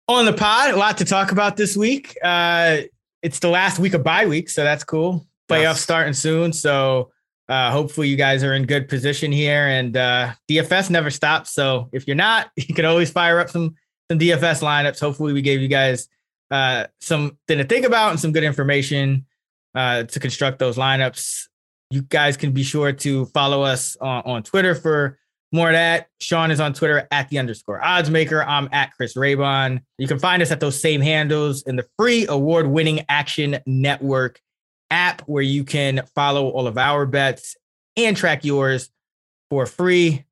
[0.07, 2.17] on the pod, a lot to talk about this week.
[2.23, 2.81] Uh,
[3.21, 5.25] it's the last week of bye week, so that's cool.
[5.49, 5.81] Playoffs yes.
[5.81, 7.11] starting soon, so
[7.47, 9.67] uh, hopefully you guys are in good position here.
[9.67, 13.75] And uh, DFS never stops, so if you're not, you can always fire up some
[14.09, 14.99] some DFS lineups.
[14.99, 16.07] Hopefully, we gave you guys
[16.51, 19.25] uh, something to think about and some good information
[19.75, 21.47] uh, to construct those lineups.
[21.89, 25.19] You guys can be sure to follow us on, on Twitter for
[25.53, 26.07] more of that.
[26.19, 28.43] Sean is on Twitter at the underscore odds maker.
[28.43, 29.81] I'm at Chris Raybon.
[29.97, 34.41] You can find us at those same handles in the free award winning Action Network
[34.89, 37.55] app where you can follow all of our bets
[37.95, 38.89] and track yours
[39.49, 40.25] for free.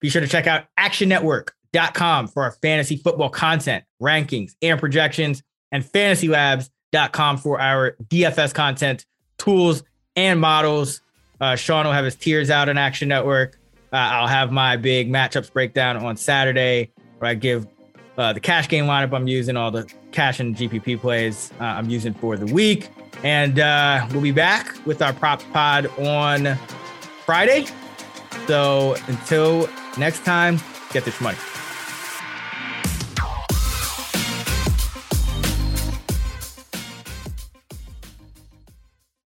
[0.00, 5.42] Be sure to check out actionnetwork.com for our fantasy football content, rankings, and projections,
[5.72, 9.06] and fantasylabs.com for our DFS content,
[9.38, 9.82] tools,
[10.14, 11.00] and models.
[11.40, 13.58] Uh, Sean will have his tiers out on Action Network.
[13.92, 17.66] Uh, I'll have my big matchups breakdown on Saturday where I give
[18.16, 21.88] uh, the cash game lineup I'm using, all the cash and GPP plays uh, I'm
[21.88, 22.90] using for the week.
[23.22, 26.56] And uh, we'll be back with our props pod on
[27.24, 27.66] Friday.
[28.46, 30.60] So until next time,
[30.92, 31.38] get this money.